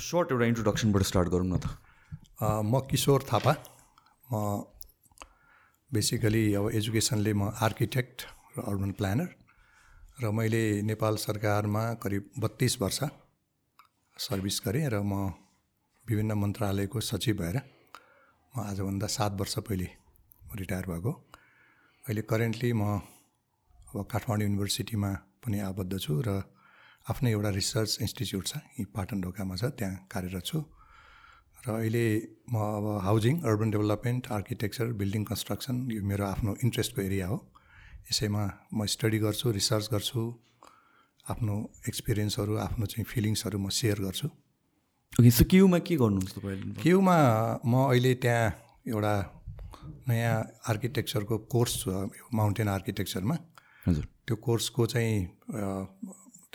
[0.00, 1.66] Short एउटा इन्ट्रोडक्सनबाट start गरौँ न त।
[2.40, 3.52] म किशोर थापा।
[4.32, 4.64] म
[5.90, 8.18] बेसिकली अब एजुकेसनले म आर्किटेक्ट
[8.56, 9.28] र अर्बन प्लानर
[10.22, 13.00] र मैले नेपाल सरकारमा करिब बत्तिस वर्ष
[14.16, 15.36] सर्भिस गरेँ र म
[16.06, 17.56] विभिन्न मन्त्रालयको सचिव भएर
[18.54, 19.88] म आजभन्दा सात वर्ष पहिले
[20.60, 21.12] रिटायर भएको।
[22.04, 22.82] अहिले करेन्टली म
[23.90, 25.10] अब काठमाडौँ युनिभर्सिटीमा
[25.42, 26.28] पनि आबद्ध छु र
[27.06, 30.58] आफ्नै एउटा रिसर्च इन्स्टिच्युट छ यहीँ पाटन ढोकामा छ त्यहाँ कार्यरत छु।
[31.64, 32.04] र अहिले
[32.52, 37.36] म अब housing urban development architecture building construction यो मेरो आफ्नो इन्ट्रेस्टको एरिया हो।
[38.10, 40.22] यसैमा म स्टडी गर्छु रिसर्च गर्छु
[41.32, 41.54] आफ्नो
[41.88, 44.28] एक्सपिरियन्सहरू आफ्नो चाहिँ फिलिङ्सहरू म सेयर गर्छु।
[45.20, 47.16] ओके सो क्युमा के गर्नुहुन्छ तपाईँले क्युमा
[47.64, 48.48] म अहिले त्यहाँ
[48.88, 49.14] एउटा
[50.08, 50.36] नयाँ
[50.70, 51.84] आर्किटेक्चरको कोर्स छ
[52.32, 53.36] माउन्टेन आर्किटेक्चरमा।
[53.88, 55.16] हजुर। त्यो कोर्सको चाहिँ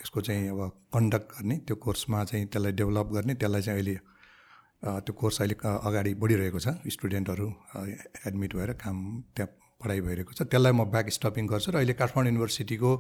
[0.06, 0.62] त्यसको चाहिँ अब
[0.94, 3.96] कन्डक्ट गर्ने त्यो कोर्समा चाहिँ त्यसलाई डेभलप गर्ने त्यसलाई चाहिँ अहिले
[5.02, 7.48] त्यो कोर्स अहिले अगाडि बढिरहेको छ। स्टुडेन्टहरू
[8.30, 8.98] एडमिट भएर काम
[9.34, 9.50] त्यहाँ
[9.82, 12.92] पढाइ भइरहेको छ। त्यसलाई म ब्याक स्टपिङ गर्छु र अहिले काठमाडौँ युनिभर्सिटीको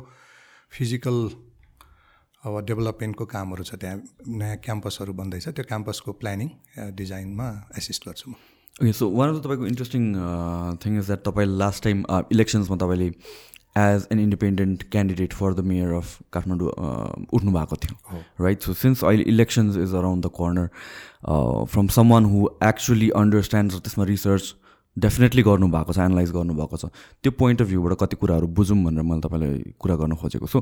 [0.74, 1.18] फिजिकल
[2.42, 6.50] अब डेभलपमेन्टको कामहरू छ त्यहाँ। नयाँ क्याम्पसहरू बन्दैछ। त्यो क्याम्पसको प्लानिङ
[6.98, 7.48] डिजाइनमा
[7.78, 8.34] एसिस्ट गर्छु म।
[8.82, 10.04] Okay so one of the तपाईँको इन्ट्रेस्टिङ
[10.82, 11.98] थिङ इज द्याट तपाईँ लास्ट टाइम
[12.34, 13.10] इलेक्सन्समा तपाईँले
[13.78, 16.70] as an independent candidate for the mayor of Kathmandu
[17.34, 20.68] उठ्नु भएको थियो राइट सो सिन्स अहिले elections is around the corner
[21.74, 24.54] from someone who actually understand त्यसमा research
[24.98, 26.86] definitely गर्नुभएको छ एनालाइज गर्नुभएको छ
[27.24, 30.62] त्यो पोइन्ट अफ भ्यूबाट कति कुराहरू बुझौँ भनेर मैले तपाईँलाई कुरा गर्न खोजेको। सो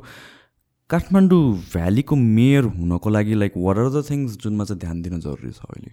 [0.89, 5.52] काठमाडौँ भ्यालीको मेयर हुनको लागि like what are the things जुनमा चाहिँ ध्यान दिन जरुरी
[5.52, 5.91] छ अहिले?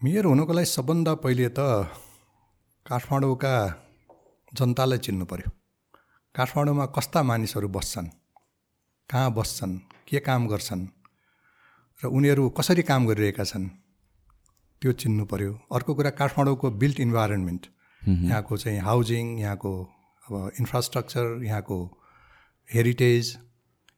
[0.00, 1.60] मेयर हुनुको लागि सबभन्दा पहिले त
[2.86, 3.52] काठमाडौँका
[4.52, 5.52] जनतालाई चिन्नु पऱ्यो
[6.34, 8.06] काठमाडौँमा कस्ता मानिसहरू बस्छन्?
[9.10, 9.76] कहाँ बस्छन्?
[10.08, 10.86] के काम गर्छन्?
[12.00, 13.68] र उनीहरू कसरी काम गरिरहेका छन्?
[14.82, 17.66] त्यो चिन्नु पऱ्यो अर्को कुरा काठमाडौँको बिल्ट इन्भाइरोन्मेन्ट
[18.02, 19.72] यहाँको चाहिँ हाउजिङ यहाँको
[20.26, 21.78] अब इन्फ्रास्ट्रक्चर यहाँको
[22.68, 23.24] हेरिटेज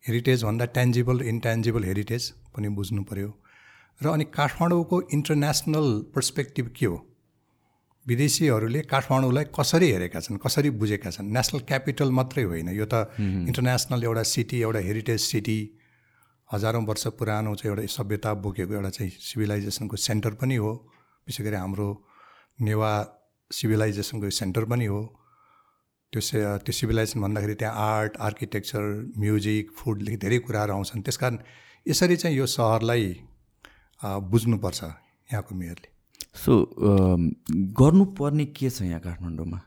[0.04, 3.30] हेरिटेज भन्दा ट्यान्जिबल इन्ट्यान्जिबल हेरिटेज पनि बुझ्नु पऱ्यो
[4.00, 6.96] र अनि काठमाडौँको इन्टरनेसनल पर्सपेक्टिभ के हो?
[8.06, 11.26] विदेशीहरूले काठमाडौँलाई कसरी हेरेका छन् कसरी बुझेका छन्?
[11.26, 15.58] नेसनल क्यापिटल मात्रै होइन। यो त इन्टरनेसनल एउटा सिटी एउटा हेरिटेज सिटी
[16.50, 20.72] हजारौँ वर्ष पुरानो चाहिँ एउटा सभ्यता बोकेको एउटा चाहिँ सिभिलाइजेसनको सेन्टर पनि हो।
[21.26, 21.88] विशेष गरी हाम्रो
[22.62, 22.92] नेवा
[23.50, 25.02] सिभिलाइजेसनको सेन्टर पनि हो।
[26.12, 28.82] त्यो से त्यो सिभिलाइजेसन भन्दाखेरि त्यहाँ आर्ट आर्किटेक्चर
[29.18, 31.38] म्युजिक फुडदेखि धेरै कुराहरू आउँछन्। त्यस कारण
[31.86, 33.04] यसरी चाहिँ यो सहरलाई
[34.02, 35.95] बुझ्नुपर्छ यहाँको मेयरले।
[36.36, 36.54] सो
[37.80, 39.58] गर्नुपर्ने के छ यहाँ काठमाडौँमा?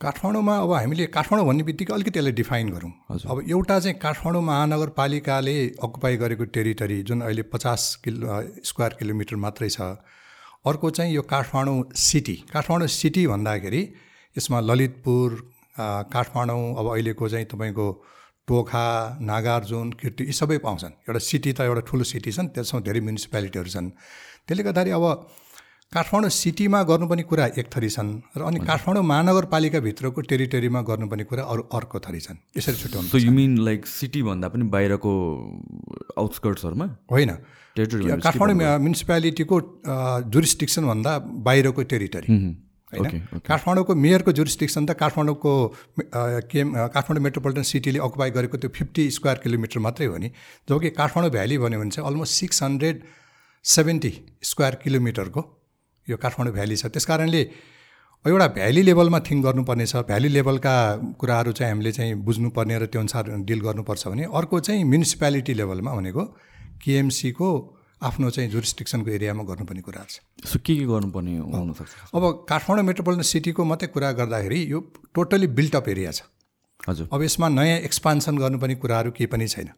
[0.00, 2.92] काठमाडौँमा अब हामीले काठमाडौँ भन्ने बित्तिकै अलिकति यसलाई डिफाइन गरौँ।
[3.30, 8.26] अब एउटा चाहिँ काठमाडौँ महानगरपालिकाले अकुपाई गरेको टेरिटरी जुन अहिले पचास किलो
[8.66, 9.80] स्क्वायर किलोमिटर मात्रै छ
[10.66, 13.82] अर्को चाहिँ यो काठमाडौँ सिटी। काठमाडौँ सिटी भन्दाखेरि
[14.36, 15.28] यसमा ललितपुर
[16.12, 17.86] काठमाडौँ अब अहिलेको चाहिँ तपाईँको
[18.48, 18.86] टोखा
[19.22, 23.70] नागार्जुन किर्ति यी सबै पाउँछन्। एउटा सिटी त एउटा ठुलो सिटी छन् त्यसमा धेरै म्युनिसिपालिटीहरू
[23.70, 23.88] छन्।
[24.46, 25.04] त्यसले गर्दाखेरि अब
[25.92, 31.62] काठमाडौँ सिटीमा गर्नुपर्ने कुरा एक थरी छन् र अनि काठमाडौँ महानगरपालिकाभित्रको टेरिटरीमा गर्नुपर्ने कुरा अरू
[31.78, 35.12] अर्को थरी छन्। यसरी छुट्याउनु so you mean like city भन्दा पनि बाहिरको
[36.18, 37.30] आउटस्कर्ट्सहरूमा होइन।
[37.76, 39.56] टेरिटोरी काठमाडौँ म्युनिसिपालिटीको
[40.34, 41.12] जुरिस्टिक्सन भन्दा
[41.46, 42.28] बाहिरको टेरिटरी
[42.92, 43.06] होइन?
[43.46, 45.52] काठमाडौँको मेयरको जुरिस्टिक्सन त काठमाडौँको
[46.02, 46.20] अ,
[46.94, 50.30] काठमाडौँ मेट्रोपोलिटन सिटीले अकुपाई गरेको त्यो फिफ्टी स्क्वायर किलोमिटर मात्रै हो नि।
[50.68, 52.96] जो कि काठमाडौँ भ्याली भन्यो भने चाहिँ almost six hundred
[53.64, 55.52] seventy square किलोमिटरको
[56.08, 57.42] यो काठमाडौँ भ्याली छ। त्यस कारणले
[58.24, 60.74] एउटा भ्याली लेभलमा थिङ्क गर्नुपर्ने छ। भ्याली लेभलका
[61.20, 65.90] कुराहरू चाहिँ हामीले चाहिँ बुझ्नुपर्ने र त्यो अनुसार डिल गर्नुपर्छ भने अर्को चाहिँ म्युनिसिपालिटी लेभलमा
[65.94, 66.24] भनेको
[66.82, 67.48] केएमसीको
[67.96, 73.22] आफ्नो चाहिँ जुरिस्टिक्सनको एरियामा गर्नुपर्ने कुराहरू छ। सो के के गर्नुपर्ने हुनसक्छ अब काठमाडौँ मेट्रोपोलिटन
[73.24, 74.78] सिटीको मात्रै कुरा गर्दाखेरि यो
[75.14, 76.22] टोटली बिल्टअप एरिया छ।
[76.88, 79.68] हजुर। अब यसमा नयाँ एक्सपान्सन गर्नुपर्ने कुराहरू केही पनि छैन।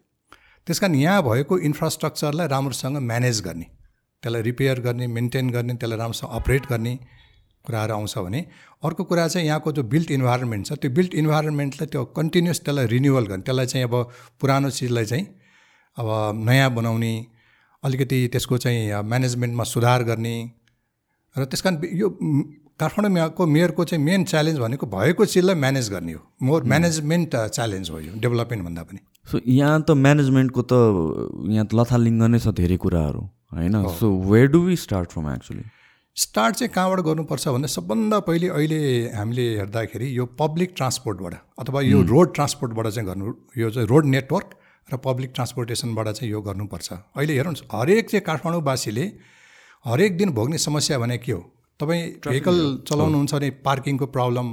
[0.67, 3.67] त्यस कारण यहाँ भएको इन्फ्रास्ट्रक्चरलाई राम्रोसँग म्यानेज गर्ने।
[4.23, 6.95] त्यसलाई रिपेयर गर्ने मेन्टेन गर्ने त्यसलाई राम्रोसँग अपरेट गर्ने
[7.65, 8.41] कुराहरू आउँछ भने
[8.85, 13.27] अर्को कुरा चाहिँ यहाँको जो बिल्ट इन्भाइरोमेन्ट छ त्यो बिल्ट इन्भाइरोमेन्टलाई त्यो कन्टिन्युस त्यसलाई रिन्युअल
[13.27, 13.95] गर्ने त्यसलाई चाहिँ अब
[14.41, 15.27] पुरानो चिजलाई चाहिँ
[15.97, 16.09] अब
[16.49, 17.13] नयाँ बनाउने
[17.83, 20.35] अलिकति त्यसको चाहिँ म्यानेजमेन्टमा सुधार गर्ने
[21.37, 22.09] र त्यस कारण यो
[22.81, 27.99] काठमाडौँको मेयरको चाहिँ मेन च्यालेन्ज भनेको भएको चिजलाई म्यानेज गर्ने हो। मोर म्यानेजमेन्ट च्यालेन्ज हो
[28.01, 29.01] यो डेभलपमेन्ट भन्दा पनि।
[29.31, 30.73] सो यहाँ त म्यानेजमेन्टको त
[31.55, 33.23] यहाँ त लथालिङ्ग नै छ धेरै कुराहरू।
[33.53, 33.87] होइन?
[33.95, 35.65] So where do we start from actually
[36.17, 38.79] start चाहिँ कहाँबाट गर्नुपर्छ भन्दा सबभन्दा पहिले अहिले
[39.11, 44.55] हामीले हेर्दाखेरि यो पब्लिक ट्रान्सपोर्टबाट अथवा यो रोड ट्रान्सपोर्टबाट चाहिँ गर्नु यो चाहिँ रोड नेटवर्क
[44.89, 49.05] र पब्लिक ट्रान्सपोर्टेसनबाट चाहिँ यो गर्नुपर्छ। अहिले हेर्नुहोस् हरेक चाहिँ काठमाडौँवासीले
[49.85, 51.41] हरेक दिन भोग्ने समस्या भने के हो।
[51.81, 52.59] तपाईँ भेहिकल
[52.89, 54.47] चलाउनुहुन्छ भने पार्किङको प्रब्लम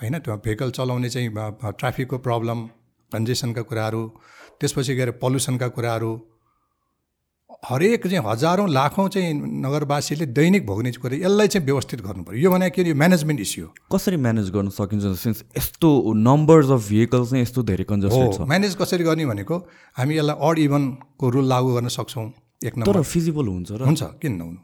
[0.00, 0.18] होइन?
[0.18, 1.28] त्यो भेहिकल चलाउने चाहिँ
[1.72, 2.58] ट्राफिकको प्रब्लम
[3.12, 4.02] कन्जेसनका कुराहरू
[4.60, 6.12] त्यसपछि गएर पल्युसनका कुराहरू
[7.64, 9.32] हरेक चाहिँ हजारौँ लाखौँ चाहिँ
[9.64, 13.74] नगरवासीले दैनिक भोग्ने कुरा यसलाई चाहिँ व्यवस्थित गर्नु पऱ्यो यो भने के म्यानेजमेन्ट इस्यु हो।
[13.92, 18.74] कसरी म्यानेज गर्न सकिन्छ सिन्स यस्तो नम्बर्स अफ भेहिकल्स नै यस्तो धेरै कन्जेस्टेड छ। म्यानेज
[18.76, 19.56] कसरी गर्ने भनेको
[19.96, 22.26] हामी यसलाई अड इभनको रुल लागू गर्न सक्छौँ
[22.64, 23.82] एक नम्बर। फिजिबल हुन्छ र?
[23.82, 24.58] हुन्छ किन नहुनु?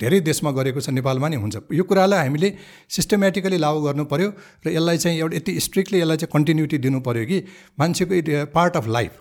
[0.00, 2.48] धेरै देशमा गरेको छ नेपालमा नि हुन्छ। यो कुरालाई हामीले
[2.90, 4.28] सिस्टमेटिकली लागू गर्नु पऱ्यो
[4.66, 7.38] र यसलाई चाहिँ एउटा यति स्ट्रिक्टली यसलाई चाहिँ कन्टिन्युटी दिनु पऱ्यो कि
[7.78, 9.12] मान्छेको पार्ट अफ लाइफ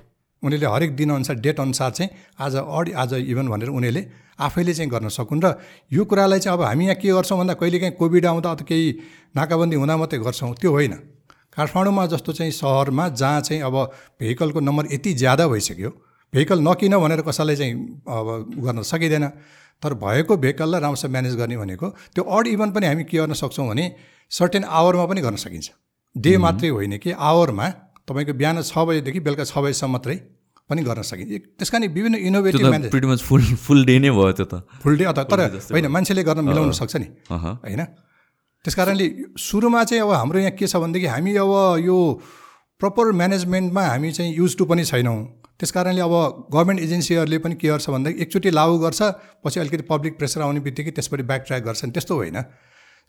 [0.44, 4.06] उनीहरूले हरेक दिनअनुसार डेट अनुसार चाहिँ आज अड आज इभन भनेर उनीहरूले
[4.40, 5.54] आफैले चाहिँ गर्न सकुन् र
[5.92, 8.88] यो कुरालाई चाहिँ अब हामी यहाँ के गर्छौँ भन्दा कहिलेकाहीँ कोभिड आउँदा अथवा केही
[9.36, 10.94] नाकाबन्दी हुँदा मात्रै गर्छौँ त्यो होइन।
[11.58, 13.76] काठमाडौँमा जस्तो चाहिँ सहरमा जहाँ चाहिँ अब
[14.22, 15.90] भेहिकलको नम्बर यति ज्यादा भइसक्यो
[16.34, 17.74] भेहिकल नकिन भनेर कसैलाई चाहिँ
[18.06, 18.28] अब
[18.62, 19.26] गर्न सकिँदैन।
[19.84, 23.68] तर भएको भेहिकललाई राम्रोसँग म्यानेज गर्ने भनेको त्यो अड इभन पनि हामी के गर्न सक्छौँ
[23.68, 23.86] भने
[24.32, 25.70] सर्टेन आवरमा पनि गर्न सकिन्छ।
[26.16, 27.68] डे मात्रै होइन कि आवरमा
[28.08, 30.16] तपाईँको बिहान छ बजीदेखि बेलुका छ बजीसम्म मात्रै
[30.70, 34.98] पनि गर्न सकिन्छ। त्यस कारण विभिन्न इनोभेटिभ फुल फुल डे नै भयो त्यो त। फुल
[34.98, 35.40] डे अथवा तर
[35.72, 37.84] होइन मान्छेले गर्न मिलाउन सक्छ नि। होइन?
[38.66, 39.06] त्यस कारणले
[39.40, 41.52] सुरुमा चाहिँ अब हाम्रो यहाँ के छ भनेदेखि हामी अब
[41.84, 41.98] यो
[42.82, 45.20] प्रपर म्यानेजमेन्टमा हामी चाहिँ युज टु पनि छैनौँ।
[45.60, 46.14] त्यस कारणले अब
[46.52, 49.02] गभर्मेन्ट एजेन्सीहरूले पनि के गर्छ भन्दाखेरि एकचोटि लागु गर्छ
[49.44, 52.38] पछि अलिकति पब्लिक प्रेसर आउने बित्तिकै त्यसपछि ब्याक ट्र्याक गर्छन्। त्यस्तो होइन।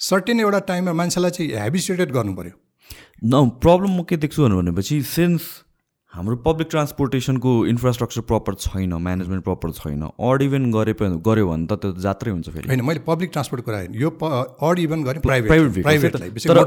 [0.00, 2.54] सर्टेन एउटा टाइममा मान्छेलाई चाहिँ हेबिसिटेड गर्नु पऱ्यो
[3.25, 5.43] न प्रब्लम म के देख्छु भनेपछि सिन्स
[6.12, 11.79] हाम्रो पब्लिक ट्रान्सपोर्टेसनको इन्फ्रास्ट्रक्चर प्रपर छैन म्यानेजमेन्ट प्रपर छैन अड इभेन गरे गऱ्यो भने त
[11.82, 14.11] त्यो जात्रै हुन्छ फेरि। होइन मैले पब्लिक ट्रान्सपोर्ट कुरा यो
[14.69, 16.64] अड इभन गरेँ प्राइभेट प्राइभेट तर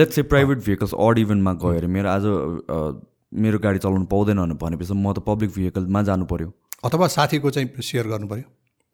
[0.00, 2.24] लेट्स चाहिँ प्राइभेट भेहिकल्स अड इभेन्टमा गयो अरे मेरो आज
[3.44, 6.52] मेरो गाडी चलाउनु पाउँदैन भनेपछि म त पब्लिक भेहिकलमा जानु पऱ्यो
[6.84, 8.48] अथवा साथीको चाहिँ सेयर गर्नु पऱ्यो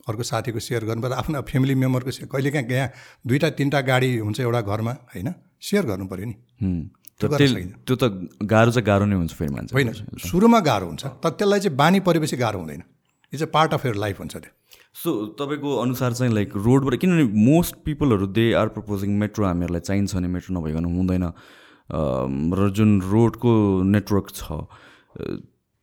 [0.08, 2.90] अर्को साथीको सेयर गर्नु पऱ्यो आफ्नो फेमिली मेम्बरको सेयर कहिलेकाहीँ यहाँ
[3.26, 5.34] दुईवटा तिनवटा गाडी हुन्छ एउटा घरमा होइन?
[5.66, 6.34] सेयर गर्नु पऱ्यो नि।
[7.18, 8.04] त्यो त
[8.44, 9.92] गाह्रो चाहिँ गाह्रो नै हुन्छ फेरि मान्छे। होइन।
[10.26, 12.82] सुरुमा गाह्रो हुन्छ। तर त्यसलाई चाहिँ बानी परेपछि गाह्रो हुँदैन।
[13.32, 14.52] यो चाहिँ पार्ट अफ यर लाइफ हुन्छ त्यो।
[15.02, 15.10] सो
[15.40, 20.28] तपाईँको अनुसार चाहिँ लाइक रोडबाट किनभने मोस्ट पिपलहरू दे आर प्रपोजिङ मेट्रो हामीहरूलाई चाहिन्छ भने
[20.28, 21.24] मेट्रो नभइकन हुँदैन।
[22.58, 23.52] र जुन रोडको
[23.84, 24.46] नेटवर्क छ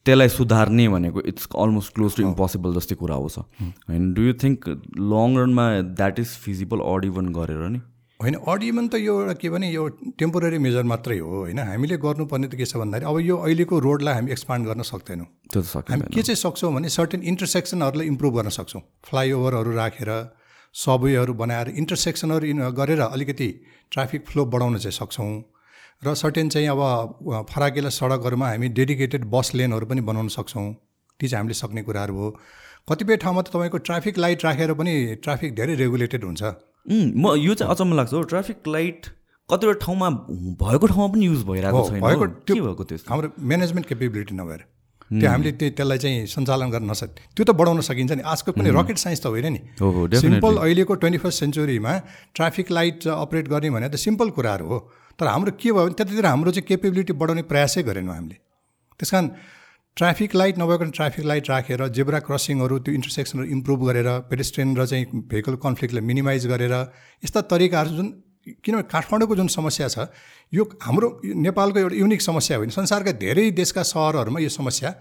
[0.06, 3.38] त्यसलाई सुधार्ने भनेको it's almost close to impossible जस्तै कुरा आउँछ
[3.90, 4.68] होइन डु यु थिङ्क
[5.14, 5.66] लङ रनमा
[5.96, 7.80] that is feasible odd even गरेर नि?
[8.24, 11.60] होइन अडियमन त यो एउटा के भने यो टेम्पोररी मेजर मात्रै हो होइन?
[11.60, 15.62] हामीले गर्नुपर्ने त के छ भन्दाखेरि अब यो अहिलेको रोडलाई हामी एक्सपान्ड गर्न सक्दैनौँ। त्यो
[15.62, 20.12] त हामी के चाहिँ सक्छौँ भने सर्टेन इन्टरसेक्सनहरूलाई इम्प्रुभ गर्न सक्छौँ। फ्लाइओभरहरू राखेर
[20.76, 23.50] सबवेहरू बनाएर इन्टरसेक्सनहरू गरेर अलिकति
[23.92, 25.32] ट्राफिक फ्लो बढाउन चाहिँ सक्छौँ।
[26.04, 30.68] र सर्टेन चाहिँ अब फराकिला सडकहरूमा हामी डेडिकेटेड बस लेनहरू पनि बनाउन सक्छौँ।
[31.20, 32.30] ती चाहिँ हामीले सक्ने कुराहरू हो।
[32.88, 34.94] कतिपय ठाउँमा त तपाईँको ट्राफिक लाइट राखेर पनि
[35.24, 36.44] ट्राफिक धेरै रेगुलेटेड हुन्छ।
[36.86, 39.06] म यो चाहिँ अचम्म लाग्छ हो। ट्राफिक लाइट
[39.50, 40.10] कतिवटा ठाउँमा
[40.60, 44.62] भएको ठाउँमा पनि युज भइरहेको छैन भएको त्यो भएको त्यो हाम्रो म्यानेजमेन्ट केपेबिलिटी नभएर।
[45.12, 48.70] त्यो हामीले त्यो त्यसलाई चाहिँ सञ्चालन गर्न नसक त्यो त बढाउन सकिन्छ नि। आजको पनि
[48.74, 49.62] रकेट साइन्स त होइन नि।
[50.20, 51.94] सिम्पल अहिलेको ट्वेन्टी फर्स्ट सेन्चुरीमा
[52.36, 54.80] ट्राफिक लाइट अपरेट गर्ने भने त सिम्पल कुराहरू हो।
[55.20, 58.38] तर हाम्रो के भयो भने त्यतातिर हाम्रो चाहिँ केपेबिलिटी बढाउने प्रयासै गरेनौँ हामीले।
[59.00, 59.28] त्यस कारण
[59.98, 65.06] ट्राफिक लाइट नभएको ट्राफिक लाइट राखेर जेब्रा क्रसिङहरू त्यो इन्टरसेक्सनहरू इम्प्रुभ गरेर पेडेस्ट्रियन र चाहिँ
[65.32, 66.74] भेहिकल कन्फ्लिक्टलाई मिनिमाइज गरेर
[67.24, 68.08] यस्ता तरिकाहरू जुन
[68.66, 70.08] किनभने काठमाडौँको जुन समस्या छ
[70.54, 71.10] यो हाम्रो
[71.46, 74.94] नेपालको एउटा युनिक समस्या होइन। संसारका धेरै देशका सहरहरूमा यो समस्या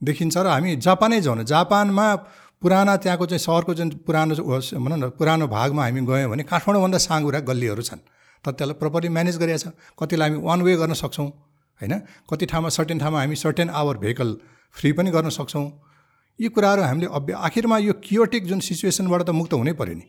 [0.00, 2.06] देखिन्छ र हामी जापानै जाउँ जापानमा
[2.62, 7.40] पुराना त्यहाँको चाहिँ सहरको जुन पुरानो भनौँ न पुरानो भागमा हामी गयौँ भने काठमाडौँभन्दा साँगुरा
[7.40, 8.04] गल्लीहरू छन्।
[8.44, 11.28] तर त्यसलाई प्रपरली म्यानेज गरिएको छ कतिलाई हामी वान वे गर्न सक्छौँ।
[11.80, 11.94] होइन?
[12.30, 14.36] कति ठाउँमा सर्टेन ठाउँमा हामी सर्टेन आवर भेहिकल
[14.76, 15.66] फ्री पनि गर्न सक्छौँ।
[16.38, 20.06] यी कुराहरू हामीले अभ्य आखिरमा यो कियोटिक जुन सिचुएसनबाट त मुक्त हुनै पऱ्यो नि।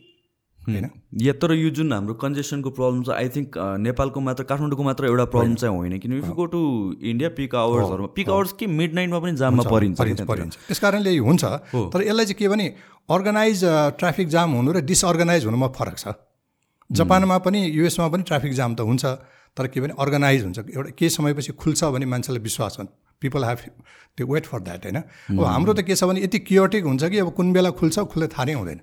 [0.61, 0.85] होइन?
[1.17, 5.25] या तर यो जुन हाम्रो कन्जेसनको प्रब्लम छ आई थिङ्क नेपालको मात्र काठमाडौँको मात्र एउटा
[5.33, 6.61] प्रब्लम चाहिँ होइन। किन if go to
[7.01, 11.43] India peak आवर्सहरूमा peak hours के मिड नाइटमा पनि जाममा परिन्छ। परिन्छ त्यस कारणले हुन्छ।
[11.73, 12.67] तर यसलाई चाहिँ के भने
[13.09, 13.63] अर्गनाइज
[13.97, 16.13] ट्राफिक जाम हुनु र डिसअर्गनाइज हुनुमा फरक छ।
[16.89, 19.03] जापानमा पनि युएसमा पनि ट्राफिक जाम त हुन्छ।
[19.57, 22.89] तर के भने अर्गनाइज हुन्छ। एउटा केही समयपछि खुल्छ भने मान्छेलाई विश्वास हुन्छ।
[23.21, 23.57] पिपल हेभ
[24.17, 24.97] त्यो वेट फर द्याट होइन?
[25.31, 28.27] अब हाम्रो त के छ भने यति क्योटिक हुन्छ कि अब कुन बेला खुल्छ खुल्दै
[28.27, 28.79] थाहा नै हुँदैन।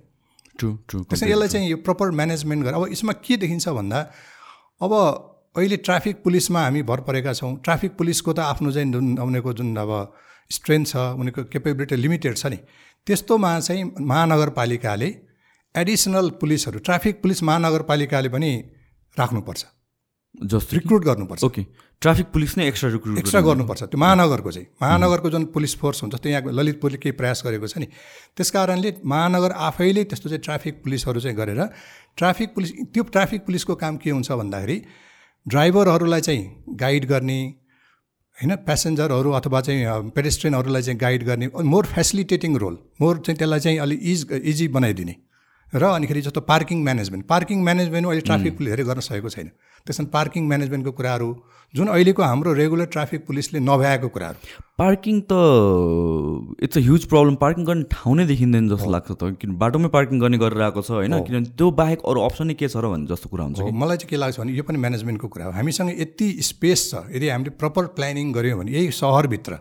[0.59, 3.99] ट्रु ट्रु त्यसमा यसलाई चाहिँ यो प्रपर म्यानेजमेन्ट गरेर अब यसमा के देखिन्छ भन्दा
[4.83, 4.93] अब
[5.57, 9.77] अहिले ट्राफिक पुलिसमा हामी भर परेका छौँ। ट्राफिक पुलिसको त आफ्नो चाहिँ जुन उनीहरूको जुन
[9.77, 9.91] अब
[10.51, 12.59] स्ट्रेन्थ छ उनीहरूको केपेबिलिटी लिमिटेड छ नि।
[13.07, 15.09] त्यस्तोमा चाहिँ महानगरपालिकाले
[15.75, 18.51] एडिसनल पुलिसहरू ट्राफिक पुलिस महानगरपालिकाले पनि
[19.17, 19.63] राख्नुपर्छ।
[20.35, 21.63] जस्तो रिक्रुट गर्नुपर्छ। ओके
[22.03, 26.15] ट्राफिक पुलिस नै एक्स्ट्रा रिक्रुट एक्स्ट्रा गर्नुपर्छ। त्यो महानगरको चाहिँ। महानगरको जुन पुलिस फोर्स हुन्छ
[26.15, 27.87] जस्तै यहाँ ललितपुरले केही प्रयास गरेको छ नि।
[28.37, 31.61] त्यस कारणले महानगर आफैले त्यस्तो चाहिँ ट्राफिक पुलिसहरू चाहिँ गरेर
[32.17, 34.79] ट्राफिक पुलिस त्यो ट्राफिक पुलिसको काम के हुन्छ भन्दाखेरि
[35.47, 37.39] ड्राइभरहरूलाई चाहिँ गाइड गर्ने
[38.39, 43.79] होइन प्यासेन्जरहरू अथवा चाहिँ पेडेस्ट्रियनहरूलाई चाहिँ गाइड गर्ने मोर फेसिलिटेटिङ रोल मोर चाहिँ त्यसलाई चाहिँ
[43.79, 45.15] अलिक इज इजी बनाइदिने।
[45.73, 49.51] र अनिखेरि जस्तो पार्किङ म्यानेजमेन्ट पार्किङ म्यानेजमेन्ट अहिले ट्राफिक पुलिसहरूले गर्न सकेको छैन।
[49.89, 51.31] त्यसमा पार्किङ म्यानेजमेन्टको कुराहरू
[51.75, 54.39] जुन अहिलेको हाम्रो रेगुलर ट्राफिक पुलिसले नभ्याएको कुराहरू।
[54.79, 55.33] पार्किङ त
[56.65, 60.21] it's a huge problem parking गर्ने ठाउँ नै देखिँदैन जस्तो लाग्छ त। किन बाटोमै पार्किङ
[60.21, 61.15] गर्ने गरेर आएको छ होइन?
[61.29, 64.17] किनभने त्यो बाहेक अरू अप्सनै के छ र भन्ने जस्तो कुरा हुन्छ मलाई चाहिँ के
[64.17, 68.33] लाग्छ भने यो पनि म्यानेजमेन्टको कुरा हो। हामीसँग यति स्पेस छ यदि हामीले प्रपर प्लानिङ
[68.33, 69.59] गऱ्यौँ भने यही सहरभित्र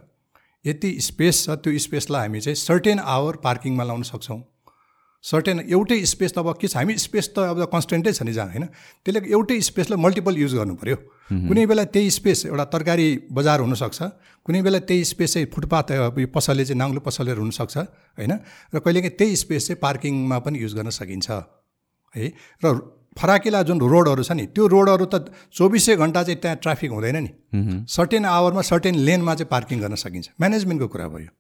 [0.66, 4.40] यति स्पेस छ त्यो स्पेसलाई हामी चाहिँ सर्टेन आवर पार्किङमा लाउन सक्छौँ।
[5.24, 6.78] सर्टेन एउटै स्पेस त अब के छ?
[6.78, 8.66] हामी स्पेस त अब कन्सटेन्टै छ नि जहाँ होइन?
[9.04, 10.98] त्यसले एउटै स्पेसलाई मल्टिपल युज गर्नु पऱ्यो
[11.48, 14.00] कुनै बेला त्यही स्पेस एउटा तरकारी बजार हुनसक्छ
[14.46, 17.78] कुनै बेला त्यही स्पेस चाहिँ फुटपाथ यो पसलले चाहिँ नाङ्लो पसलहरू हुनसक्छ
[18.18, 18.34] होइन?
[18.72, 21.28] र कहिलेकाहीँ त्यही स्पेस चाहिँ पार्किङमा पनि युज गर्न सकिन्छ
[22.16, 22.32] है?
[22.64, 22.66] र
[23.18, 27.32] फराकिला जुन रोडहरू छ नि त्यो रोडहरू त चौबिसै घन्टा चाहिँ त्यहाँ ट्राफिक हुँदैन नि।
[27.90, 31.32] सर्टेन आवरमा सर्टेन लेनमा चाहिँ पार्किङ गर्न सकिन्छ। म्यानेजमेन्टको कुरा भयो?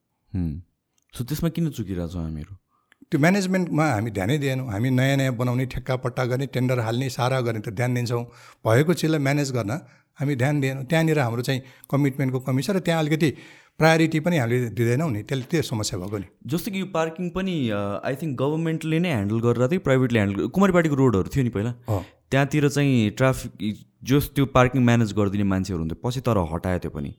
[1.13, 2.53] सो त्यसमा किन चुकिरहेको छौँ हामीहरू?
[3.11, 7.39] त्यो म्यानेजमेन्टमा हामी ध्यानै दिएनौँ। हामी नयाँ नयाँ बनाउने ठेक्का पट्टा गर्ने टेन्डर हाल्ने सारा
[7.39, 8.23] गर्ने त ध्यान दिन्छौँ।
[8.67, 9.71] भएको चिजलाई म्यानेज गर्न
[10.19, 13.29] हामी ध्यान दिएनौँ। त्यहाँनिर हाम्रो चाहिँ कमिटमेन्टको कमी छ र त्यहाँ अलिकति
[13.79, 17.55] प्रायोरिटी पनि हामीले दिँदैनौँ नि। त्यसले त्यो समस्या भएको नि। जस्तो कि यो पार्किङ पनि
[18.03, 21.71] आई थिङ्क गभर्मेन्टले नै ह्यान्डल गरेर चाहिँ प्राइभेटले ह्यान्डल कुमारीपाटीको रोडहरू थियो नि पहिला।
[22.27, 23.51] त्यहाँतिर चाहिँ ट्राफिक
[24.03, 27.11] जस त्यो पार्किङ म्यानेज गरिदिने मान्छेहरू हुन्थ्यो पछि तर हटायो त्यो पनि।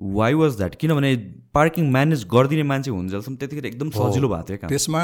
[0.00, 1.16] वाइ वाज द्याट किनभने
[1.54, 5.02] पार्किङ म्यानेज गरिदिने मान्छे हुन्जेलसम्म त्यतिखेर एकदम सजिलो भएको थियो त्यसमा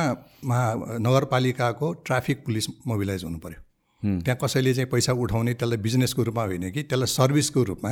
[0.98, 6.70] नगरपालिकाको ट्राफिक पुलिस मोबिलाइज हुनु पऱ्यो त्यहाँ कसैले चाहिँ पैसा उठाउने त्यसलाई बिजनेसको रूपमा होइन
[6.70, 7.90] कि त्यसलाई सर्भिसको रूपमा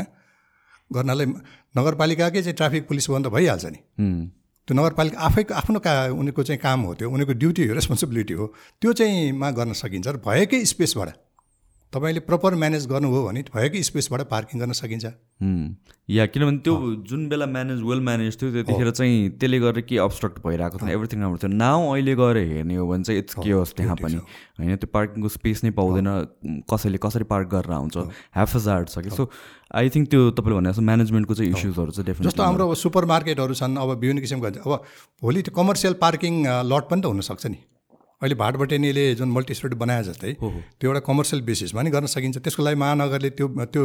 [0.92, 1.26] गर्नलाई
[1.76, 3.78] नगरपालिकाकै चाहिँ ट्राफिक पुलिस त भइहाल्छ नि।
[4.68, 8.46] त्यो नगरपालिका आफैको आफ्नो का उनीको चाहिँ काम हो त्यो उनीको ड्युटी हो रेस्पोन्सिबिलिटी हो।
[8.80, 11.08] त्यो चाहिँ मा गर्न सकिन्छ र भएकै स्पेसबाट
[11.92, 15.06] तपाईँले प्रपर म्यानेज गर्नुभयो भने भएकै स्पेसबाट पार्किङ गर्न सकिन्छ?
[16.10, 16.74] या किनभने त्यो
[17.08, 21.20] जुन बेला म्यानेज वेल म्यानेज थियो त्यतिखेर चाहिँ त्यसले गर्दा के अब्स्ट्रक्ट भइरहेको थियो एभ्रिथिङ
[21.20, 24.18] राम्रो थियो। नाउ अहिले गएर हेर्ने हो भने चाहिँ इट्स के होस् त्यहाँ पनि।
[24.58, 26.08] होइन त्यो पार्किङको स्पेस नै पाउँदैन
[26.70, 27.96] कसैले कसरी पार्क गरेर आउँछ।
[28.34, 29.30] ह्याफजार्ड छ कि। सो
[29.74, 33.04] आई थिङ्क त्यो तपाईँले भने जस्तो म्यानेजमेन्टको चाहिँ इस्युजहरू चाहिँ डेफिनेट जस्तो हाम्रो अब सुपर
[33.14, 34.84] मार्केटहरू छन् अब विभिन्न किसिमको अब
[35.22, 37.58] भोलि त्यो कमर्सियल पार्किङ लट पनि त हुनसक्छ नि।
[38.22, 42.62] अहिले भाटबटेनीले जुन मल्टी स्टोरी बनाए जस्तै त्यो एउटा कमर्सियल बेसिसमा नि गर्न सकिन्छ। त्यसको
[42.64, 43.82] लागि महानगरले त्यो त्यो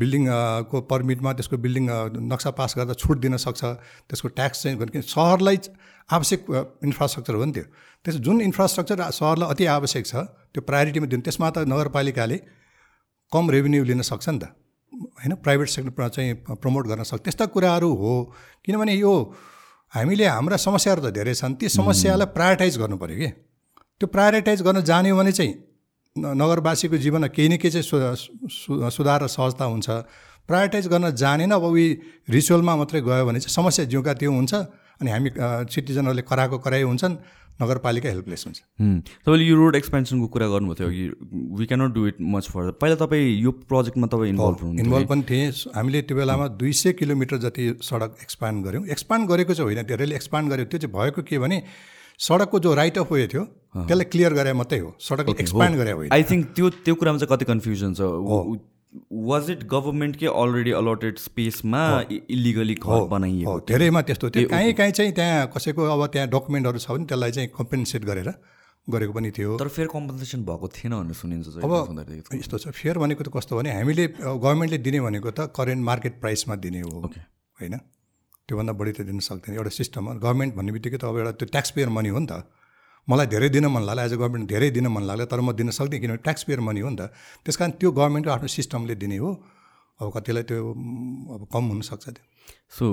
[0.00, 1.84] बिल्डिङको पर्मिटमा त्यसको बिल्डिङ
[2.32, 3.62] नक्सा पास गर्दा छुट दिन सक्छ।
[4.08, 5.56] त्यसको ट्याक्स चाहिँ किन सहरलाई
[6.08, 6.40] आवश्यक
[6.88, 7.64] इन्फ्रास्ट्रक्चर हो नि त्यो।
[8.04, 10.14] त्यस जुन इन्फ्रास्ट्रक्चर सहरलाई अति आवश्यक छ
[10.56, 12.38] त्यो प्रायोरिटीमा दिनु। त्यसमा त नगरपालिकाले
[13.32, 14.44] कम रेभेन्यू लिन सक्छ नि त।
[15.20, 18.12] होइन प्राइभेट सेक्टरमा चाहिँ प्रमोट गर्न सक्छ। त्यस्ता कुराहरू हो।
[18.64, 19.12] किनभने यो
[19.92, 23.28] हामीले हाम्रा समस्याहरू त धेरै छन्। ती समस्यालाई प्रायोरिटाइज गर्नु पऱ्यो कि।
[24.00, 25.54] त्यो प्रायोरिटाइज गर्न जान्यो भने चाहिँ
[26.16, 29.88] नगरवासीको जीवनमा केही न केही चाहिँ सुधार र सहजता हुन्छ।
[30.48, 31.86] प्रायोरिटाइज गर्न जानेन अब उही
[32.30, 34.54] रिचुअलमा मात्रै गयो भने चाहिँ समस्या जिउका त्यो हुन्छ
[35.02, 35.30] अनि हामी
[35.74, 37.14] सिटिजनहरूले कराएको कराइ हुन्छन्
[37.60, 38.58] नगरपालिका हेल्पलेस हुन्छ।
[39.26, 41.04] तपाईँले यो रोड एक्सपेन्सनको कुरा गर्नुभएको थियो कि
[41.58, 45.22] we cannot do it much further पहिला तपाईँ यो प्रोजेक्टमा तपाईँ इन्भल्भ हुनु इन्भल्भ पनि
[45.30, 49.86] थिएँ। हामीले त्यो बेलामा दुई सय किलोमिटर जति सडक एक्सपान्ड गऱ्यौँ। एक्सपान्ड गरेको चाहिँ होइन
[49.90, 51.58] धेरैले एक्सपान्ड गर्यो त्यो चाहिँ भएको के भने
[52.18, 53.44] सडकको जो राइट अफ वे थियो
[53.78, 57.30] त्यसलाई क्लियर गरे मात्रै हो। सडक एक्सपान्ड गरे होइन। आई थिङ्क त्यो त्यो कुरामा चाहिँ
[57.32, 58.00] कति कन्फ्युजन छ।
[59.28, 65.12] वाज इट गभर्मेन्टकै अलरेडी अलटेड स्पेसमा इलिगली घर बनाइएको धेरैमा त्यस्तो थियो। काहीँ काहीँ चाहिँ
[65.12, 68.32] त्यहाँ कसैको अब त्यहाँ डकुमेन्टहरू छ भने त्यसलाई चाहिँ कम्पेन्सेट गरेर
[68.88, 71.72] गरेको पनि थियो। तर फेयर कम्पन्सेसन भएको थिएन भनेर सुनिन्छ अब
[72.40, 76.56] यस्तो। छ। फेयर भनेको त कस्तो भने हामीले गभर्मेन्टले दिने भनेको त करेन्ट मार्केट प्राइसमा
[76.56, 77.04] दिने हो।
[77.60, 77.74] होइन?
[78.48, 81.48] त्योभन्दा बढी त दिन सक्दैन। एउटा सिस्टम हो गभर्मेन्ट भन्ने बित्तिकै त अब एउटा त्यो
[81.52, 82.48] ट्याक्स पेयर मनी हो नि त।
[83.08, 85.70] मलाई धेरै दिन मन लाग्ला एज अ गभर्मेन्ट धेरै दिन मन लाग्ला तर म दिन
[85.76, 87.12] सक्दिनँ किनभने ट्याक्स पेयर मनी हो नि त।
[87.44, 89.30] त्यस कारण त्यो गभर्मेन्टको आफ्नो सिस्टमले दिने हो।
[90.00, 90.64] अब कतिलाई त्यो
[91.34, 92.24] अब कम हुनसक्छ त्यो।
[92.76, 92.84] सो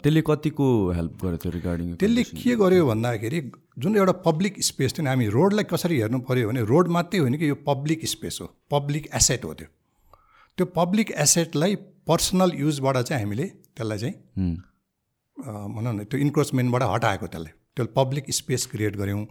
[0.00, 3.40] त्यसले कतिको हेल्प गरेको थियो रिगार्डिङ त्यसले के गर्यो भन्दाखेरि
[3.82, 7.34] जुन एउटा पब्लिक स्पेस थियो नि हामी रोडलाई कसरी हेर्नु पऱ्यो भने रोड मात्रै होइन
[7.40, 9.68] कि यो पब्लिक स्पेस हो। पब्लिक एसेट हो त्यो।
[10.58, 11.74] त्यो पब्लिक एसेटलाई
[12.08, 14.14] पर्सनल युजबाट चाहिँ हामीले त्यसलाई चाहिँ
[15.38, 19.24] भनौँ न त्यो इन्क्रोचमेन्टबाट हटाएको त्यसलाई त्यो पब्लिक स्पेस क्रिएट गऱ्यौँ।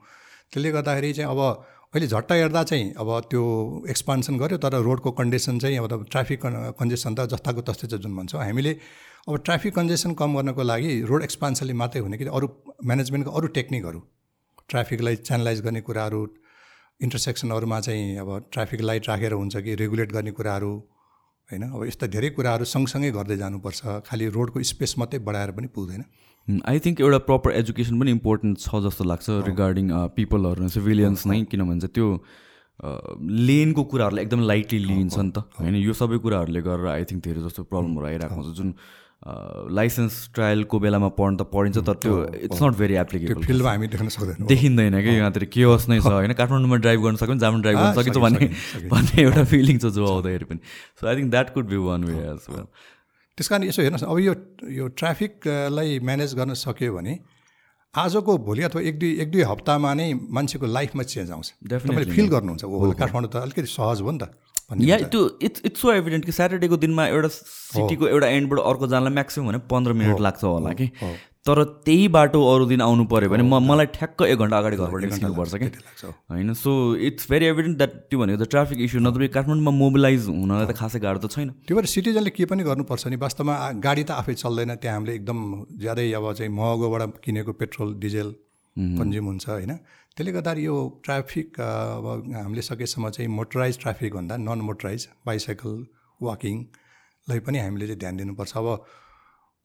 [0.51, 1.39] त्यसले गर्दाखेरि चाहिँ अब
[1.93, 3.41] अहिले झट्ट हेर्दा चाहिँ अब त्यो
[3.89, 6.45] एक्सपान्सन गऱ्यो तर रोडको कन्डिसन चाहिँ अब ट्राफिक
[6.79, 8.73] कन्जेसन त जस्ताको तस्तै छ जुन भन्छौँ। हामीले
[9.27, 12.47] अब ट्राफिक कन्जेसन कम गर्नको लागि रोड एक्सपान्सनले मात्रै हुने कि अरू
[12.85, 13.99] म्यानेजमेन्टको अरू टेक्निकहरू
[14.69, 16.21] ट्राफिकलाई च्यानलाइज गर्ने कुराहरू
[17.01, 20.71] इन्टरसेक्सनहरूमा चाहिँ अब ट्राफिक लाइट राखेर हुन्छ कि रेगुलेट गर्ने कुराहरू
[21.51, 21.63] होइन?
[21.69, 26.03] अब यस्ता धेरै कुराहरू सँगसँगै गर्दै जानुपर्छ। खालि रोडको स्पेस मात्रै बढाएर पनि पुग्दैन।
[26.47, 29.87] आई थिङ्क एउटा प्रपर एजुकेसन पनि इम्पोर्टेन्ट छ जस्तो लाग्छ रिगार्डिङ
[30.17, 32.07] पिपलहरू सिभिलियन्स नै किनभने चाहिँ त्यो
[33.49, 37.41] लेनको कुराहरूलाई एकदम लाइटली लिइन्छ नि त। होइन यो सबै कुराहरूले गरेर आई थिङ्क धेरै
[37.45, 38.69] जस्तो प्रब्लमहरू आइरहेको हुन्छ। जुन
[39.25, 42.13] लाइसेन्स ट्रायलको बेलामा पढ्नु त पढिन्छ तर त्यो
[42.45, 46.13] इट्स नट भेरी एप्लिकेबल फिल्डमा हामी देख्न सक्दैनौँ। देखिँदैन कि यहाँतिर के होस् नै छ
[46.13, 46.33] होइन?
[46.37, 48.45] काठमाडौँमा ड्राइभ गर्न सक्यो जहाँ ड्राइभ गर्न सकिन्छ भन्ने
[48.89, 50.59] भन्ने एउटा फिलिङ छ जो आउँदाखेरि पनि।
[51.01, 52.65] So I think that could be one way as well
[53.37, 54.33] त्यस कारण यसो हेर्नुहोस् अब यो
[54.77, 57.13] यो ट्राफिकलाई म्यानेज गर्न सक्यो भने
[57.95, 62.27] आजको भोलि अथवा एक दुई एक दुई हप्तामा नै मान्छेको लाइफमा चेन्ज आउँछ। तपाईँले फिल
[62.29, 64.37] गर्नुहुन्छ हो काठमाडौँ त अलिकति सहज हो नि त।
[64.71, 69.13] या त्यो इट्स इट्स सो एभिडेन्ट कि स्याटरडेको दिनमा एउटा सिटीको एउटा एन्डबाट अर्को जानलाई
[69.13, 70.89] म्याक्सिमम् भने पन्ध्र मिनट लाग्छ होला कि।
[71.45, 75.03] तर त्यही बाटो अरू दिन आउनु पऱ्यो भने म मलाई ठ्याक्क एक घन्टा अगाडि घरबाट
[75.03, 75.67] निस्किनुपर्छ कि।
[76.31, 80.65] होइन so it's very evident that त्यो भनेको त ट्राफिक इस्यु नत्र काठमाडौँमा मोबिलाइज हुनलाई
[80.65, 84.11] त खासै गाह्रो त छैन। त्यो भएर सिटिजनले के पनि गर्नुपर्छ नि वास्तवमा गाडी त
[84.17, 85.37] आफै चल्दैन त्यहाँ हामीले एकदम
[85.85, 88.33] ज्यादै अब चाहिँ महँगोबाट किनेको पेट्रोल डिजेल
[88.75, 89.73] कन्ज्युम हुन्छ होइन।
[90.17, 92.05] त्यसले गर्दाखेरि यो ट्राफिक अब
[92.35, 95.73] हामीले सकेसम्म चाहिँ मोटराइज ट्राफिकभन्दा नन मोटराइज बाइसाइकल
[96.21, 98.67] वाकिङलाई पनि हामीले चाहिँ ध्यान दिनुपर्छ। अब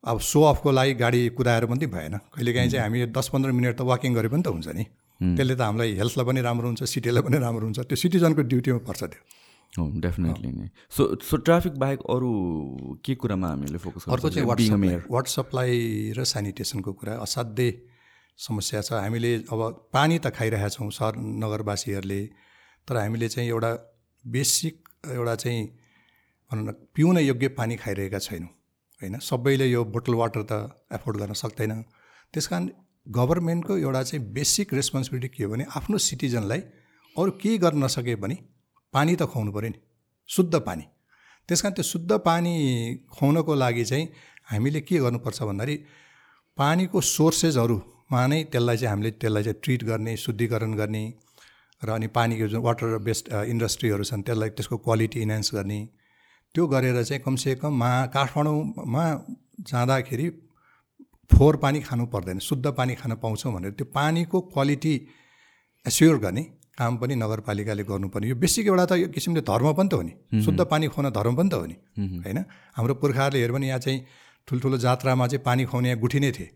[0.03, 3.81] अब सो अफको लागि गाडी कुदाएर पनि भएन। कहिलेकाहीँ चाहिँ हामी दस पन्ध्र मिनट त
[3.87, 4.83] वाकिङ गरे पनि त हुन्छ नि।
[5.21, 9.01] त्यसले त हामीलाई हेल्थलाई पनि राम्रो हुन्छ सिटीलाई पनि राम्रो हुन्छ। त्यो सिटिजनको ड्युटीमा पर्छ
[9.07, 9.21] त्यो।
[9.79, 12.31] हो डेफिनेटली नै। सो सो ट्राफिक बाहेक अरू
[12.99, 14.47] के कुरामा हामीले फोकस अर्को चाहिँ
[15.15, 17.71] वाटर सप्लाई र सेनिटेसनको कुरा असाध्यै
[18.37, 22.21] समस्या छ। हामीले अब पानी त खाइरहेका छौँ सहर नगरवासीहरूले
[22.87, 23.71] तर हामीले चाहिँ एउटा
[24.25, 24.75] बेसिक
[25.11, 25.65] एउटा चाहिँ
[26.51, 28.49] भनौँ न पिउन योग्य पानी खाइरहेका छैनौँ
[29.01, 29.19] होइन?
[29.19, 30.53] सबैले यो बोटल वाटर त
[30.93, 31.81] एफोर्ड गर्न सक्दैन।
[32.33, 32.69] त्यस कारण
[33.07, 36.59] गभर्मेन्टको एउटा चाहिँ बेसिक रेस्पोन्सिबिलिटी के हो भने आफ्नो सिटिजनलाई
[37.15, 38.35] अरू केही गर्न नसके पनि
[38.93, 39.79] पानी त खुवाउनु पऱ्यो नि
[40.29, 40.83] शुद्ध पानी।
[41.49, 42.53] त्यस कारण त्यो शुद्ध पानी
[43.13, 44.05] खुवाउनको लागि चाहिँ
[44.51, 45.75] हामीले के गर्नुपर्छ भन्दाखेरि
[46.57, 47.01] पानीको
[48.11, 51.03] सोर्सेसहरूमा नै त्यसलाई चाहिँ हामीले त्यसलाई चाहिँ ट्रिट गर्ने शुद्धिकरण गर्ने
[51.81, 55.79] र अनि पानीको जुन वाटर बेस्ड इन्डस्ट्रीहरू छन् त्यसलाई त्यसको क्वालिटी इन्हान्स गर्ने।
[56.55, 59.03] त्यो गरेर चाहिँ कमसेकम मा काठमाडौँमा
[59.71, 60.27] जाँदाखेरि
[61.31, 64.93] फोहोर पानी खानु पर्दैन शुद्ध पानी खान पाउँछौँ भनेर त्यो पानीको क्वालिटी
[65.85, 66.43] एस्योर गर्ने
[66.77, 70.13] काम पनि नगरपालिकाले गर्नुपर्ने। यो बेसिक एउटा त यो किसिमले धर्म पनि त हो नि।
[70.43, 71.75] शुद्ध पानी खुवाउन धर्म पनि त हो नि।
[72.25, 72.39] होइन?
[72.75, 73.99] हाम्रो पुर्खाहरूले हेऱ्यो भने यहाँ चाहिँ
[74.47, 76.49] ठुल्ठुलो जात्रामा चाहिँ पानी खुवाउने यहाँ गुठी नै थिए।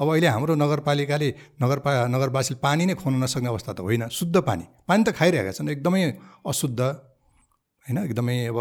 [0.00, 1.28] अब अहिले हाम्रो नगरपालिकाले
[1.62, 5.70] नगरपा नगरवासीले पानी नै खुवाउन नसक्ने अवस्था त होइन शुद्ध पानी। पानी त खाइरहेका छन्
[5.74, 6.02] एकदमै
[6.46, 7.96] अशुद्ध होइन?
[8.06, 8.58] एकदमै अब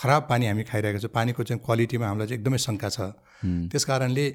[0.00, 2.98] खराब पानी हामी खाइरहेको छौँ। पानीको चाहिँ क्वालिटीमा हामीलाई चाहिँ एकदमै शङ्का छ।
[3.70, 4.26] त्यस कारणले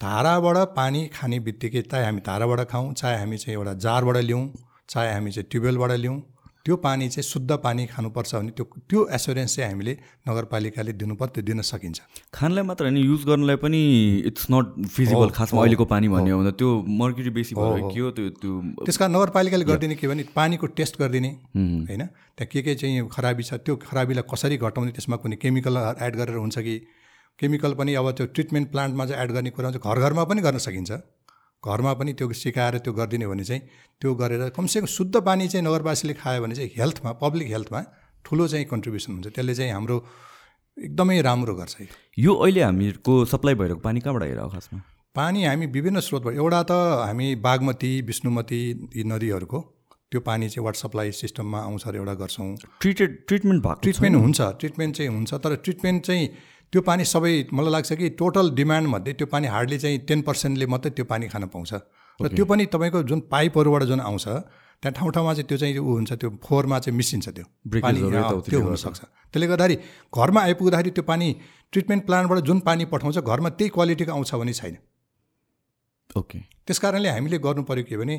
[0.00, 4.44] धाराबाट पानी खाने बित्तिकै चाहे हामी धाराबाट खाउँ चाहे हामी चाहिँ एउटा जारबाट ल्याउँ
[4.90, 6.18] चाहे हामी चाहिँ ट्युबवेलबाट ल्याउँ
[6.66, 9.92] त्यो पानी चाहिँ शुद्ध पानी खानुपर्छ भने त्यो त्यो एसुरेन्स चाहिँ हामीले
[10.28, 12.00] नगरपालिकाले दिनुपर्छ त्यो दिन सकिन्छ।
[12.34, 13.80] खानलाई मात्र होइन युज गर्नलाई पनि
[14.26, 18.28] इट्स नट फिजिबल खासमा अहिलेको पानी भन्ने हो त्यो मर्क्युरी बेसी भयो के हो त्यो
[18.42, 18.52] त्यो
[18.82, 22.02] त्यस कारण नगरपालिकाले गरिदिने के भने पानीको टेस्ट गरिदिने होइन?
[22.34, 26.36] त्यहाँ के के चाहिँ खराबी छ त्यो खराबीलाई कसरी घटाउने त्यसमा कुनै केमिकल एड गरेर
[26.42, 26.76] हुन्छ कि?
[27.38, 30.58] केमिकल पनि अब त्यो ट्रिटमेन्ट प्लान्टमा चाहिँ एड गर्ने कुरा चाहिँ घर घरमा पनि गर्न
[30.66, 30.90] सकिन्छ।
[31.66, 33.62] घरमा पनि त्यो सिकाएर त्यो गरिदिने भने चाहिँ
[34.00, 37.80] त्यो गरेर कमसेकम शुद्ध पानी चाहिँ नगरवासीले खायो भने चाहिँ हेल्थमा पब्लिक हेल्थमा
[38.24, 39.96] ठुलो चाहिँ कन्ट्रिब्युसन हुन्छ। त्यसले चाहिँ हाम्रो
[40.76, 41.76] एकदमै राम्रो गर्छ
[42.18, 44.78] यो। अहिले हामीहरूको सप्लाई भइरहेको पानी कहाँबाट आइरहेको खासमा?
[45.16, 46.72] पानी हामी विभिन्न स्रोतबाट एउटा त
[47.06, 48.60] हामी बागमती विष्णुमती
[48.96, 49.58] यी नदीहरूको
[50.10, 52.48] त्यो पानी चाहिँ वाटर सप्लाई सिस्टममा आउँछ र एउटा गर्छौँ।
[52.80, 56.28] ट्रिटेड ट्रिटमेन्ट भएको ट्रिटमेन्ट हुन्छ ट्रिटमेन्ट चाहिँ हुन्छ तर ट्रिटमेन्ट चाहिँ
[56.72, 60.90] त्यो पानी सबै मलाई लाग्छ कि टोटल डिमान्डमध्ये त्यो पानी हार्डली चाहिँ टेन पर्सेन्टले मात्रै
[60.96, 61.72] त्यो पानी खान पाउँछ।
[62.20, 64.26] र त्यो पनि तपाईँको जुन पाइपहरूबाट जुन आउँछ
[64.82, 67.44] त्यहाँ ठाउँ ठाउँमा चाहिँ त्यो चाहिँ ऊ हुन्छ त्यो फोहोरमा चाहिँ मिसिन्छ त्यो
[67.80, 68.00] पानी।
[68.50, 69.00] त्यो हुनसक्छ।
[69.32, 69.76] त्यसले गर्दाखेरि
[70.12, 71.28] घरमा आइपुग्दाखेरि त्यो पानी
[71.72, 74.76] ट्रिटमेन्ट प्लान्टबाट जुन पानी पठाउँछ घरमा त्यही क्वालिटीको आउँछ भने छैन।
[76.10, 78.16] ओके त्यस कारणले हामीले गर्नु पऱ्यो के भने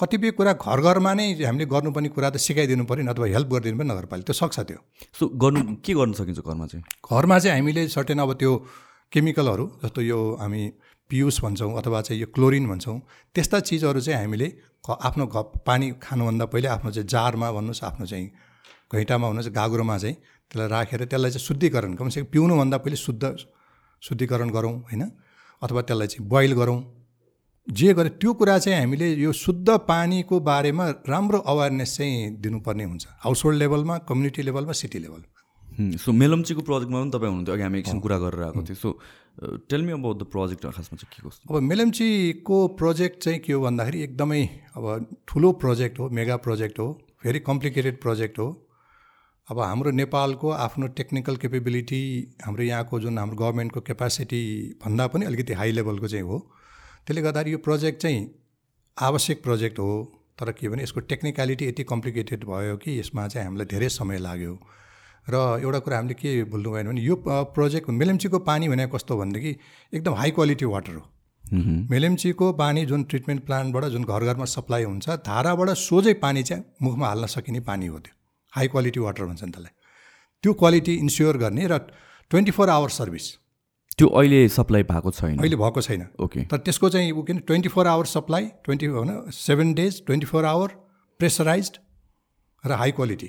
[0.00, 3.88] कतिपय कुरा घर घरमा नै हामीले गर्नुपर्ने कुरा त सिकाइदिनु पऱ्यो नत्र हेल्प गरिदिनु पनि
[3.90, 4.78] नगरपालिका त्यो सक्छ त्यो।
[5.18, 6.84] सो गर्नु के गर्न सकिन्छ घरमा चाहिँ?
[7.02, 8.52] घरमा चाहिँ हामीले सर्टेन अब त्यो
[9.12, 10.62] केमिकलहरू जस्तो यो हामी
[11.10, 12.98] पियुस भन्छौँ अथवा चाहिँ यो क्लोरिन भन्छौँ
[13.34, 14.48] त्यस्ता चिजहरू चाहिँ हामीले
[14.84, 18.26] आफ्नो घ पानी खानुभन्दा पहिले आफ्नो चाहिँ जारमा भन्नुहोस् आफ्नो चाहिँ
[18.92, 23.24] घैँटामा भन्नुहोस् गाग्रोमा चाहिँ त्यसलाई राखेर त्यसलाई चाहिँ शुद्धिकरण कमसेकम पिउनुभन्दा पहिले शुद्ध
[24.02, 25.02] शुद्धिकरण गरौँ होइन?
[25.62, 26.78] अथवा त्यसलाई चाहिँ बोइल गरौँ।
[27.68, 33.06] जे गरे त्यो कुरा चाहिँ हामीले यो शुद्ध पानीको बारेमा राम्रो अवेरनेस चाहिँ दिनुपर्ने हुन्छ।
[33.24, 35.22] हाउस होल्ड लेभलमा कम्युनिटी लेभलमा सिटी लेभल
[35.96, 38.90] सो मेलम्चीको प्रोजेक्टमा पनि तपाईँ हुनुहुन्थ्यो। अघि हामी एकछिन कुरा गरेर आएको थियौँ। So
[39.70, 41.54] tell me about the project खासमा चाहिँ के कस्तो?
[41.54, 44.42] अब मेलम्चीको प्रोजेक्ट चाहिँ के हो भन्दाखेरि एकदमै
[44.76, 44.84] अब
[45.28, 46.88] ठुलो प्रोजेक्ट हो मेगा प्रोजेक्ट हो
[47.24, 48.48] भेरी कम्प्लिकेटेड प्रोजेक्ट हो।
[49.48, 52.02] अब हाम्रो नेपालको आफ्नो टेक्निकल केपेबिलिटी
[52.44, 54.42] हाम्रो यहाँको जुन हाम्रो गभर्मेन्टको क्यापासिटी
[54.84, 56.38] भन्दा पनि अलिकति हाई लेभलको चाहिँ हो।
[57.08, 58.20] त्यसले गर्दाखेरि यो प्रोजेक्ट चाहिँ
[58.96, 59.92] आवश्यक प्रोजेक्ट हो
[60.40, 64.52] तर के भने यसको टेक्निकलिटी यति कम्प्लिकेटेड भयो कि यसमा चाहिँ हामीलाई धेरै समय लाग्यो।
[65.28, 67.16] र एउटा कुरा हामीले के भुल्नु भएन भने यो
[67.56, 69.56] प्रोजेक्ट मेलेम्चीको पानी भनेको कस्तो भनेदेखि
[69.92, 71.02] एकदम हाई क्वालिटी वाटर हो।
[71.90, 77.06] मेलेम्चीको पानी जुन ट्रिटमेन्ट प्लान्टबाट जुन घर घरमा सप्लाई हुन्छ धाराबाट सोझै पानी चाहिँ मुखमा
[77.08, 78.14] हाल्न सकिने पानी हो त्यो।
[78.52, 79.72] हाई क्वालिटी वाटर भन्छन् त्यसलाई।
[80.44, 81.78] त्यो क्वालिटी इन्स्योर गर्ने र
[82.30, 83.26] ट्वेन्टी फोर आवर सर्भिस
[83.98, 87.68] त्यो अहिले सप्लाई भएको छैन। अहिले भएको छैन। ओके तर त्यसको चाहिँ ऊ किन twenty
[87.68, 90.68] four hour supply twenty होइन seven days twenty four hour
[91.20, 91.70] pressurize
[92.64, 93.28] र हाई क्वालिटी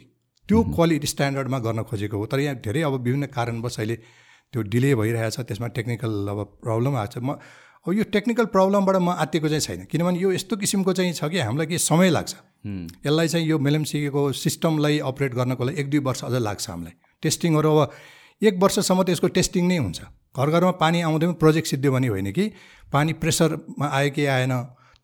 [0.50, 3.96] त्यो क्वालिटी स्ट्यान्डर्डमा गर्न खोजेको हो। तर यहाँ धेरै अब विभिन्न कारणवश अहिले
[4.54, 7.42] त्यो डिले भइरहेछ त्यसमा टेक्निकल अब प्रब्लम आएको छ। म
[7.86, 11.40] अब यो टेक्निकल प्रब्लमबाट म आत्तिएको चाहिँ छैन। किनभने यो यस्तो किसिमको चाहिँ छ कि
[11.40, 12.34] हामीलाई के समय लाग्छ।
[13.06, 17.70] यसलाई चाहिँ यो मेलमसिकेको सिस्टमलाई अपरेट गर्नको लागि एक दुई वर्ष अझ लाग्छ हामीलाई। टेस्टिङहरू
[17.70, 17.92] अब
[18.42, 20.02] एक वर्षसम्म त यसको टेस्टिङ नै हुन्छ।
[20.40, 22.46] घर घरमा पानी आउँदै प्रोजेक्ट सिद्धियो भने होइन कि?
[22.94, 24.54] पानी प्रेसरमा आयो कि आएन?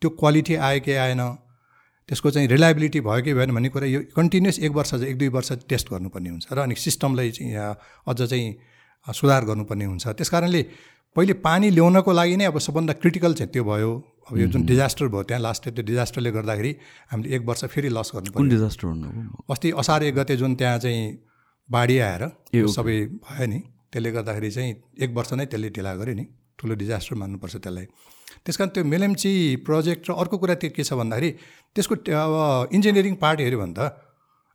[0.02, 1.22] त्यो क्वालिटी आयो कि आएन?
[2.10, 5.52] त्यसको चाहिँ रिलायबिलिटी भयो कि भएन भन्ने कुरा यो कन्टिन्युस एक वर्ष एक दुई वर्ष
[5.70, 7.54] टेस्ट गर्नुपर्ने हुन्छ र अनि सिस्टमलाई चाहिँ
[8.08, 8.56] अझ चाहिँ
[9.08, 10.62] सुधार गर्नुपर्ने हुन्छ। त्यस कारणले
[11.16, 13.92] पहिले पानी ल्याउनको लागि नै अब सबभन्दा क्रिटिकल चाहिँ त्यो भयो।
[14.30, 16.72] अब यो जुन डिजास्टर भयो त्यहाँ लास्ट त्यो डिजास्टरले गर्दाखेरि
[17.12, 18.86] हामीले एक वर्ष फेरि लस गर्नु कुन डिजास्टर
[19.50, 21.02] अस्ति असार एक गते जुन त्यहाँ चाहिँ
[21.70, 22.24] बाढी आएर
[22.70, 23.60] सबै भयो नि।
[23.96, 26.26] त्यसले गर्दाखेरि चाहिँ एक वर्ष नै त्यसले ढिला गर्यो नि।
[26.60, 27.86] ठुलो डिजास्टर मान्नुपर्छ त्यसलाई।
[28.44, 29.32] त्यस कारण त्यो मेलेम्ची
[29.68, 31.30] प्रोजेक्ट र अर्को कुरा त्यो के छ भन्दाखेरि
[31.76, 32.34] त्यसको अब
[32.76, 33.80] इन्जिनियरिङ पार्ट हेऱ्यो भने त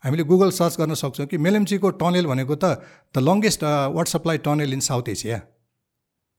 [0.05, 3.65] हामीले गुगल सर्च गर्न सक्छौँ कि मेलेम्चीको टनेल भनेको त the longest
[3.97, 5.39] water supply tunnel in South Asia.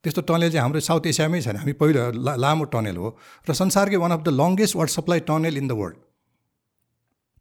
[0.03, 2.01] त्यस्तो टनेल चाहिँ हाम्रो साउथ एसियामै छैन। हामी पहिलो
[2.37, 3.09] लामो टनेल हो
[3.49, 5.97] र संसारकै one of the longest water supply tunnel in the world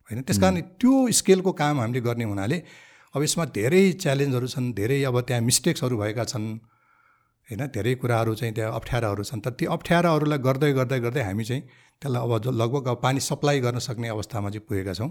[0.08, 2.58] होइन त्यस कारण त्यो स्केलको काम हामीले गर्ने हुनाले
[3.14, 6.46] अब यसमा धेरै च्यालेन्जहरू छन् धेरै अब त्यहाँ मिस्टेक्सहरू भएका छन्।
[7.48, 11.62] होइन धेरै कुराहरू चाहिँ त्यहाँ अप्ठ्याराहरू छन्। तर त्यो अप्ठ्याराहरूलाई गर्दै गर्दै गर्दै हामी चाहिँ
[12.02, 15.10] त्यसलाई अब लगभग अब पानी सप्लाई गर्न सक्ने अवस्थामा चाहिँ पुगेका छौँ।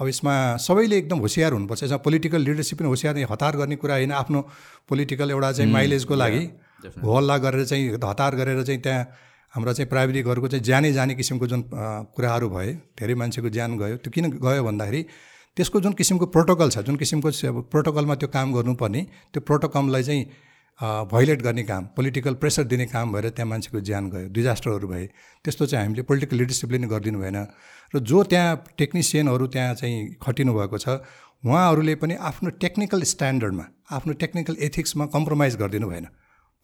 [0.00, 4.12] अब यसमा सबैले एकदम होसियार हुनुपर्छ। यसमा पोलिटिकल लिडरसिप पनि होसियार हतार गर्ने कुरा होइन।
[4.16, 4.40] आफ्नो
[4.88, 6.42] पोलिटिकल एउटा चाहिँ माइलेजको लागि
[7.04, 9.04] हल्ला गरेर चाहिँ हतार गरेर चाहिँ त्यहाँ
[9.52, 11.62] हाम्रा चाहिँ प्राविधिकहरूको चाहिँ ज्यानै जाने किसिमको जुन
[12.16, 15.00] कुराहरू भए धेरै मान्छेको ज्यान गयो। त्यो किन गयो भन्दाखेरि
[15.56, 17.30] त्यसको जुन किसिमको प्रोटोकल छ जुन किसिमको
[17.72, 20.24] प्रोटोकलमा त्यो काम गर्नुपर्ने त्यो प्रोटोकललाई चाहिँ
[20.80, 25.06] भोइलेट गर्ने काम पोलिटिकल प्रेसर दिने काम भएर त्यहाँ मान्छेको ज्यान गयो डिजास्टरहरू भए।
[25.44, 27.36] त्यस्तो चाहिँ हामीले पोलिटिकल लिडरसिपले नै गरिदिनु भएन।
[27.92, 31.04] र जो त्यहाँ टेक्निसियनहरू त्यहाँ चाहिँ खटिनु भएको छ
[31.44, 36.06] उहाँहरूले पनि आफ्नो टेक्निकल स्ट्यान्डर्डमा आफ्नो टेक्निकल एथिक्समा कम्प्रोमाइज गरिदिनु भएन।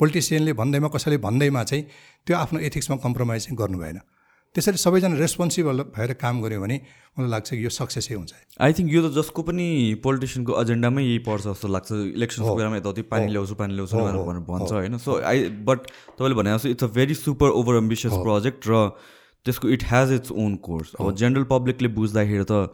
[0.00, 1.84] पोलिटिसियनले भन्दैमा कसैले भन्दैमा चाहिँ
[2.26, 4.00] त्यो आफ्नो एथिक्समा कम्प्रोमाइज चाहिँ गर्नु भएन।
[4.56, 6.76] त्यसरी सबैजना रेस्पोन्सिबल भएर काम गऱ्यो भने
[7.16, 9.66] मलाई लाग्छ कि यो सक्सेसै हुन्छ। आई थिङ्क यो त जसको पनि
[10.00, 14.72] पोलिटिसियनको एजेन्डामै यही पर्छ जस्तो लाग्छ। इलेक्सनको बेलामा यताउति पानी ल्याउँछु पानी ल्याउँछु भनेर भन्छ
[14.72, 15.80] होइन। सो आई बट
[16.16, 18.80] तपाईँले भने जस्तो it's a very super over ambitious project र
[19.46, 22.72] त्यसको it has its own course अब जेनरल पब्लिकले बुझ्दाखेरि त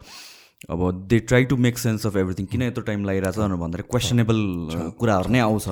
[0.71, 0.79] अब
[1.11, 4.39] they try to make sense of everything किन यत्रो टाइम लागिरहेछ भनेर भन्दाखेरि क्वेसनेबल
[4.99, 5.67] कुराहरू नै आउँछ।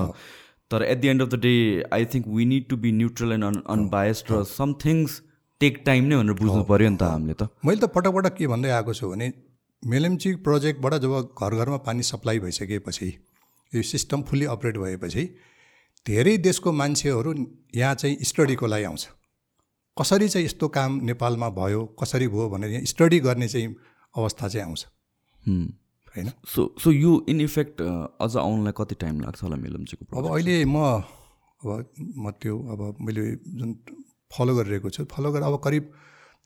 [0.70, 1.54] तर at the end of the day
[1.92, 5.20] I think we need to be neutral and on unbiased र सम थिङ्स
[5.62, 8.46] टेक टाइम नै भनेर बुझ्नु पऱ्यो नि त हामीले त। मैले त पटक पटक के
[8.52, 9.32] भन्दै आएको छु भने
[9.82, 13.08] मेलेम्ची प्रोजेक्टबाट जब घर घरमा पानी सप्लाई भइसकेपछि
[13.72, 15.24] यो सिस्टम फुल्ली अपरेट भएपछि
[16.06, 17.34] धेरै देशको मान्छेहरू
[17.74, 19.08] यहाँ चाहिँ स्टडीको लागि आउँछ।
[19.96, 23.74] कसरी चाहिँ यस्तो काम नेपालमा भयो कसरी भयो भनेर यहाँ स्टडी गर्ने चाहिँ
[24.14, 24.82] अवस्था चाहिँ आउँछ।
[26.14, 26.30] होइन?
[26.46, 30.76] सो सो यो इन इफेक्ट अझ आउनलाई कति टाइम लाग्छ होला मेलम्चीको अब अहिले म
[31.62, 31.68] अब
[32.18, 33.24] म त्यो अब मैले
[33.58, 33.70] जुन
[34.32, 35.84] फलो गरिरहेको छु। फलो गरेर अब करिब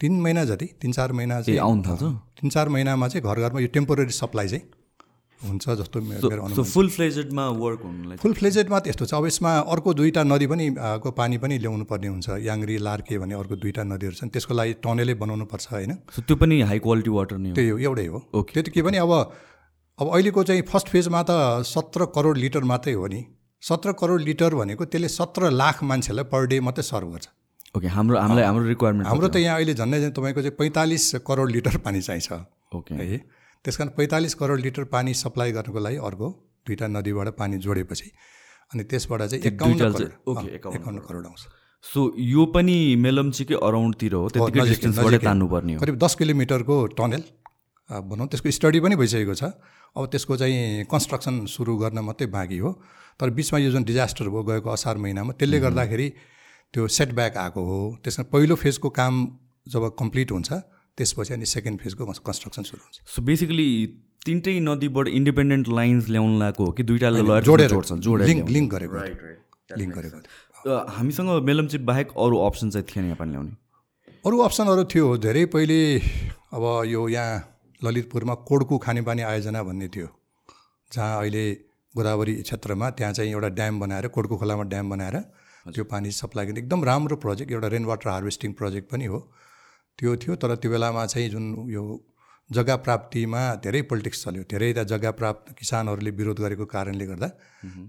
[0.01, 2.03] तिन महिना जति तिन चार महिना चाहिँ आउनु थाल्छ?
[2.41, 4.65] तिन चार महिनामा चाहिँ घर घरमा यो टेम्पोररी सप्लाई चाहिँ
[5.41, 9.93] हुन्छ जस्तो मेरो फुल फ्लेजेडमा वर्क हुनुलाई फुल फ्लेजेडमा त यस्तो छ। अब यसमा अर्को
[9.95, 10.67] दुईवटा नदी पनि
[11.05, 14.73] को पानी पनि ल्याउनु पर्ने हुन्छ। याङ्री लार्के भन्ने अर्को दुईवटा नदीहरू छन्। त्यसको लागि
[14.81, 15.93] टनेलै बनाउनु पर्छ होइन?
[16.25, 19.13] त्यो पनि हाई क्वालिटी वाटर नै त्यही हो एउटै हो। त्यो त के भने अब
[19.13, 23.21] अब अहिलेको चाहिँ फर्स्ट फेजमा त सत्र करोड लिटर मात्रै हो नि।
[23.61, 27.29] सत्र करोड लिटर भनेको त्यसले सत्र लाख मान्छेलाई पर डे मात्रै सर्भ गर्छ।
[27.77, 31.51] ओके हाम्रो हामीलाई हाम्रो रिक्वायरमेन्ट हाम्रो त यहाँ अहिले झन्डै झन् तपाईँको चाहिँ पैँतालिस करोड
[31.53, 32.33] लिटर पानी चाहिन्छ।
[32.73, 33.19] ओके है
[33.65, 36.29] त्यस कारण पैँतालिस करोड लिटर पानी सप्लाई गर्नको लागि अर्को
[36.67, 38.09] दुईवटा नदीबाट पानी जोडेपछि
[38.73, 41.43] अनि त्यसबाट चाहिँ एकाउन्न एकाउन्न करोड। आउँछ।
[41.85, 47.23] सो यो पनि मेलम्चीकै अराउन्डतिर हो त्यतिकै तान्नुपर्ने हो। करिब दस किलोमिटरको टनेल
[47.91, 49.53] भनौँ त्यसको स्टडी पनि भइसकेको छ।
[49.97, 52.71] अब त्यसको चाहिँ कन्स्ट्रक्सन सुरु गर्न मात्रै बाँकी हो।
[53.21, 56.09] तर बिचमा यो जुन डिजास्टर भयो गएको असार महिनामा त्यसले गर्दाखेरि
[56.77, 59.15] त्यो सेटब्याक आएको हो। त्यसमा पहिलो फेजको काम
[59.67, 60.49] जब कम्प्लिट हुन्छ
[60.99, 63.69] त्यसपछि अनि सेकेन्ड फेजको कन्स्ट्रक्सन सुरु हुन्छ। सो बेसिकली
[64.27, 68.97] तिनटै नदीबाट इन्डिपेन्डेन्ट लाइन्स ल्याउनु लगाएको हो कि लगेर जोडेर जोड्छ जोडेर लिङ्क लिङ्क गरेको
[69.81, 70.19] लिङ्क गरेको
[70.97, 73.53] हामीसँग मेलमचिप बाहेक अरू अप्सन चाहिँ थिएन यहाँ पानी ल्याउने।
[74.27, 75.79] अरू अप्सनहरू थियो। धेरै पहिले
[76.53, 77.35] अब यो यहाँ
[77.83, 80.09] ललितपुरमा कोड्कु खानेपानी आयोजना भन्ने थियो।
[80.93, 81.45] जहाँ अहिले
[81.95, 85.17] गोदावरी क्षेत्रमा त्यहाँ चाहिँ एउटा ड्याम बनाएर कोड्कु खोलामा ड्याम बनाएर
[85.75, 89.19] त्यो पानी सप्लाई गर्ने एकदम राम्रो प्रोजेक्ट एउटा रेन वाटर हार्भेस्टिङ प्रोजेक्ट पनि हो।
[89.99, 91.85] त्यो थियो तर त्यो बेलामा चाहिँ जुन यो
[92.51, 97.29] जग्गा प्राप्तिमा धेरै पोलिटिक्स चल्यो। धेरै त जग्गा प्राप्त किसानहरूले विरोध गरेको कारणले गर्दा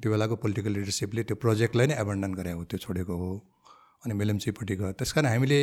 [0.01, 3.29] त्यो बेलाको पोलिटिकल लिडरसिपले त्यो प्रोजेक्टलाई नै एबन्डन गरे हो त्यो छोडेको हो
[4.05, 5.59] अनि मेलम्चीपट्टि गयो। त्यस कारण हामीले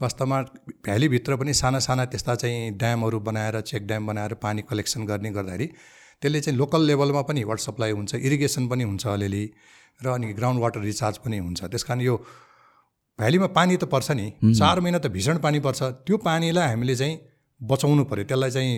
[0.00, 0.38] वास्तवमा
[0.86, 5.66] भ्यालीभित्र पनि साना साना त्यस्ता चाहिँ ड्यामहरू बनाएर चेक ड्याम बनाएर पानी कलेक्सन गर्ने गर्दाखेरि
[6.22, 9.44] त्यसले चाहिँ लोकल लेभलमा पनि वाटर सप्लाई हुन्छ इरिगेसन पनि हुन्छ अलिअलि
[10.00, 12.16] र अनि ग्राउन्ड वाटर रिचार्ज पनि हुन्छ। त्यस कारण यो
[13.18, 17.18] भ्यालीमा पानी त पर्छ नि चार महिना त भीषण पानी पर्छ। त्यो पानीलाई हामीले चाहिँ
[17.60, 18.74] बचाउनु पऱ्यो त्यसलाई चाहिँ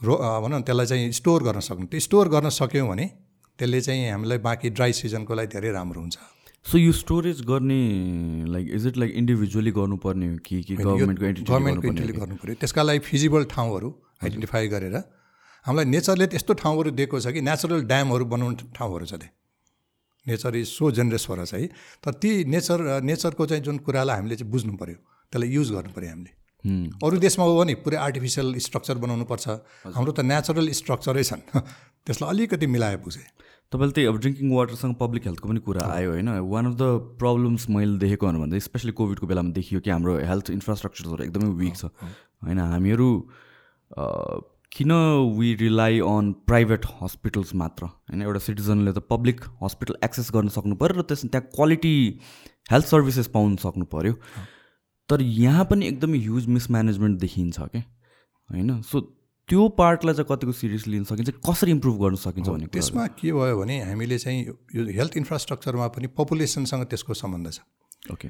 [0.00, 3.06] रो भनौँ न त्यसलाई चाहिँ स्टोर गर्न सक्नु। त्यो स्टोर गर्न सक्यौँ भने
[3.58, 6.18] त्यसले चाहिँ हामीलाई बाँकी ड्राई सिजनको लागि धेरै राम्रो हुन्छ।
[6.66, 7.80] सो यो स्टोरेज गर्ने
[8.48, 12.82] like is it like individually गर्नुपर्ने हो कि गभर्मेन्टको एन्टिटी गभर्मेन्टको इन्टरले गर्नु पऱ्यो त्यसका
[12.82, 13.88] लागि फिजिबल ठाउँहरू
[14.24, 14.96] आइडेन्टिफाई गरेर
[15.66, 19.38] हामीलाई नेचरले त्यस्तो ठाउँहरू दिएको छ कि नेचुरल ड्यामहरू बनाउने ठाउँहरू छ त्यहाँ
[20.26, 21.66] nature is so generous for छ है।
[22.04, 24.96] तर ती नेचर नेचरको चाहिँ जुन कुरालाई हामीले चाहिँ बुझ्नु पऱ्यो
[25.32, 26.32] त्यसलाई युज गर्नु पऱ्यो हामीले।
[27.00, 29.48] अरू देशमा हो भने पुरै आर्टिफिसियल स्ट्रक्चर बनाउनु पर्छ।
[29.96, 31.42] हाम्रो त नेचुरल स्ट्रक्चरै छन्।
[32.04, 33.24] त्यसलाई अलिकति मिलाए बुझेँ।
[33.72, 36.84] तपाईँले त्यही अब ड्रिङ्किङ वाटरसँग पब्लिक हेल्थको पनि कुरा आयो होइन। वान अफ द
[37.16, 41.88] प्रब्लम्स मैले देखेको भन्दा स्पेसली कोभिडको बेलामा देखियो कि हाम्रो हेल्थ इन्फ्रास्ट्रक्चरहरू एकदमै विक छ।
[42.44, 43.08] होइन हामीहरू
[44.72, 44.92] किन
[45.38, 47.84] we rely on private hospitals मात्र?
[47.86, 51.94] होइन एउटा सिटिजनले त पब्लिक हस्पिटल एक्सेस गर्न सक्नु पऱ्यो र त्यस त्यहाँ क्वालिटी
[52.72, 54.14] हेल्थ सर्भिसेस पाउनु सक्नु पऱ्यो
[55.08, 57.82] तर यहाँ पनि एकदमै ह्युज मिसम्यानेजमेन्ट देखिन्छ क्या
[58.48, 59.00] होइन सो
[59.48, 63.56] त्यो पार्टलाई चाहिँ कतिको सिरियसली लिन सकिन्छ कसरी इम्प्रुभ गर्न सकिन्छ कुरा त्यसमा के भयो
[63.60, 64.44] भने हामीले चाहिँ
[64.76, 68.28] यो हेल्थ इन्फ्रास्ट्रक्चरमा पनि पपुलेसनसँग त्यसको सम्बन्ध छ। ओके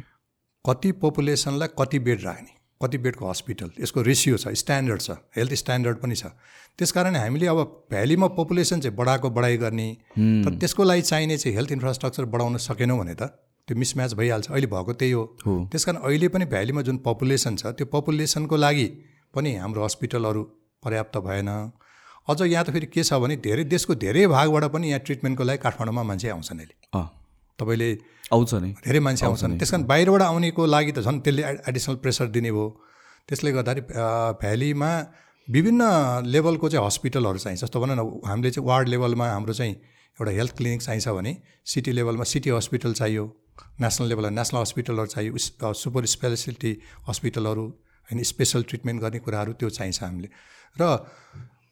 [0.64, 2.52] कति पपुलेसनलाई कति बेड राख्ने?
[2.82, 6.26] कति बेडको हस्पिटल यसको रेसियो छ स्ट्यान्डर्ड छ हेल्थ स्ट्यान्डर्ड पनि छ।
[6.78, 7.58] त्यस कारण हामीले अब
[7.90, 12.98] भ्यालीमा पपुलेसन चाहिँ बढाएको बढाइ गर्ने तर त्यसको लागि चाहिने चाहिँ हेल्थ इन्फ्रास्ट्रक्चर बढाउन सकेनौँ
[12.98, 13.28] भने त
[13.68, 15.24] त्यो मिसम्याच भइहाल्छ। अहिले भएको त्यही हो।
[15.72, 18.86] त्यस कारण अहिले पनि भ्यालीमा जुन पपुलेसन छ त्यो पपुलेसनको लागि
[19.34, 20.42] पनि हाम्रो हस्पिटलहरू
[20.82, 21.48] पर्याप्त भएन।
[22.28, 25.58] अझ यहाँ त फेरि के छ भने धेरै देशको धेरै भागबाट पनि यहाँ ट्रिटमेन्टको लागि
[25.62, 26.74] काठमाडौँमा मान्छे आउँछन् अहिले।
[27.60, 27.90] तपाईँले
[28.32, 31.96] आउँछ नि। धेरै मान्छे आउँछन्। त्यस कारण बाहिरबाट आउनेको लागि त झन् त्यसले एड- एडिसनल
[32.02, 32.66] प्रेसर दिने भयो
[33.28, 33.82] त्यसले गर्दाखेरि
[34.40, 34.90] भ्यालीमा
[35.48, 35.82] विभिन्न
[36.26, 39.74] लेभलको चाहिँ हस्पिटलहरू चाहिन्छ जस्तो भनौँ न हामीले चाहिँ वार्ड लेभलमा हाम्रो चाहिँ
[40.18, 41.32] एउटा हेल्थ क्लिनिक चाहिन्छ भने
[41.66, 43.24] सिटी लेभलमा सिटी हस्पिटल चाहियो
[43.80, 46.72] नेसनल लेभलमा नेसनल हस्पिटलहरू चाहियो सुपर स्पेसियालिटी
[47.08, 47.64] हस्पिटलहरू
[48.08, 50.28] होइन स्पेसल ट्रिटमेन्ट गर्ने कुराहरू त्यो चाहिन्छ हामीले।
[50.76, 50.82] र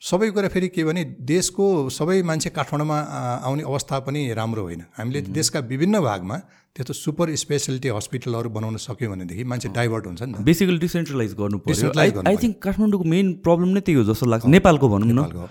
[0.01, 2.99] सबै कुरा फेरि के भने देशको सबै मान्छे काठमाडौँमा
[3.43, 6.37] आउने अवस्था पनि राम्रो होइन। हामीले देशका विभिन्न भागमा
[6.77, 11.59] त्यस्तो सुपर स्पेसियालिटी हस्पिटलहरू बनाउन सक्यौँ भनेदेखि मान्छे डाइभर्ट हुन्छ नि त। बेसिकली डिसेन्ट्रलाइज गर्नु
[11.67, 15.51] पर्यो। आई थिङ्क काठमाडौँको मेन प्रब्लम नै त्यही हो जस्तो लाग्छ। नेपालको भनौँ न।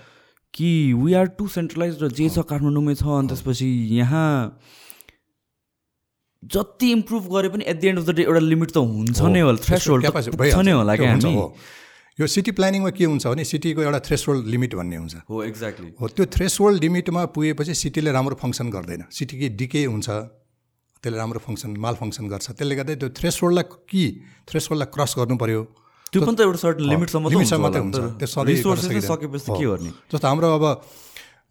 [0.54, 3.68] कि वी आर टु सेन्ट्रलाइज र जे छ काठमाडौँमै छ अनि त्यसपछि
[4.00, 4.28] यहाँ
[6.42, 9.40] जति इम्प्रुभ गरे पनि at the end of the day एउटा लिमिट त हुन्छ नै
[9.44, 10.08] होला थ्रेस होल्ड
[10.64, 11.36] नै होला क्या हामी।
[12.18, 16.06] यो सिटी प्लानिङमा के हुन्छ भने सिटीको एउटा थ्रेस लिमिट भन्ने हुन्छ। हो एक्ज्याक्टली हो
[16.18, 20.08] त्यो थ्रेस लिमिटमा पुगेपछि सिटीले राम्रो फङ्सन गर्दैन। सिटीकै डिके हुन्छ
[20.98, 23.38] त्यसले राम्रो फङ्सन माल फङ्सन गर्छ। त्यसले गर्दा त्यो थ्रेस
[23.86, 24.02] कि
[24.50, 25.62] थ्रेस क्रस गर्नु पऱ्यो
[26.10, 29.90] त्यो पनि त एउटा सर्टन लिमिटसम्म लिमिटसम्म हुन्छ त्यो सधैँ। सकेपछि के। गर्ने?
[30.10, 30.64] जस्तो हाम्रो अब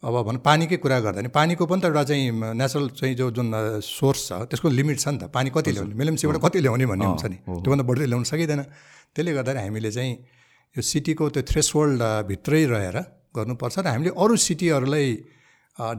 [0.03, 2.27] अब भनौँ पानीकै कुरा गर्दा नि पानीको पनि त एउटा चाहिँ
[2.59, 5.93] नेचुरल चाहिँ जो जुन सोर्स छ त्यसको लिमिट छ नि त। पानी कति ल्याउने?
[5.95, 8.61] मेलम्सीबाट कति ल्याउने भन्ने हुन्छ नि। त्योभन्दा बढी ल्याउन सकिँदैन।
[9.15, 10.13] त्यसले गर्दाखेरि हामीले चाहिँ
[10.75, 11.71] यो सिटीको त्यो थ्रेस
[12.27, 12.97] भित्रै रहेर
[13.35, 15.07] गर्नुपर्छ र हामीले अरू सिटीहरूलाई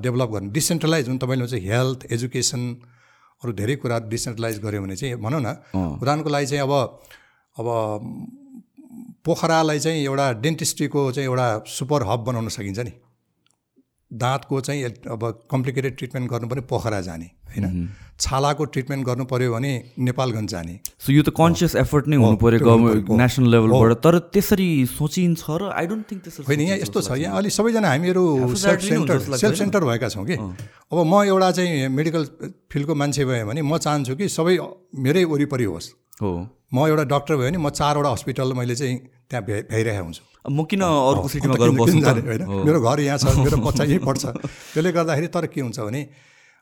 [0.04, 2.62] डेभलप गर्नु डिसेन्ट्रलाइज जुन तपाईँले भन्छ हेल्थ एजुकेसन
[3.42, 5.48] अरू धेरै कुराहरू डिसेन्ट्रलाइज गऱ्यो भने चाहिँ भनौँ न
[6.02, 6.72] उदाहरणको लागि चाहिँ अब
[7.58, 7.66] अब
[9.24, 12.92] पोखरालाई चाहिँ एउटा डेन्टिस्ट्रीको चाहिँ एउटा सुपर हब बनाउन सकिन्छ नि।
[14.12, 17.88] दाँतको चाहिँ अब कम्प्लिकेटेड ट्रिटमेन्ट गर्नु पनि पोखरा जाने होइन?
[18.20, 22.58] छालाको ट्रिटमेन्ट गर्नु पऱ्यो भने नेपालगञ्ज जाने। सो यो त कन्सियस एफर्ट नै हुनु पऱ्यो
[22.58, 27.10] गभर्मेन्ट। नेसनल लेभलबाट तर त्यसरी सोचिन्छ र आई डोन्ट थिङ्क त्यसरी होइन यहाँ यस्तो छ।
[27.20, 28.24] यहाँ अलि सबैजना हामीहरू
[28.56, 29.56] सेल्फ सेन्टर सेल्फ?
[29.58, 30.36] सेन्टर भएका छौँ कि?
[30.36, 32.24] अब म एउटा चाहिँ मेडिकल
[32.72, 34.58] फिल्डको मान्छे भएँ भने म चाहन्छु कि सबै
[34.98, 35.92] मेरै वरिपरि होस्।
[36.22, 36.32] हो।
[36.74, 38.96] म एउटा डक्टर भयो भने म चारवटा हस्पिटल मैले चाहिँ
[39.30, 42.00] त्यहाँ भ्या भ्याइरहेको हुन्छु। म किन अर्को सिटीमा गएर बस्नु?
[42.00, 44.24] जाने, होइन। मेरो घर यहाँ छ मेरो बच्चा यहीँ पढ्छ
[44.72, 46.00] त्यसले गर्दाखेरि तर के हुन्छ भने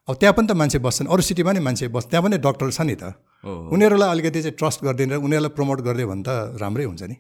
[0.09, 2.81] अब त्यहाँ पनि त मान्छे बस्छन्। अरू सिटीमा नि मान्छे बस् त्यहाँ पनि डक्टर छ
[2.87, 3.15] नि त।
[3.47, 7.17] उनीहरूलाई अलिकति चाहिँ ट्रस्ट गरिदिएर उनीहरूलाई प्रमोट गरिदियो भने त राम्रै हुन्छ नि।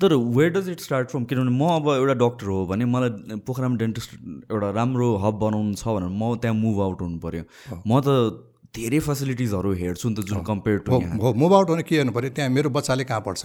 [0.00, 3.76] तर where does it start from किनभने म अब एउटा डक्टर हो भने मलाई पोखरामा
[3.78, 4.10] डेन्टिस्ट
[4.50, 7.44] एउटा राम्रो हब बनाउनु छ भने म त्यहाँ मुभ आउट हुनु पऱ्यो
[7.86, 8.08] म त
[8.74, 12.30] धेरै फेसिलिटिजहरू हेर्छु नि त जुन कम्पेयर टु हो मुभ आउट भने के हेर्नु पऱ्यो
[12.34, 13.42] त्यहाँ मेरो बच्चाले कहाँ पढ्छ?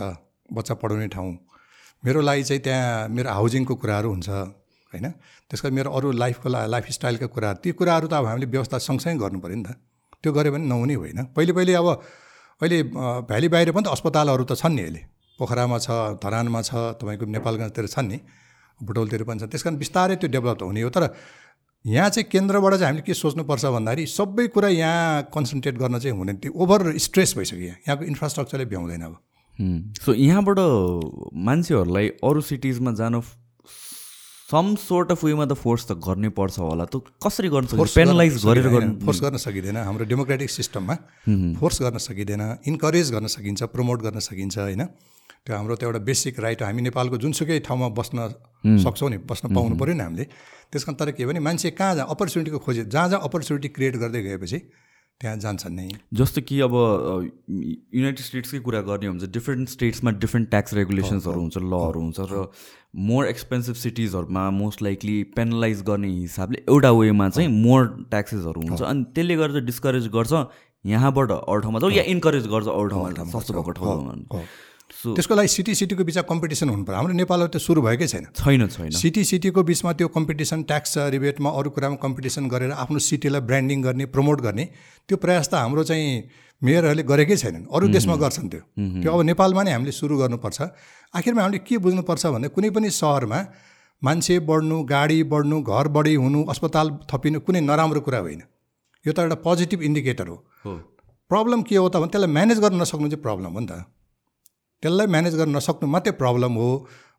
[0.50, 1.34] बच्चा पढाउने ठाउँ।
[2.04, 5.06] मेरो लागि चाहिँ त्यहाँ मेरो हाउजिङको कुराहरू हुन्छ होइन?
[5.50, 9.30] त्यस कारण मेरो अरू लाइफको लाइफ स्टाइलका कुराहरू ती कुराहरू त अब हामीले व्यवस्था सँगसँगै
[9.44, 9.76] पऱ्यो नि त।
[10.24, 11.88] त्यो गऱ्यो भने नहुने होइन। पहिले पहिले अब
[12.62, 12.78] अहिले
[13.28, 15.02] भ्याली बाहिर पनि त अस्पतालहरू त छन् नि अहिले।
[15.40, 15.90] पोखरामा छ
[16.24, 18.18] धरानमा छ तपाईँको नेपालगञ्जतिर छन् नि
[18.80, 21.04] बुटौलतिर पनि छ त्यस कारण बिस्तारै त्यो डेभलप त हुने हो। तर
[21.86, 26.34] यहाँ चाहिँ केन्द्रबाट चाहिँ हामीले के सोच्नुपर्छ भन्दाखेरि सबै कुरा यहाँ कन्सन्ट्रेट गर्न चाहिँ हुने
[26.44, 29.16] त्यो ओभर स्ट्रेस भइसक्यो यहाँ। यहाँको इन्फ्रास्ट्रक्चरले भ्याउँदैन अब।
[29.60, 30.60] सो यहाँबाट
[31.36, 33.22] मान्छेहरूलाई अरू सिटिजमा जान
[34.50, 38.68] सम सोर्ट अफ वेमा त फोर्स त गर्नै पर्छ होला। त कसरी गर्नु पेनलाइज गरेर
[38.74, 40.96] गर्नु फोर्स गर्न सकिँदैन। हाम्रो डेमोक्रेटिक सिस्टममा
[41.60, 44.84] फोर्स गर्न सकिँदैन। इन्करेज गर्न सकिन्छ प्रमोट गर्न सकिन्छ होइन?
[45.46, 48.18] त्यो हाम्रो त एउटा बेसिक राइट हामी नेपालको जुनसुकै ठाउँमा बस्न
[48.82, 50.26] सक्छौँ नि बस्न पाउनु पऱ्यो नि हामीले।
[50.74, 54.22] त्यस कारण तर के भने मान्छे कहाँ जहाँ अपर्च्युनिटीको खोजे जहाँ जहाँ अपर्च्युनिटी क्रिएट गर्दै
[54.24, 54.60] गएपछि
[55.22, 56.74] त्यहाँ जान्छन् नै। जस्तो कि अब
[57.94, 62.20] युनाइटेड स्टेट्सकै कुरा गर्ने हो भने चाहिँ डिफ्रेन्ट स्टेट्समा डिफ्रेन्ट ट्याक्स रेगुलेसन्सहरू हुन्छ लहरू हुन्छ
[62.32, 62.46] र
[62.96, 69.04] मोर एक्सपेन्सिभ सिटिजहरूमा मोस्ट लाइकली पेनलाइज गर्ने हिसाबले एउटा वेमा चाहिँ मोर ट्याक्सेसहरू हुन्छ अनि
[69.16, 70.34] त्यसले गर्दा डिस्करेज गर्छ
[70.86, 74.42] यहाँबाट अरू ठाउँमा जाऊ या इन्करेज गर्छ अरू ठाउँमा सस्तो भएको ठाउँमा
[74.90, 78.68] त्यसको लागि सिटी सिटीको बिचमा कम्पिटिसन हुनु पऱ्यो हाम्रो नेपालमा त्यो सुरु भएकै छैन। छैन
[78.68, 83.82] छैन। सिटी सिटीको बिचमा त्यो कम्पिटिसन ट्याक्स रिबेटमा अरू कुरामा कम्पिटिसन गरेर आफ्नो सिटीलाई ब्रान्डिङ
[83.82, 84.66] गर्ने प्रमोट गर्ने
[85.08, 86.08] त्यो प्रयास त हाम्रो चाहिँ
[86.62, 88.62] मेयरहरूले गरेकै छैनन्। अरू देशमा गर्छन् त्यो।
[89.02, 90.60] त्यो अब नेपालमा नै हामीले सुरु गर्नुपर्छ।
[91.14, 93.40] आखिरमा हामीले के बुझ्नुपर्छ भने कुनै पनि सहरमा
[94.02, 98.42] मान्छे बढ्नु गाडी बढ्नु घर बढी हुनु अस्पताल थपिनु कुनै नराम्रो कुरा होइन।
[99.06, 100.38] यो त एउटा पोजिटिभ इन्डिकेटर हो।
[101.32, 103.86] प्रब्लम के हो त भने त्यसलाई म्यानेज गर्न नसक्नु चाहिँ प्रब्लम हो नि त।
[104.82, 106.70] त्यसलाई म्यानेज गर्न नसक्नु मात्रै प्रब्लम हो।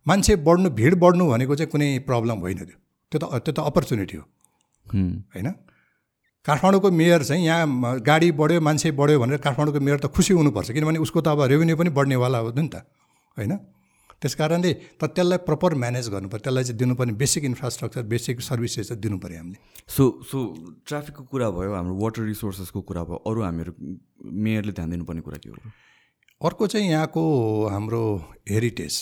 [0.07, 2.77] मान्छे बढ्नु भिड बढ्नु भनेको चाहिँ कुनै प्रब्लम होइन त्यो।
[3.12, 4.25] त्यो त त्यो त अपर्च्युनिटी हो।
[5.35, 5.49] होइन?
[6.46, 10.99] काठमाडौँको मेयर चाहिँ यहाँ गाडी बढ्यो मान्छे बढ्यो भनेर काठमाडौँको मेयर त खुसी हुनुपर्छ। किनभने
[11.05, 12.81] उसको त अब रेभेन्यू पनि बढ्नेवाला हो नि त।
[13.37, 13.53] होइन?
[14.20, 18.88] त्यस कारणले त त्यसलाई प्रपर म्यानेज गर्नु पऱ्यो त्यसलाई चाहिँ दिनुपर्ने बेसिक इन्फ्रास्ट्रक्चर बेसिक सर्भिसेस
[18.88, 20.38] चाहिँ दिनु पऱ्यो हामीले। सो सो
[20.88, 23.73] ट्राफिकको कुरा भयो हाम्रो वाटर रिसोर्सेसको कुरा भयो अरू हामीहरू
[24.25, 25.57] मेयरले ध्यान दिनुपर्ने कुरा के हो?
[26.40, 27.22] अर्को चाहिँ यहाँको
[27.68, 28.00] हाम्रो
[28.50, 28.94] हेरिटेज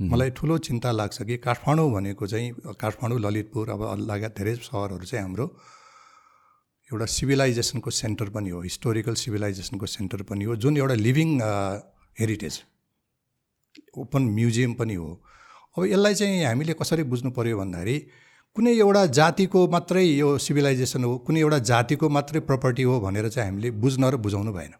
[0.00, 5.22] मलाई ठुलो चिन्ता लाग्छ कि काठमाडौँ भनेको चाहिँ काठमाडौँ ललितपुर अब लगायत धेरै सहरहरू चाहिँ
[5.24, 5.46] हाम्रो
[6.90, 11.40] एउटा सिभिलाइजेसनको सेन्टर पनि हो हिस्टोरिकल सिभिलाइजेसनको सेन्टर पनि हो जुन एउटा लिभिङ
[12.20, 12.60] हेरिटेज
[13.98, 15.08] ओपन म्युजियम पनि हो।
[15.78, 17.98] अब यसलाई चाहिँ हामीले कसरी बुझ्नु पऱ्यो भन्दाखेरि
[18.56, 23.50] कुनै एउटा जातिको मात्रै यो सिभिलाइजेसन हो कुनै एउटा जातिको मात्रै प्रपर्टी हो भनेर चाहिँ
[23.50, 24.74] हामीले बुझ्न र बुझाउनु भएन।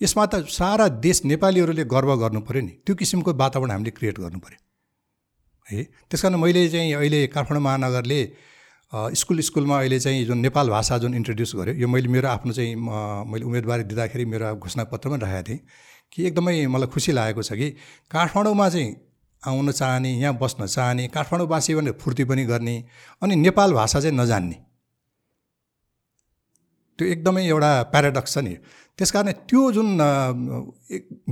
[0.00, 4.38] यसमा त सारा देश नेपालीहरूले गर्व गर्नु पऱ्यो नि। त्यो किसिमको वातावरण हामीले क्रिएट गर्नु
[4.38, 4.58] पऱ्यो
[5.66, 8.20] है त्यस कारण मैले चाहिँ अहिले काठमाडौँ महानगरले
[8.92, 12.74] स्कुल स्कुलमा अहिले चाहिँ जुन नेपाल भाषा जुन इन्ट्रोड्युस गर्यो यो मैले मेरो आफ्नो चाहिँ
[13.32, 15.60] मैले उम्मेदवारी दिँदाखेरि मेरो घोषणापत्रमा राखेको थिएँ
[16.12, 17.70] कि एकदमै मलाई खुसी लागेको छ कि
[18.10, 18.88] काठमाडौँमा चाहिँ
[19.42, 22.76] आउन चाहने यहाँ बस्न चाहने काठमाडौँवासी भने फुर्ती पनि गर्ने
[23.22, 24.56] अनि नेपाल भाषा चाहिँ नजान्ने।
[27.00, 28.54] त्यो एकदमै एउटा प्याराडक्स छ नि।
[28.98, 29.88] त्यस कारण त्यो जुन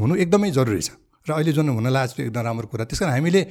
[0.01, 0.97] हुनु एकदमै जरुरी छ।
[1.29, 3.43] र अहिले जुन हुन लाग्छ एकदम राम्रो कुरा। त्यस कारण हामीले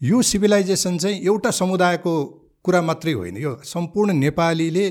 [0.00, 2.12] यो सिभिलाइजेसन चाहिँ एउटा समुदायको
[2.64, 4.86] कुरा मात्रै होइन। यो सम्पूर्ण नेपालीले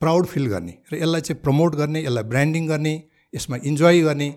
[0.00, 2.94] प्राउड फिल गर्ने र यसलाई चाहिँ प्रमोट गर्ने यसलाई ब्रान्डिङ गर्ने
[3.32, 4.28] यसमा इन्जोय गर्ने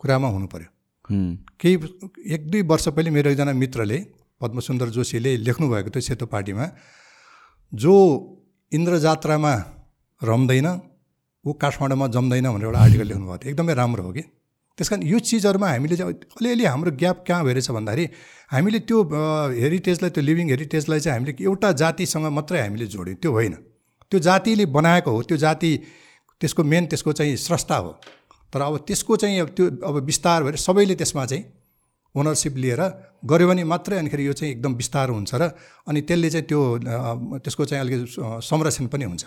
[0.00, 0.68] कुरामा हुनु पऱ्यो
[1.60, 1.74] केही
[2.34, 3.98] एक दुई वर्ष पहिले मेरो एकजना मित्रले
[4.40, 6.66] पद्मसुन्दर जोशीले लेख्नुभएको थियो सेतो पार्टीमा
[7.72, 7.94] जो
[8.72, 9.52] इन्द्र जात्रामा
[10.22, 10.68] रम्दैन
[11.44, 14.22] ऊ काठमाडौँमा जम्दैन भनेर एउटा आर्टिकल लेख्नुभएको थियो। एकदमै राम्रो हो कि?
[14.78, 18.04] त्यस कारण यो चिजहरूमा हामीले चाहिँ अलिअलि हाम्रो ग्याप कहाँ भइरहेछ भन्दाखेरि
[18.52, 18.98] हामीले त्यो
[19.60, 23.54] हेरिटेजलाई त्यो लिभिङ हेरिटेजलाई चाहिँ हामीले एउटा जातिसँग मात्रै हामीले जोड्यौँ। त्यो होइन।
[24.10, 25.70] त्यो जातिले बनाएको हो त्यो जाति
[26.40, 27.90] त्यसको मेन त्यसको चाहिँ स्रष्टा हो।
[28.52, 31.44] तर अब त्यसको चाहिँ अब त्यो अब विस्तार भएर सबैले त्यसमा चाहिँ
[32.14, 32.80] ओनरसिप लिएर
[33.24, 35.52] गऱ्यो भने मात्रै अनिखेरि यो चाहिँ एकदम विस्तार हुन्छ र
[35.88, 36.60] अनि त्यसले चाहिँ त्यो
[37.44, 38.06] त्यसको चाहिँ अलिकति
[38.48, 39.24] संरक्षण पनि हुन्छ।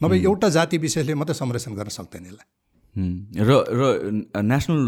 [0.00, 2.48] नभए एउटा जाति विशेषले मात्रै संरक्षण गर्न सक्दैन यसलाई।
[2.96, 4.80] र र नेसनल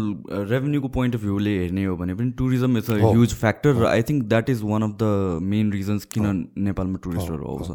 [0.49, 4.01] रेभेन्यूको पोइन्ट अफ भ्यूले हेर्ने हो भने पनि tourism is a huge factor र I
[4.09, 6.25] think that is one of the main reasons किन
[6.67, 7.69] नेपालमा टुरिस्टहरू आउँछ।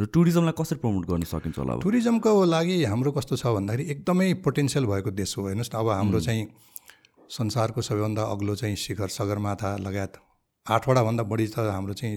[0.00, 4.84] र टुरिज्मलाई कसरी प्रमोट गर्न सकिन्छ होला टुरिज्मको लागि हाम्रो कस्तो छ भन्दाखेरि एकदमै पोटेन्सियल
[4.92, 6.46] भएको देश हो। हेर्नुहोस् न अब हाम्रो चाहिँ
[7.30, 10.12] संसारको सबैभन्दा अग्लो चाहिँ शिखर सगरमाथा लगायत
[10.66, 12.16] आठवटा भन्दा बढी त हाम्रो चाहिँ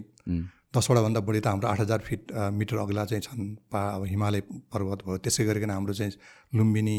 [0.78, 2.22] दसवटाभन्दा बढी त हाम्रो आठ हजार फिट
[2.54, 4.42] मिटर अग्ला चाहिँ छन्। पा अब हिमालय
[4.74, 6.12] पर्वत भयो त्यसै गरिकन हाम्रो चाहिँ
[6.54, 6.98] लुम्बिनी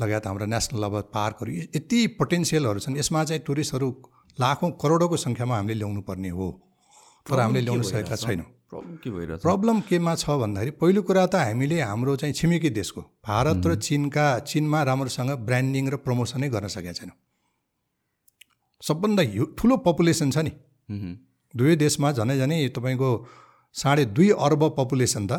[0.00, 3.88] लगायत हाम्रो नेसनल अब पार्कहरू यति पोटेन्सियलहरू छन्। यसमा चाहिँ टुरिस्टहरू
[4.38, 6.48] लाखौँ करोडौँको सङ्ख्यामा हामीले ल्याउनु पर्ने हो।
[7.26, 9.40] तर हामीले ल्याउन सकेका छैनौँ। प्रब्लम के भइरहेछ?
[9.42, 14.26] प्रब्लम केमा छ भन्दाखेरि पहिलो कुरा त हामीले हाम्रो चाहिँ छिमेकी देशको भारत र चिनका
[14.44, 17.16] चिनमा राम्रोसँग ब्रान्डिङ र प्रमोसनै गर्न सकेका छैनौँ।
[18.80, 19.22] सबभन्दा
[19.58, 20.52] ठुलो पपुलेसन छ नि।
[21.54, 23.10] दुवै देशमा झनै झनै तपाईँको
[23.76, 25.32] साढे दुई अर्ब पपुलेसन त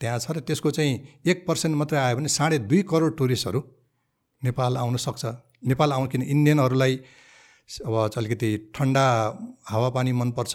[0.00, 0.94] त्यहाँ छ र त्यसको चाहिँ
[1.30, 3.60] एक पर्सेन्ट मात्रै आयो भने साढे दुई करोड टुरिस्टहरू
[4.42, 5.24] नेपाल आउन सक्छ।
[5.66, 6.94] नेपाल आउनु किन इन्डियनहरूलाई
[7.86, 9.04] अब अलिकति ठन्डा
[9.66, 10.54] हावापानी मनपर्छ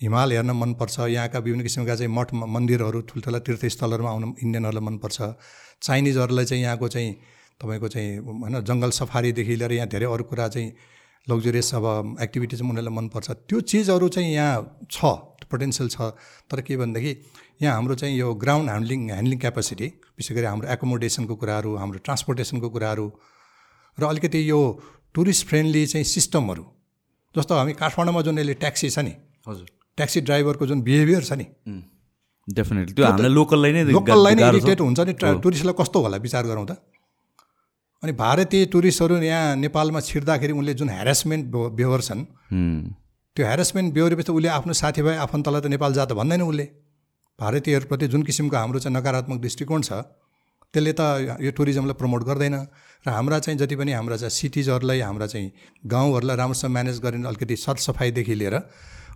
[0.00, 5.18] हिमाल हेर्न मनपर्छ यहाँका विभिन्न किसिमका चाहिँ मठ मन्दिरहरू ठुल्ठुला तीर्थस्थलहरूमा आउनु इन्डियनहरूलाई मनपर्छ।
[5.82, 7.12] चाइनिजहरूलाई चाहिँ यहाँको चाहिँ
[7.60, 10.68] तपाईँको चाहिँ होइन जङ्गल सफारीदेखि लिएर यहाँ धेरै अरू कुरा चाहिँ
[11.30, 14.96] लग्जरियस अब एक्टिभिटिज पनि उनीहरूलाई मनपर्छ। त्यो चिजहरू चाहिँ यहाँ छ
[15.50, 16.12] पोटेन्सियल छ।
[16.50, 17.12] तर के भनेदेखि
[17.62, 19.86] यहाँ हाम्रो चाहिँ यो ग्राउन्ड ह्यान्डलिङ ह्यान्डलिङ क्यापासिटी
[20.18, 23.06] विशेष गरी हाम्रो एकोमोडेसनको कुराहरू हाम्रो ट्रान्सपोर्टेसनको कुराहरू
[23.98, 24.60] र अलिकति यो
[25.14, 26.64] टुरिस्ट फ्रेन्डली चाहिँ सिस्टमहरू
[27.34, 29.14] जस्तो हामी काठमाडौँमा जुन यसले ट्याक्सी छ नि
[29.48, 29.66] हजुर।
[29.98, 31.46] ट्याक्सी ड्राइभरको जुन बिहेभियर छ नि
[32.48, 36.44] डेफिनेटली त्यो हामीलाई लोकललाई नै लोकललाई नै। इरिटेट हुन्छ नि ट्रा टुरिस्टलाई कस्तो होला विचार
[36.46, 36.72] गरौँ त?
[38.04, 42.94] अनि भारतीय टुरिस्टहरू यहाँ नेपालमा छिर्दाखेरि उनले जुन ह्यारेसमेन्ट व्यवहार छन् हुँ,
[43.36, 46.64] त्यो ह्यारेसमेन्ट बेहोरेपछि उसले आफ्नो साथीभाइ आफन्तलाई त नेपाल जा त भन्दैन उसले।
[47.38, 50.04] भारतीयहरूप्रति जुन किसिमको हाम्रो चाहिँ नकारात्मक दृष्टिकोण छ
[50.74, 51.00] त्यसले त
[51.40, 52.54] यो टुरिज्मलाई प्रमोट गर्दैन।
[53.06, 55.48] र हाम्रा चाहिँ जति पनि हाम्रा चाहिँ सिटिजहरूलाई हाम्रा चाहिँ
[55.86, 58.54] गाउँहरूलाई राम्रोसँग म्यानेज गरेर अलिकति सरसफाइदेखि लिएर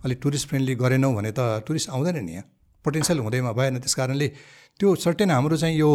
[0.01, 2.45] अलिक टुरिस्ट फ्रेन्डली गरेनौँ भने त टुरिस्ट आउँदैन नि यहाँ।
[2.85, 4.27] पोटेन्सियल हुँदैमा भएन। त्यस कारणले
[4.79, 5.91] त्यो सर्टेन हाम्रो चाहिँ यो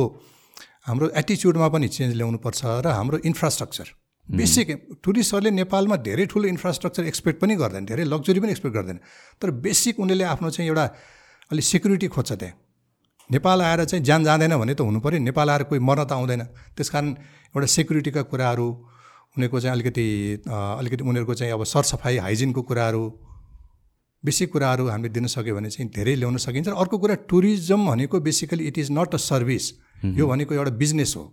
[0.86, 3.88] हाम्रो एटिच्युडमा पनि चेन्ज ल्याउनुपर्छ र हाम्रो इन्फ्रास्ट्रक्चर
[4.28, 4.68] बेसिक
[5.04, 8.98] टुरिस्टहरूले नेपालमा धेरै ठुलो इन्फ्रास्ट्रक्चर एक्सपेक्ट पनि गर्दैन धेरै लग्जरी पनि एक्सपेक्ट गर्दैन।
[9.40, 10.84] तर बेसिक उनीहरूले आफ्नो चाहिँ एउटा
[11.52, 12.54] अलिक सेक्युरिटी खोज्छ त्यहाँ।
[13.30, 16.42] नेपाल आएर चाहिँ ज्यान जाँदैन भने त हुनु पऱ्यो नेपाल आएर कोही मर्न त आउँदैन।
[16.76, 17.08] त्यस कारण
[17.56, 18.68] एउटा सेक्युरिटीका कुराहरू
[19.36, 20.06] उनीहरूको चाहिँ अलिकति
[20.48, 23.02] अलिकति उनीहरूको चाहिँ अब सरसफाइ हाइजिनको कुराहरू
[24.24, 28.20] बेसिक कुराहरू हामीले दिन सक्यो भने चाहिँ धेरै ल्याउन सकिन्छ। र अर्को कुरा टुरिज्म भनेको
[28.20, 29.64] basically it is not a service
[30.16, 31.24] यो भनेको एउटा बिजनेस हो।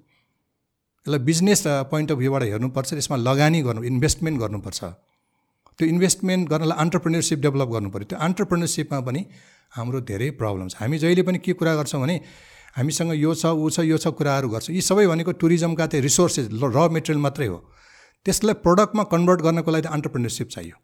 [1.05, 4.79] यसलाई बिजनेस पोइन्ट अफ भ्यूबाट हेर्नुपर्छ यसमा लगानी गर्नु इन्भेस्टमेन्ट गर्नुपर्छ।
[5.79, 9.21] त्यो इन्भेस्टमेन्ट गर्नलाई अन्टरप्रिनरसिप डेभलप गर्नु पऱ्यो। त्यो अन्टरप्रिनरसिपमा पनि
[9.73, 12.15] हाम्रो धेरै प्रब्लम छ। हामी जहिले पनि के कुरा गर्छौँ भने
[12.75, 16.45] हामीसँग यो छ ऊ छ यो छ कुराहरू गर्छौँ। यी सबै भनेको टुरिज्मका चाहिँ रिसोर्सेस
[16.51, 17.57] र मेटेरियल मात्रै हो।
[18.25, 20.75] त्यसलाई प्रडक्टमा कन्भर्ट गर्नको लागि त अन्टरप्रिनरसिप चाहियो।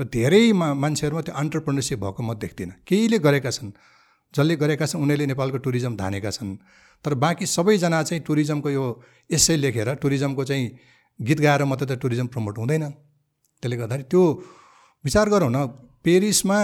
[0.00, 3.70] र धेरै मा मान्छेहरूमा त्यो अन्टरप्रिनरसिप भएको म देख्दिनँ। केहीले गरेका छन्
[4.34, 6.56] जसले गरेका छन् उनीहरूले नेपालको टुरिज्म धानेका छन्।
[7.04, 8.84] तर बाँकी सबैजना चाहिँ टुरिज्मको यो
[9.30, 10.64] यसै लेखेर टुरिज्मको चाहिँ
[11.20, 12.84] गीत गाएर मात्रै त टुरिज्म प्रमोट हुँदैन
[13.60, 14.22] त्यसले गर्दाखेरि त्यो
[15.04, 15.58] विचार गरौँ न
[16.04, 16.58] पेरिसमा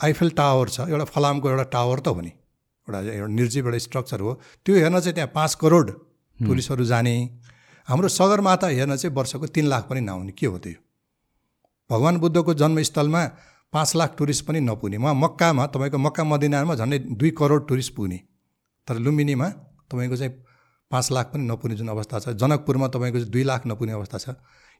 [0.00, 2.32] आइफेल टावर छ एउटा फलामको एउटा टावर त हो नि।
[2.88, 4.32] एउटा एउटा निर्जीव एउटा स्ट्रक्चर हो।
[4.64, 5.86] त्यो हेर्न चाहिँ त्यहाँ पाँच करोड
[6.38, 7.14] टुरिस्टहरू जाने।
[7.88, 10.80] हाम्रो सगरमाथा हेर्न चाहिँ वर्षको तिन लाख पनि नआउने के हो त्यो?
[11.90, 13.22] भगवान् बुद्धको जन्मस्थलमा
[13.72, 18.18] पाँच लाख टुरिस्ट पनि नपुग्ने मक्कामा तपाईँको मक्का मदिनामा झन्डै दुई करोड टुरिस्ट पुग्ने।
[18.88, 19.48] तर लुम्बिनीमा
[19.90, 20.32] तपाईँको चाहिँ
[20.90, 24.28] पाँच लाख पनि नपुग्ने जुन अवस्था छ जनकपुरमा तपाईँको चाहिँ दुई लाख नपुग्ने अवस्था छ।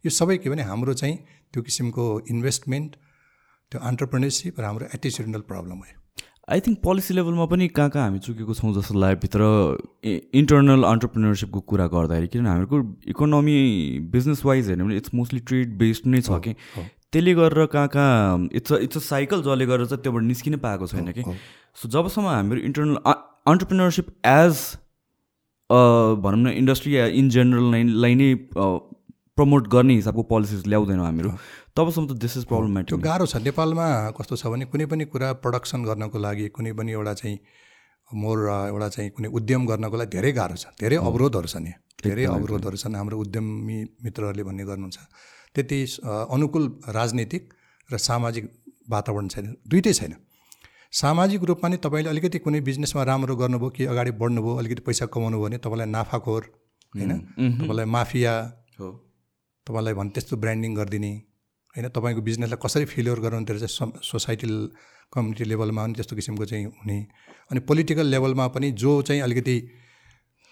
[0.05, 1.17] यो सबै के भने हाम्रो चाहिँ
[1.53, 2.97] त्यो किसिमको इन्भेस्टमेन्ट
[3.73, 5.95] त्यो अन्टरप्रिनरसिप र हाम्रो एटिच्युडनल प्रब्लम हो
[6.47, 9.43] आई थिङ्क पोलिसी लेभलमा पनि कहाँ कहाँ हामी चुकेको छौँ जस्तो भित्र
[10.41, 12.79] इन्टरनल अन्टरप्रिनरसिपको कुरा गर्दाखेरि किनभने हामीहरूको
[13.11, 13.57] इकोनोमी
[14.13, 16.55] बिजनेस वाइज हेर्ने भने इट्स मोस्टली ट्रेड बेस्ड नै छ कि।
[17.17, 21.13] त्यसले गरेर कहाँ कहाँ इट्स इट्स अ साइकल जसले गरेर चाहिँ त्योबाट निस्किनै पाएको छैन
[21.17, 21.23] कि।
[21.81, 22.97] सो जबसम्म हाम्रो इन्टरनल
[23.49, 24.57] अन्टरप्रिनरसिप एज
[26.25, 31.31] भनौँ न इन्डस्ट्री या इन जेनरललाई नै प्रमोट गर्ने हिसाबको पोलिसिज ल्याउँदैनौँ हामीहरू
[31.77, 33.87] तबसम्म त दिस इज त्यो प्रब्लमेटिक गाह्रो छ। नेपालमा
[34.19, 37.39] कस्तो छ भने कुनै पनि कुरा प्रडक्सन गर्नको लागि कुनै पनि एउटा चाहिँ
[38.11, 42.25] मोर एउटा चाहिँ कुनै उद्यम गर्नको लागि धेरै गाह्रो छ। धेरै अवरोधहरू छन् यहाँ। धेरै
[42.37, 44.99] अवरोधहरू छन् हाम्रो उद्यमी मित्रहरूले भन्ने गर्नुहुन्छ।
[45.57, 45.81] त्यति
[46.31, 47.43] अनुकूल राजनीतिक
[47.91, 48.45] र सामाजिक
[48.91, 50.15] वातावरण छैन। दुइटै छैन।
[50.93, 55.37] सामाजिक रूपमा नि तपाईँले अलिकति कुनै बिजनेसमा राम्रो गर्नुभयो कि अगाडि बढ्नुभयो अलिकति पैसा कमाउनु
[55.37, 56.43] भयो भने तपाईँलाई नाफाखोर
[56.93, 57.13] होइन?
[57.61, 58.35] तपाईँलाई माफिया
[58.79, 58.89] हो।
[59.67, 61.13] तपाईँलाई भने त्यस्तो ब्रान्डिङ गरिदिने
[61.75, 61.89] होइन?
[61.91, 64.55] तपाईँको बिजनेसलाई कसरी फेलियर गराउनु त्यो चाहिँ सोसाइटल
[65.13, 66.99] कम्युनिटी लेभलमा पनि त्यस्तो किसिमको चाहिँ हुने।
[67.51, 69.57] अनि पोलिटिकल लेभलमा पनि जो चाहिँ अलिकति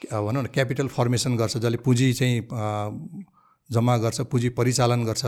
[0.02, 2.36] भनौँ न क्यापिटल फर्मेसन गर्छ जसले पुँजी चाहिँ
[3.70, 5.24] जम्मा गर्छ पुँजी परिचालन गर्छ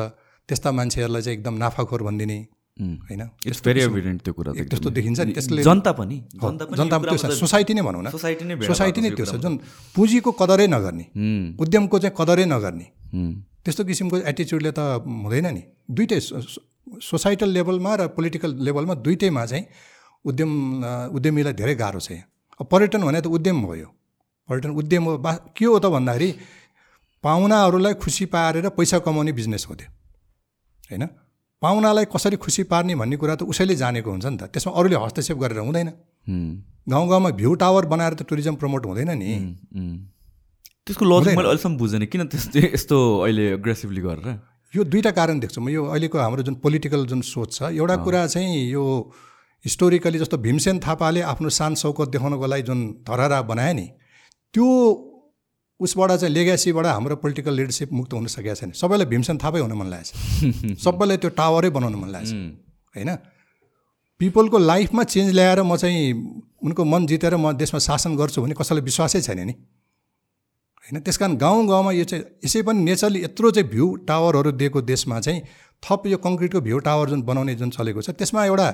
[0.49, 2.39] त्यस्ता मान्छेहरूलाई चाहिँ एकदम नाफाखोर भनिदिने
[2.77, 3.23] होइन?
[3.43, 9.11] त्यस्तो देखिन्छ नि त्यसले जनता पनि जनता त्यो छ सोसाइटी नै भनौँ न। सोसाइटी नै
[9.17, 9.55] त्यो छ। जुन
[9.97, 11.05] पुँजीको कदरै नगर्ने
[11.57, 12.87] उद्यमको चाहिँ कदरै नगर्ने
[13.65, 19.65] त्यस्तो किसिमको एटिच्युडले त हुँदैन नि। दुइटै सोसाइटल लेभलमा र पोलिटिकल लेभलमा दुइटैमा चाहिँ
[20.25, 20.51] उद्यम
[21.17, 22.29] उद्यमीलाई धेरै गाह्रो छ यहाँ।
[22.61, 23.89] अब पर्यटन भने त उद्यम भयो
[24.49, 26.29] पर्यटन उद्यम हो बा के हो त भन्दाखेरि
[27.27, 29.91] पाहुनाहरूलाई खुसी पारेर पैसा कमाउने बिजनेस हो त्यो।
[30.91, 31.05] होइन?
[31.63, 35.39] पाहुनालाई कसरी खुसी पार्ने भन्ने कुरा त उसैले जानेको हुन्छ नि त। त्यसमा अरूले हस्तक्षेप
[35.39, 35.89] गरेर हुँदैन।
[36.87, 39.31] गाउँ गाउँमा भ्यू टावर बनाएर त टुरिज्म प्रमोट हुँदैन नि।
[40.87, 42.97] त्यसको लजिक मैले अहिलेसम्म बुझेन। किन त्यस्तो यस्तो
[43.27, 44.29] अहिले एग्रेसिभली गरेर?
[44.73, 48.27] यो दुईवटा कारण देख्छु म। यो अहिलेको हाम्रो जुन पोलिटिकल जुन सोच छ एउटा कुरा
[48.31, 48.85] चाहिँ यो
[49.65, 53.87] हिस्टोरिकली जस्तो भीमसेन थापाले आफ्नो सान सौकत देखाउनको लागि जुन धरहरा बनायो नि
[54.55, 54.67] त्यो
[55.81, 59.87] उसबाट चाहिँ लेगासीबाट हाम्रो पोलिटिकल लिडरसिप मुक्त हुन सकेको छैन। सबैलाई भीमसेन थापै हुन मन
[59.87, 63.11] लागेको छ सबैलाई त्यो टावरै बनाउन मन लागेको छ होइन?
[64.21, 66.13] पिपलको लाइफमा चेन्ज ल्याएर म चाहिँ
[66.65, 71.01] उनको मन जितेर म देशमा शासन गर्छु भने कसैलाई विश्वासै छैन नि। होइन?
[71.01, 75.21] त्यस कारण गाउँ गाउँमा यो चाहिँ यसै पनि नेचरली यत्रो चाहिँ भ्यू टावरहरू दिएको देशमा
[75.21, 75.41] चाहिँ
[75.83, 78.69] थप यो कङ्क्रिटको भ्यू टावर जुन बनाउने जुन चलेको छ त्यसमा एउटा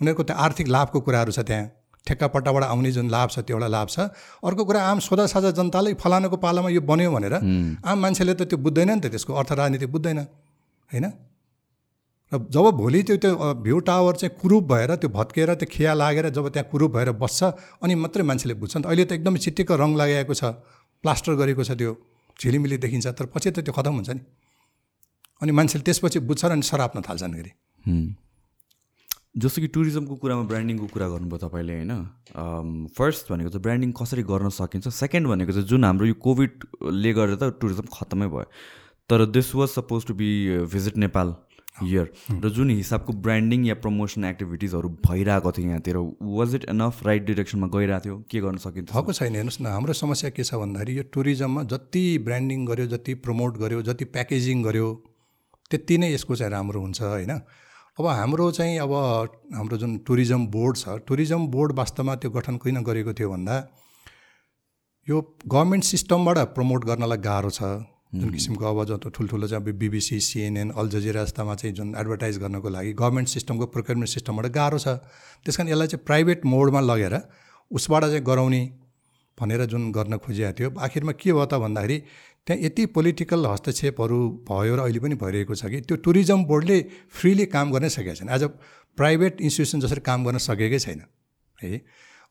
[0.00, 1.64] उनीहरूको त्यो आर्थिक लाभको कुराहरू छ त्यहाँ।
[2.06, 3.98] ठेक्कापट्टाबाट आउने जुन लाभ छ त्यो एउटा लाभ छ।
[4.44, 7.34] अर्को कुरा आम साझा जनताले फलानुको पालामा यो बन्यो भनेर
[7.80, 10.18] आम मान्छेले त त्यो बुझ्दैन नि त त्यसको अर्थ राजनीति बुझ्दैन
[10.90, 11.06] होइन?
[12.32, 13.32] र जब भोलि त्यो त्यो
[13.64, 17.40] भ्यू टावर चाहिँ कुरूप भएर त्यो भत्किएर त्यो खिया लागेर जब त्यहाँ कुरूप भएर बस्छ
[17.80, 20.44] अनि मात्रै मान्छेले बुझ्छ नि त। अहिले त एकदमै चिट्टिको रङ लगाएको छ
[21.04, 21.92] प्लास्टर गरेको छ त्यो
[22.36, 24.22] झिलिमिली देखिन्छ तर पछि त त्यो खतम हुन्छ नि।
[25.40, 27.52] अनि मान्छेले त्यसपछि बुझ्छ र अनि सराप्न थाल्छन् फेरि।
[29.34, 31.92] जस्तो कि टुरिज्मको कुरामा ब्रान्डिङको कुरा गर्नुभयो तपाईँले होइन?
[32.94, 34.88] फर्स्ट भनेको चाहिँ ब्रान्डिङ कसरी गर्न सकिन्छ?
[34.88, 38.46] सेकेन्ड भनेको चाहिँ जुन हाम्रो यो कोभिडले गर्दा त टुरिज्म खत्तमै भयो।
[39.10, 40.28] तर this was suppose to be
[40.70, 41.34] visit Nepal
[41.82, 45.96] here र जुन हिसाबको ब्रान्डिङ या प्रमोसन एक्टिभिटिजहरू भइरहेको थियो यहाँतिर
[46.38, 48.16] वाज इट एनफ राइट डिरेक्सनमा गइरहेको थियो?
[48.30, 48.88] के गर्न सकिन्छ?
[48.94, 53.14] भएको छैन। हेर्नुहोस् न हाम्रो समस्या के छ भन्दाखेरि यो टुरिज्ममा जति ब्रान्डिङ गर्यो जति
[53.26, 54.88] प्रमोट गर्यो जति प्याकेजिङ गर्यो
[55.70, 57.34] त्यति नै यसको चाहिँ राम्रो हुन्छ होइन?
[57.98, 58.92] अब हाम्रो चाहिँ अब
[59.54, 63.58] हाम्रो जुन टुरिज्म बोर्ड छ टुरिज्म बोर्ड वास्तवमा त्यो गठन किन गरेको थियो भन्दा
[65.06, 67.62] यो गभर्मेन्ट सिस्टमबाट प्रमोट गर्नलाई गाह्रो छ।
[68.14, 72.38] जुन किसिमको अब जस्तो ठुल्ठुलो चाहिँ अब बिबिसी सिएनएन अल जजिरा जस्तामा चाहिँ जुन एडभर्टाइज
[72.38, 74.98] गर्नको लागि गभर्मेन्ट सिस्टमको प्रोक्योरमेन्ट सिस्टमबाट गाह्रो छ।
[75.46, 77.14] त्यस कारण यसलाई चाहिँ प्राइभेट मोडमा लगेर
[77.70, 78.62] उसबाट चाहिँ गराउने
[79.38, 81.96] भनेर जुन गर्न खोजिएको थियो। आखिरमा के भयो त भन्दाखेरि
[82.46, 84.18] त्यहाँ यति पोलिटिकल हस्तक्षेपहरू
[84.48, 88.28] भयो र अहिले पनि भइरहेको छ कि त्यो टुरिज्म बोर्डले फ्रिली काम गर्नै सकेको छैन।
[88.28, 88.48] एज अ
[88.98, 91.00] प्राइभेट इन्स्टिट्युसन जसरी काम गर्न सकेकै छैन
[91.60, 91.80] है?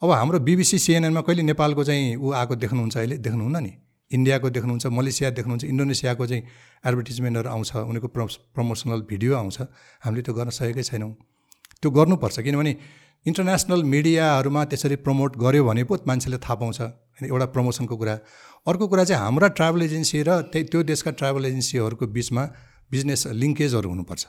[0.01, 3.17] अब हाम्रो बिबिसी सिएनएनमा कहिले नेपालको चाहिँ ऊ आएको देख्नुहुन्छ अहिले?
[3.17, 3.73] देख्नुहुन्न नि।
[4.11, 6.43] इन्डियाको देख्नुहुन्छ मलेसिया देख्नुहुन्छ इन्डोनेसियाको चाहिँ
[6.85, 8.21] एडभर्टिजमेन्टहरू आउँछ उनीहरूको प्र
[8.53, 9.57] प्रमोसनल भिडियो आउँछ।
[10.05, 11.11] हामीले त्यो गर्न सकेकै छैनौँ।
[11.81, 12.73] त्यो गर्नुपर्छ किनभने
[13.25, 18.15] इन्टरनेसनल मिडियाहरूमा त्यसरी प्रमोट गऱ्यो भने पो मान्छेले थाहा पाउँछ। होइन एउटा प्रमोसनको कुरा।
[18.67, 22.43] अर्को कुरा चाहिँ हाम्रा ट्राभल एजेन्सी र त्यही त्यो देशका ट्राभल एजेन्सीहरूको बिचमा
[22.91, 24.23] बिजनेस लिङ्केजहरू हुनुपर्छ।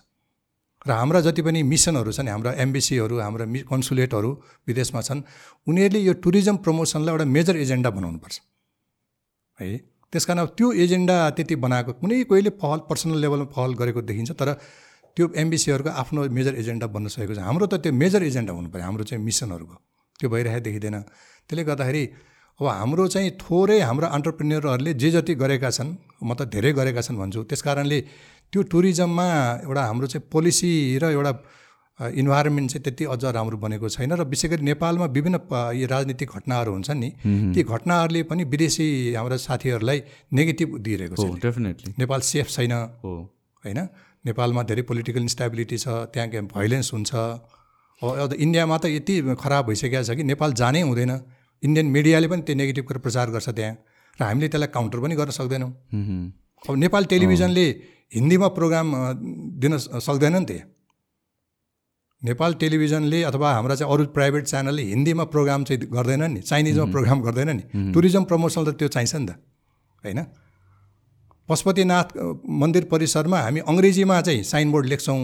[0.87, 4.31] र हाम्रा जति पनि मिसनहरू छन् हाम्रा एम्बेसीहरू हाम्रा मि कन्सुलेटहरू
[4.69, 5.23] विदेशमा छन्
[5.67, 8.41] उनीहरूले यो टुरिज्म प्रमोसनलाई एउटा मेजर एजेन्डा बनाउनुपर्छ।
[9.61, 9.77] है?
[10.13, 14.49] त्यस कारण त्यो एजेन्डा त्यति बनाएको कुनै कोहीले पहल पर्सनल लेभलमा पहल गरेको देखिन्छ तर
[15.17, 18.85] त्यो एम्बिसीहरूको आफ्नो मेजर एजेन्डा बन्न सकेको छ। हाम्रो त त्यो मेजर एजेन्डा हुनु पऱ्यो।
[18.85, 19.77] हाम्रो चाहिँ मिसनहरूको।
[20.21, 20.97] त्यो भइरहेको देखिँदैन।
[21.47, 22.05] त्यसले गर्दाखेरि
[22.61, 25.91] अब हाम्रो चाहिँ थोरै हाम्रो अन्टरप्रिन्यरहरूले जे जति गरेका छन्
[26.23, 27.99] म त धेरै गरेका छन् भन्छु। त्यस कारणले
[28.53, 29.27] त्यो टुरिज्ममा
[29.67, 30.71] एउटा हाम्रो चाहिँ पोलिसी
[31.03, 31.33] र एउटा
[32.15, 35.37] इन्भाइरोमेन्ट चाहिँ त्यति अझ राम्रो बनेको छैन र विशेष गरी नेपालमा विभिन्न
[35.79, 37.11] यी राजनीतिक घटनाहरू हुन्छन् नि
[37.55, 39.99] ती घटनाहरूले पनि विदेशी हाम्रा साथीहरूलाई
[40.33, 43.13] नेगेटिभ दिइरहेको छ डेफिनेटली। नेपाल सेफ छैन। हो।
[43.63, 43.79] होइन?
[44.25, 47.13] नेपालमा धेरै पोलिटिकल इन्स्टेबिलिटी छ त्यहाँ के भाइलेन्स हुन्छ।
[48.03, 51.13] अब इन्डियामा त यति खराब भइसकेको छ कि नेपाल जानै हुँदैन।
[51.63, 53.75] इन्डियन मिडियाले पनि त्यो नेगेटिभ कुरा प्रचार गर्छ त्यहाँ।
[54.19, 55.71] र हामीले त्यसलाई काउन्टर पनि गर्न सक्दैनौँ।
[56.65, 57.67] अब नेपाल टेलिभिजनले
[58.15, 58.87] हिन्दीमा प्रोग्राम
[59.61, 60.53] दिन सक्दैन नि त
[62.23, 67.19] नेपाल टेलिभिजनले अथवा हाम्रा चाहिँ अरू प्राइभेट च्यानलले हिन्दीमा प्रोग्राम चाहिँ गर्दैनन् नि चाइनिजमा प्रोग्राम
[67.21, 69.31] गर्दैन नि। टुरिज्म प्रमोसन त त्यो चाहिन्छ नि त
[70.05, 70.21] होइन?
[71.49, 72.09] पशुपतिनाथ
[72.63, 75.21] मन्दिर परिसरमा हामी अङ्ग्रेजीमा चाहिँ साइनबोर्ड लेख्छौँ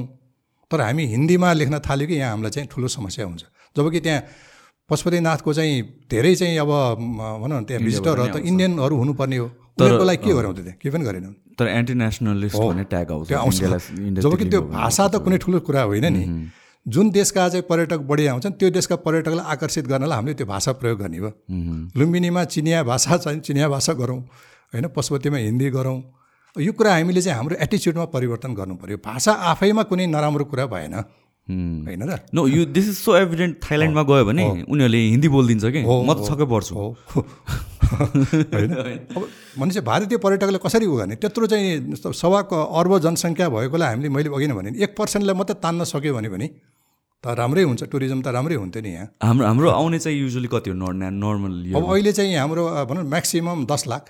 [0.71, 3.43] तर हामी हिन्दीमा लेख्न थाल्यो कि यहाँ हामीलाई चाहिँ ठुलो समस्या हुन्छ।
[3.77, 4.23] जबकि त्यहाँ
[4.91, 6.71] पशुपतिनाथको चाहिँ धेरै चाहिँ अब
[7.43, 9.47] भनौँ न त्यहाँ भिजिटरहरू त इन्डियनहरू हुनुपर्ने हो।
[9.81, 10.77] उनीहरूको लागि के त त्यहाँ?
[10.83, 15.39] केही पनि गरेनौँ। तर एन्टी नेसनलिस्ट भन्ने ट्याग आउँछ। त्यो जबकि त्यो। भाषा त कुनै
[15.41, 16.23] ठुलो कुरा होइन नि।
[16.87, 20.99] जुन देशका चाहिँ पर्यटक बढी आउँछन् त्यो देशका पर्यटकलाई आकर्षित गर्नलाई हामीले त्यो भाषा प्रयोग
[21.01, 21.31] गर्ने हो।
[21.97, 24.21] लुम्बिनीमा चिनिया भाषा चाहिँ चिनिया भाषा गरौँ।
[24.73, 25.99] होइन पशुपतिमा हिन्दी गरौँ।
[26.57, 30.95] यो कुरा हामीले चाहिँ हाम्रो एटिच्युडमा परिवर्तन गर्नु पऱ्यो भाषा आफैमा कुनै नराम्रो कुरा भएन।
[31.49, 32.19] होइन र?
[32.35, 35.83] नो यो दिस इज सो एभिडेन्ट थाइल्यान्डमा गयो भने उनीहरूले हिन्दी बोलिदिन्छ कि?
[35.83, 36.87] म त छक्कै पर्छु हो।
[37.91, 38.71] होइन।
[39.17, 39.23] अब
[39.59, 44.47] भनेपछि भारतीय पर्यटकले कसरी उ गर्ने त्यत्रो चाहिँ सवाको अर्ब जनसङ्ख्या भएकोलाई हामीले मैले अघि
[44.47, 46.47] नै भने एक पर्सेन्टलाई मात्रै तान्न सक्यो भने पनि
[47.25, 50.71] त राम्रै हुन्छ। टुरिज्म त राम्रै हुन्थ्यो नि यहाँ। हाम्रो हाम्रो आउने चाहिँ युजली कति
[50.71, 50.77] हो?
[50.79, 54.05] नर् नर्मल अब अहिले चाहिँ हाम्रो भनौँ म्याक्सिमम् दस लाख।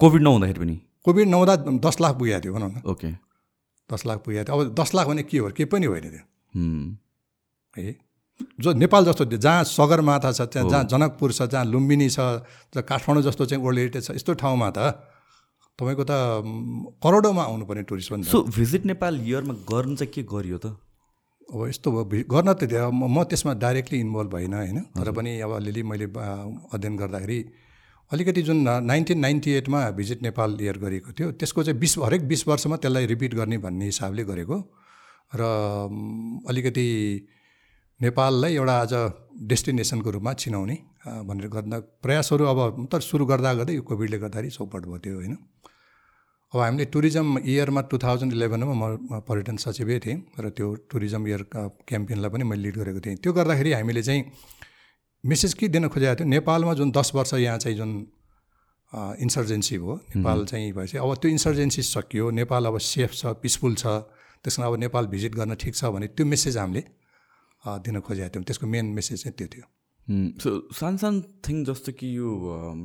[0.00, 0.76] कोभिड नहुँदाखेरि पनि?
[1.04, 1.54] कोभिड नहुँदा
[1.86, 3.10] दस लाख पुगेको थियो भनौँ न। ओके।
[3.90, 5.48] दस लाख पुगेको थियो। अब दस लाख भने के हो?
[5.50, 6.22] केही पनि होइन त्यो।
[6.54, 6.98] हुँ,
[8.60, 12.18] जो नेपाल जस्तो जहाँ सगरमाथा छ त्यहाँ जहाँ जनकपुर छ जहाँ लुम्बिनी छ
[12.74, 14.78] जहाँ काठमाडौँ जस्तो चाहिँ वर्ल्ड हेरिटेज छ यस्तो ठाउँमा त
[15.78, 16.12] तपाईँको त
[16.98, 20.66] करोडौँमा आउनुपर्ने टुरिस्ट पनि सो भिजिट नेपाल इयरमा गर्नु चाहिँ के गरियो त?
[21.46, 24.78] अब यस्तो भयो भि- गर्न त म त्यसमा डाइरेक्टली इन्भल्भ भइनँ होइन?
[24.98, 26.06] तर पनि अब अलिअलि मैले
[26.74, 27.38] अध्ययन गर्दाखेरि
[28.10, 32.46] अलिकति जुन नाइन्टिन नाइन्टी एटमा भिजिट नेपाल इयर गरेको थियो त्यसको चाहिँ बिस हरेक बिस
[32.48, 34.56] वर्षमा त्यसलाई रिपिट गर्ने भन्ने हिसाबले गरेको।
[35.34, 35.42] र
[36.48, 36.86] अलिकति
[38.00, 38.92] नेपाललाई एउटा आज
[39.50, 40.76] डेस्टिनेसनको रूपमा चिनाउने
[41.28, 45.36] भनेर गर्दा प्रयासहरू अब तर सुरु गर्दा गर्दै यो कोभिडले गर्दाखेरि चौपट भयो त्यो होइन।
[46.54, 51.42] अब हामीले टुरिज्म इयरमा टु थाउजन्ड इलेभेनमा म पर्यटन सचिवै थिएँ र त्यो टुरिज्म इयर
[51.88, 54.22] क्याम्पेनलाई पनि मैले लिड गरेको थिएँ। त्यो गर्दाखेरि हामीले चाहिँ
[55.24, 57.90] मेसेज के दिन खोजेको थियो। नेपालमा जुन दस वर्ष यहाँ चाहिँ जुन
[58.92, 63.86] इन्सर्जेन्सी भयो नेपाल चाहिँ भएपछि अब त्यो इन्सर्जेन्सी सकियो। नेपाल अब सेफ छ पिसफुल छ।
[64.44, 66.82] त्यसमा अब नेपाल भिजिट गर्न ठिक छ भने त्यो मेसेज हामीले
[67.84, 69.66] दिन खोजेका थियौँ। त्यसको मेन मेसेज चाहिँ त्यो थियो।
[70.36, 72.28] सो सानो सानो थिङ जस्तो कि यो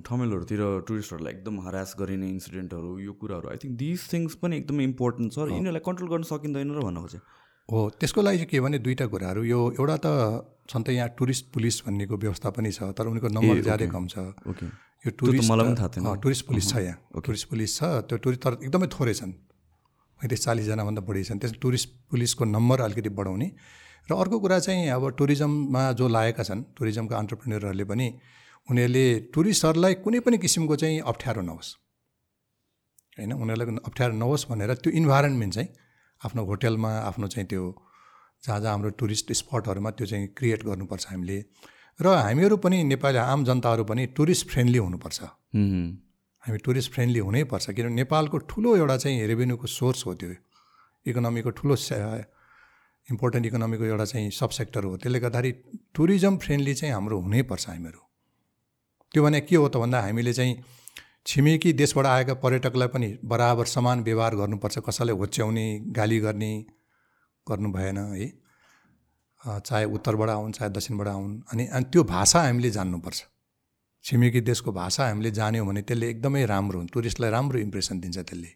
[0.08, 5.28] ठमेलहरूतिर टुरिस्टहरूलाई एकदम हरास गरिने इन्सिडेन्टहरू यो कुराहरू आई थिङ्क दिस थिङ्स पनि एकदमै इम्पोर्टेन्ट
[5.36, 7.22] छ। र यिनीहरूलाई कन्ट्रोल गर्न सकिँदैन र भन्न खोजेँ
[7.72, 10.08] हो त्यसको लागि चाहिँ के भने दुईवटा कुराहरू। यो एउटा त
[10.70, 14.18] छन् त यहाँ टुरिस्ट पुलिस भन्नेको व्यवस्था पनि छ तर उनीको नम्बर ज्यादै कम छ।
[15.06, 18.18] यो टुरिस्ट मलाई पनि थाहा थिएन। अँ, टुरिस्ट पुलिस छ यहाँ। टुरिस्ट पुलिस छ त्यो
[18.18, 19.32] टुरिस्ट तर एकदमै थोरै छन्।
[20.20, 23.48] पैँतिस चालिसजनाभन्दा बढी छन्। त्यस टुरिस्ट पुलिसको नम्बर अलिकति बढाउने।
[24.10, 28.08] र अर्को कुरा चाहिँ अब टुरिज्ममा जो लागेका छन् टुरिज्मका अन्टरप्रिन्यरहरूले पनि
[28.68, 31.70] उनीहरूले टुरिस्टहरूलाई कुनै पनि किसिमको चाहिँ अप्ठ्यारो नहोस्।
[33.18, 33.32] होइन?
[33.34, 35.70] उनीहरूलाई अप्ठ्यारो नहोस् भनेर त्यो इन्भाइरोन्मेन्ट चाहिँ
[36.26, 37.64] आफ्नो होटेलमा आफ्नो चाहिँ त्यो
[38.44, 41.38] जहाँ जहाँ हाम्रो टुरिस्ट स्पटहरूमा त्यो चाहिँ क्रिएट गर्नुपर्छ हामीले।
[42.00, 45.20] र हामीहरू पनि नेपाली आम जनताहरू पनि टुरिस्ट फ्रेन्डली हुनुपर्छ।
[46.44, 50.30] हामी टुरिस्ट फ्रेन्डली हुनैपर्छ किनभने नेपालको ठुलो एउटा चाहिँ रेभेन्यूको सोर्स हो त्यो।
[51.06, 51.76] इकोनोमीको ठुलो
[53.10, 55.52] इम्पोर्टेन्ट इकोनोमीको एउटा चाहिँ सब सेक्टर हो। त्यसले गर्दाखेरि
[55.96, 58.02] टुरिज्म फ्रेन्डली चाहिँ हाम्रो हुनैपर्छ हामीहरू।
[59.12, 60.54] त्यो भने के हो त भन्दा हामीले चाहिँ
[61.30, 65.66] छिमेकी देशबाट आएका पर्यटकलाई पनि बराबर समान व्यवहार गर्नुपर्छ। कसैलाई होच्याउने
[65.98, 66.52] गाली गर्ने
[67.48, 68.28] गर्नु भएन है।
[69.62, 73.20] चाहे उत्तरबाट आउन् चाहे दक्षिणबाट आउन्। अनि अनि त्यो भाषा हामीले जान्नुपर्छ।
[74.06, 78.52] छिमेकी देशको भाषा हामीले जान्यौँ भने त्यसले एकदमै राम्रो हुन्छ टुरिस्टलाई राम्रो इम्प्रेसन दिन्छ त्यसले।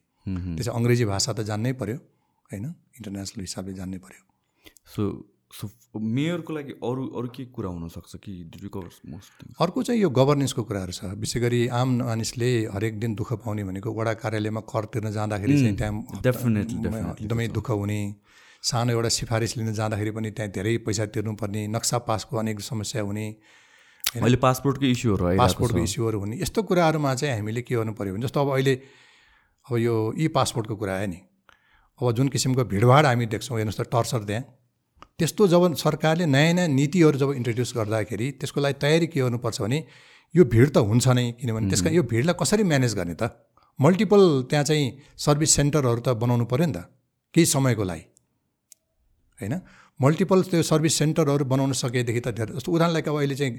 [0.57, 1.97] त्यसै अङ्ग्रेजी भाषा त जान्नै पऱ्यो
[2.49, 2.65] होइन?
[2.97, 4.21] इन्टरनेसनल हिसाबले जान्नै पऱ्यो
[4.93, 5.01] सो
[5.53, 8.59] सो मेयरको लागि अरू अरू के कुरा हुनसक्छ कि
[9.09, 13.63] मोस्ट अर्को चाहिँ यो गभर्नेन्सको कुराहरू छ। विशेष गरी आम मानिसले हरेक दिन दुःख पाउने
[13.63, 18.15] भनेको वडा कार्यालयमा कर तिर्न जाँदाखेरि चाहिँ त्यहाँ definitely, म- एकदमै दुःख हुने
[18.61, 23.35] सानो एउटा सिफारिस लिन जाँदाखेरि पनि त्यहाँ धेरै पैसा तिर्नुपर्ने नक्सा पासको अनेक समस्या हुने।
[24.15, 28.39] अहिले पासपोर्टको इस्युहरू पासपोर्टको इस्युहरू हुने। यस्तो कुराहरूमा चाहिँ हामीले के गर्नु पऱ्यो भने जस्तो
[28.41, 28.81] अब अहिले
[29.71, 31.21] अब यो ई पासपोर्टको कुरा आयो नि।
[32.01, 34.62] अब जुन किसिमको भिडभाड हामी देख्छौँ हेर्नुहोस् त टर्चर त्यहाँ।
[35.19, 39.79] त्यस्तो जब सरकारले नयाँ नयाँ नीतिहरू जब इन्ट्रोड्युस गर्दाखेरि त्यसको लागि तयारी के गर्नुपर्छ भने
[40.35, 43.29] यो भिड त हुन्छ नै किनभने त्यसका यो भिडलाई कसरी म्यानेज गर्ने त?
[43.79, 44.85] मल्टिपल त्यहाँ चाहिँ
[45.17, 46.89] सर्भिस सेन्टरहरू त बनाउनु पऱ्यो नि त
[47.33, 48.03] केही समयको लागि।
[49.39, 49.53] होइन?
[49.99, 53.53] मल्टिपल त्यो सर्भिस सेन्टरहरू बनाउन सकेदेखि त धेरै जस्तो उदाहरणलाई अब अहिले चाहिँ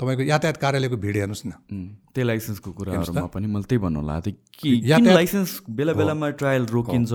[0.00, 1.52] तपाईँको यातायात कार्यालयको भिड हेर्नुहोस् न।
[2.16, 7.12] त्यही लाइसेन्सको कुराहरूमा पनि मैले त्यही भन्नु होला। यातायात- लाइसेन्स बेला बेलामा ट्रायल रोकिन्छ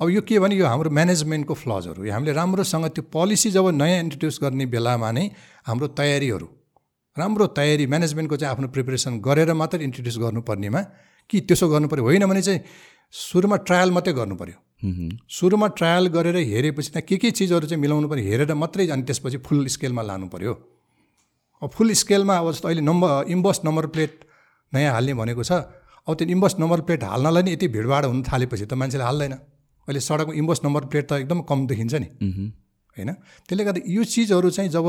[0.00, 3.98] अब यो के भने यो हाम्रो म्यानेजमेन्टको फ्लजहरू यो हामीले राम्रोसँग त्यो पोलिसी जब नयाँ
[4.04, 5.24] इन्ट्रोड्युस गर्ने बेलामा नै
[5.66, 6.48] हाम्रो तयारीहरू
[7.16, 10.80] राम्रो तयारी म्यानेजमेन्टको चाहिँ आफ्नो प्रिपरेसन गरेर मात्रै इन्ट्रोड्युस गर्नुपर्नेमा
[11.30, 12.60] कि त्यसो गर्नु पऱ्यो होइन भने चाहिँ
[13.14, 17.66] सुरुमा ट्रायल मात्रै गर्नु पऱ्यो हुँ, हुँ। सुरुमा ट्रायल गरेर हेरेपछि त्यहाँ के के चिजहरू
[17.66, 20.54] चाहिँ मिलाउनु पऱ्यो हेरेर मात्रै अनि त्यसपछि फुल स्केलमा लानु पऱ्यो
[21.62, 24.12] अब फुल स्केलमा अब जस्तो अहिले नम्बर इम्बस नम्बर प्लेट
[24.72, 25.52] नयाँ हाल्ने भनेको छ।
[26.08, 29.34] अब त्यो इम्बस नम्बर प्लेट हाल्नलाई नि यति भिडभाड हुन थालेपछि त मान्छेले हाल्दैन।
[29.88, 32.08] अहिले सडकमा इम्बस नम्बर प्लेट त एकदम कम देखिन्छ नि।
[32.96, 33.12] होइन
[33.48, 34.86] त्यसले गर्दा यो चिजहरू चाहिँ जब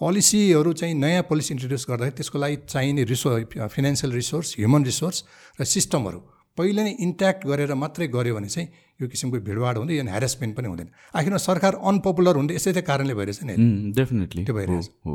[0.00, 5.16] पोलिसीहरू चाहिँ नयाँ पोलिसी इन्ट्रोड्युस गर्दाखेरि त्यसको लागि चाहिने resource financial resource human resource
[5.60, 6.20] र सिस्टमहरू
[6.58, 8.68] पहिले नै इन्ट्याक्ट गरेर मात्रै गऱ्यो भने चाहिँ
[9.00, 13.14] यो किसिमको भिडभाड हुँदैन यो ह्यारेसमेन्ट पनि हुँदैन। आखिरमा सरकार अनपपुलर हुँदै यसै त्यही कारणले
[13.14, 13.54] भइरहेछ नि
[13.92, 15.14] डेफिनेटली त्यो भइरहेछ। हो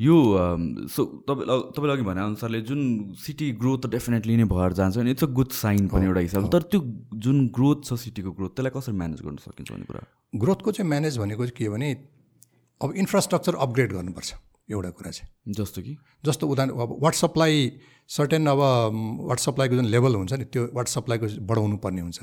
[0.00, 0.16] यो
[0.88, 2.80] सो तपाईँले तपाईँले अघि भने अनुसारले जुन
[3.20, 6.48] सिटी ग्रोथ त डेफिनेटली नै भएर जान्छ अनि इट्स अ गुड साइन पनि एउटा हिसाबले।
[6.56, 6.80] तर त्यो
[7.20, 10.02] जुन ग्रोथ छ सिटीको ग्रोथ त्यसलाई कसरी म्यानेज गर्न सकिन्छ भन्ने कुरा?
[10.32, 11.88] ग्रोथको चाहिँ म्यानेज भनेको चाहिँ के भने
[12.80, 14.30] अब इन्फ्रास्ट्रक्चर अपग्रेड गर्नुपर्छ।
[14.70, 15.96] एउटा कुरा चाहिँ। जस्तो कि?
[16.24, 17.72] जस्तो उदाहरण अब वाटर सप्लाई
[18.08, 18.60] सर्टेन अब
[19.28, 22.18] वाटर सप्लाईको जुन लेभल हुन्छ नि त्यो वाटर सप्लाईको बढाउनु पर्ने हुन्छ।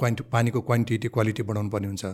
[0.00, 2.04] क्वान्टि पानीको क्वान्टिटी क्वालिटी बढाउनु पर्ने हुन्छ।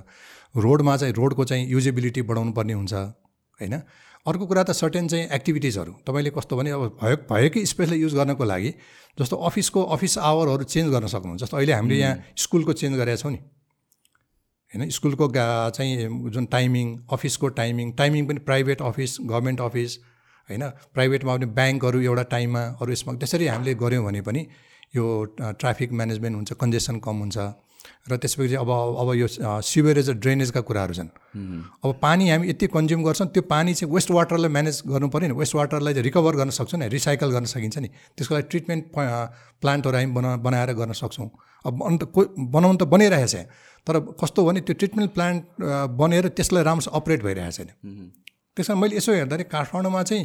[0.57, 3.75] रोडमा चाहिँ रोडको चाहिँ युजेबिलिटी बढाउनु पर्ने हुन्छ होइन?
[4.27, 8.45] अर्को कुरा त सर्टेन चाहिँ एक्टिभिटिजहरू तपाईँले कस्तो भने अब भयो भएकै स्पेसलाई युज गर्नको
[8.45, 8.71] लागि
[9.19, 13.33] जस्तो अफिसको अफिस आवरहरू चेन्ज गर्न सक्नुहुन्छ। जस्तो अहिले हामीले यहाँ स्कुलको चेन्ज गरेका छौँ
[13.33, 13.39] नि।
[14.75, 19.99] होइन स्कुलको गा चाहिँ जुन टाइमिङ अफिसको टाइमिङ टाइमिङ पनि प्राइभेट अफिस गभर्मेन्ट अफिस
[20.49, 24.47] होइन प्राइभेटमा पनि ब्याङ्कहरू एउटा टाइममा अरू यसमा त्यसरी हामीले गऱ्यौँ भने पनि
[24.97, 25.05] यो
[25.41, 27.39] ट्राफिक म्यानेजमेन्ट हुन्छ कन्जेसन कम हुन्छ।
[28.09, 29.27] र त्यसपछि अब अब यो
[29.63, 31.11] सिवेरेज र ड्रेनेजका कुराहरू छन्।
[31.85, 35.35] अब पानी हामी यति कन्ज्युम गर्छौँ त्यो पानी चाहिँ वेस्ट वाटरलाई म्यानेज गर्नु पऱ्यो नि।
[35.39, 38.85] वेस्ट वाटरलाई चाहिँ रिकभर गर्न सक्छौँ नि रिसाइकल गर्न सकिन्छ नि। त्यसको लागि ट्रिटमेन्ट
[39.63, 41.29] प्लान्टहरू हामी बना बनाएर गर्न सक्छौँ।
[41.67, 42.21] अब अन्त को
[42.55, 43.37] बनाउनु त बनिरहेको छ
[43.87, 45.43] तर कस्तो भने त्यो ट्रिटमेन्ट प्लान्ट
[45.97, 47.69] बनेर त्यसलाई राम्रोसँग अपरेट भइरहेको छैन
[48.57, 50.25] त्यस कारण मैले यसो हेर्दाखेरि काठमाडौँमा चाहिँ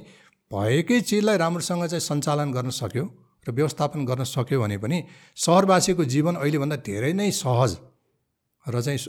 [0.51, 3.05] भएकै चिजलाई राम्रोसँग चाहिँ सञ्चालन गर्न सक्यो।
[3.47, 5.03] र व्यवस्थापन गर्न सक्यो भने पनि
[5.37, 7.71] सहरवासीको जीवन अहिलेभन्दा धेरै नै सहज
[8.65, 8.99] र चाहिँ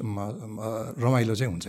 [0.99, 1.67] रमाइलो चाहिँ हुन्छ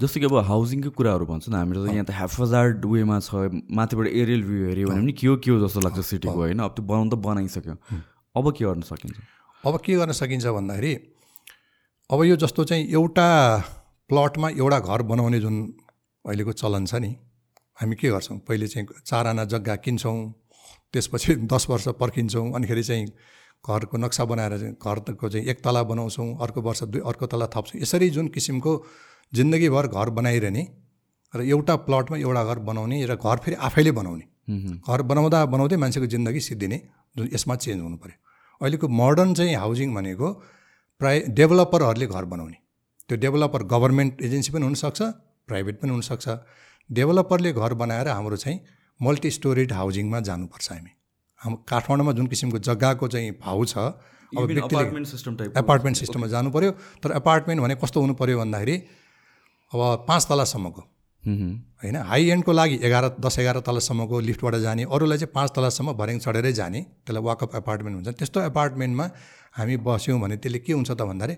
[0.00, 4.06] जस्तो कि अब हाउसिङको कुराहरू भन्छ नि हाम्रो त यहाँ त हेफजार्ड वेमा छ माथिबाट
[4.08, 6.60] एरियल भ्यू हेऱ्यो भने पनि के हो के हो जस्तो लाग्छ सिटीको होइन?
[6.64, 7.76] अब त्यो बनाउनु त बनाइसक्यो।
[8.36, 9.16] अब के गर्न सकिन्छ?
[9.64, 10.92] अब के गर्न सकिन्छ भन्दाखेरि
[12.10, 13.28] अब यो जस्तो चाहिँ एउटा
[14.08, 15.56] प्लटमा एउटा घर बनाउने जुन
[16.24, 17.12] अहिलेको चलन छ नि
[17.76, 18.38] हामी के गर्छौँ?
[18.48, 20.16] पहिले चाहिँ चार आना जग्गा किन्छौँ।
[20.96, 23.06] त्यसपछि दस वर्ष पर्खिन्छौँ। अनिखेरि चाहिँ
[23.64, 28.10] घरको नक्सा बनाएर घरको चाहिँ एक तला बनाउँछौँ अर्को वर्ष दुई अर्को तला थप्छौँ। यसरी
[28.10, 28.72] जुन किसिमको
[29.32, 30.66] जिन्दगीभर घर बनाइरहने
[31.32, 34.24] र एउटा प्लटमा एउटा घर बनाउने र घर फेरि आफैले बनाउने।
[34.80, 36.78] घर बनाउँदा बनाउँदै मान्छेको जिन्दगी सिद्धिने
[37.16, 38.16] जुन यसमा चेन्ज हुनु पऱ्यो
[38.60, 40.28] अहिलेको मोडर्न चाहिँ हाउसिङ भनेको
[41.00, 42.58] प्राय डेभलपरहरूले घर बनाउने।
[43.08, 45.02] त्यो डेभलपर गभर्मेन्ट एजेन्सी पनि हुनसक्छ
[45.48, 46.26] प्राइभेट पनि हुनसक्छ।
[46.90, 48.58] डेभलपरले घर बनाएर हाम्रो चाहिँ
[49.00, 50.90] मल्टी स्टोरेड हाउजिङमा जानुपर्छ हामी।
[51.40, 56.50] हाम्रो काठमाडौँमा जुन किसिमको जग्गाको चाहिँ भाउ छ अब अपार्टमेन्ट सिस्टम टाइप एपार्टमेन्ट सिस्टममा जानु
[56.50, 56.70] पऱ्यो
[57.02, 58.76] तर एपार्टमेन्ट भने कस्तो हुनु पऱ्यो भन्दाखेरि
[59.72, 60.82] अब पाँच तलासम्मको।
[61.22, 66.18] होइन हाई एन्डको लागि एघार दस एघार तलासम्मको लिफ्टबाट जाने अरूलाई चाहिँ पाँच तलासम्म भर्याङ
[66.26, 69.06] चढेरै जाने त्यसलाई वाकअप एपार्टमेन्ट हुन्छ त्यस्तो एपार्टमेन्टमा
[69.58, 71.36] हामी बस्यौँ भने त्यसले के हुन्छ त भन्दाखेरि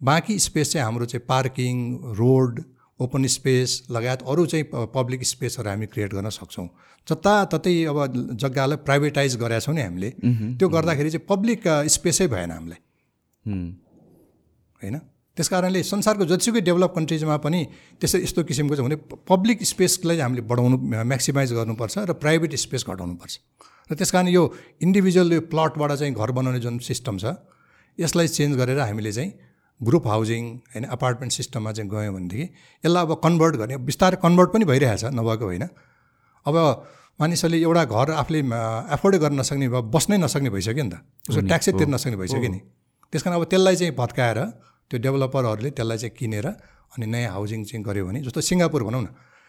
[0.00, 1.76] बाँकी स्पेस चाहिँ हाम्रो चाहिँ पार्किङ
[2.18, 2.62] रोड
[3.00, 6.68] ओपन स्पेस लगायत अरू चाहिँ पब्लिक स्पेसहरू हामी क्रिएट गर्न सक्छौँ।
[7.06, 7.98] जताततै अब
[8.36, 10.10] जग्गालाई प्राइभेटाइज गरेका छौँ नि हामीले।
[10.58, 12.80] त्यो गर्दाखेरि चाहिँ पब्लिक स्पेसै भएन हामीलाई।
[14.82, 14.98] होइन?
[15.36, 17.60] त्यस कारणले संसारको जतिसुकै डेभलप कन्ट्रिजमा पनि
[18.02, 18.96] त्यस्तो यस्तो किसिमको चाहिँ भने
[19.28, 20.76] पब्लिक स्पेसलाई हामीले बढाउनु
[21.06, 23.34] म्याक्सिमाइज गर्नुपर्छ र प्राइभेट स्पेस घटाउनुपर्छ।
[23.90, 24.42] र त्यस कारण यो
[24.82, 27.38] इन्डिभिजुअल यो प्लटबाट चाहिँ घर बनाउने जुन सिस्टम छ
[27.98, 29.30] यसलाई चेन्ज गरेर हामीले चाहिँ
[29.80, 30.42] ग्रुप हाउजिङ
[30.74, 32.46] होइन अपार्टमेन्ट सिस्टममा चाहिँ गयौँ भनेदेखि
[32.84, 35.64] यसलाई अब कन्भर्ट गर्ने बिस्तारै कन्भर्ट पनि भइरहेछ नभएको होइन।
[36.46, 36.56] अब
[37.20, 38.40] मानिसहरूले एउटा घर आफूले
[38.94, 40.96] एफोर्डै गर्न नसक्ने भयो बस्नै नसक्ने भइसक्यो नि त।
[41.30, 42.60] उसको ट्याक्सै तिर्न नसक्ने भइसक्यो नि।
[43.12, 44.38] त्यस कारण अब त्यसलाई चाहिँ भत्काएर
[44.90, 46.46] त्यो डेभलपरहरूले त्यसलाई चाहिँ किनेर
[46.94, 49.08] अनि नयाँ हाउजिङ चाहिँ गऱ्यो भने जस्तो सिङ्गापुर भनौँ न।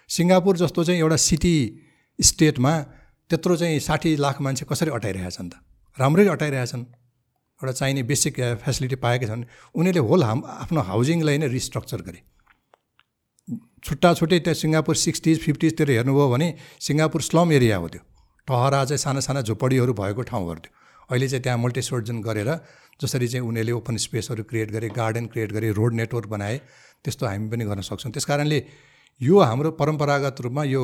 [0.09, 1.55] सिङ्गापुर जस्तो चाहिँ एउटा सिटी
[2.19, 2.73] स्टेटमा
[3.29, 5.53] त्यत्रो चाहिँ साठी लाख मान्छे कसरी अटाइरहेछन् त?
[5.97, 6.83] राम्रै अटाइरहेछन्।
[7.59, 9.43] एउटा चाहिने बेसिक फेसिलिटी पाएकै छन्
[9.75, 12.19] उनीहरूले होल हाम आफ्नो हाउजिङलाई नै रिस्ट्रक्चर गरे।
[13.83, 16.47] छुट्टा छुट्टै त्यहाँ सिङ्गापुर सिक्सटिज फिफ्टिजतिर हेर्नुभयो भने
[16.87, 18.01] सिङ्गापुर स्लम एरिया हो त्यो।
[18.47, 20.73] टहरा चाहिँ साना साना झोपडीहरू भएको ठाउँहरू थियो।
[21.11, 22.49] अहिले चाहिँ त्यहाँ मल्टिसोर्जन गरेर
[23.01, 26.57] जसरी चाहिँ उनीहरूले ओपन स्पेसहरू क्रिएट गरे गार्डन क्रिएट गरे रोड नेटवर्क बनाए
[27.03, 28.59] त्यस्तो हामी पनि गर्न सक्छौँ। त्यस कारणले
[29.21, 30.81] यो हाम्रो परम्परागत रूपमा यो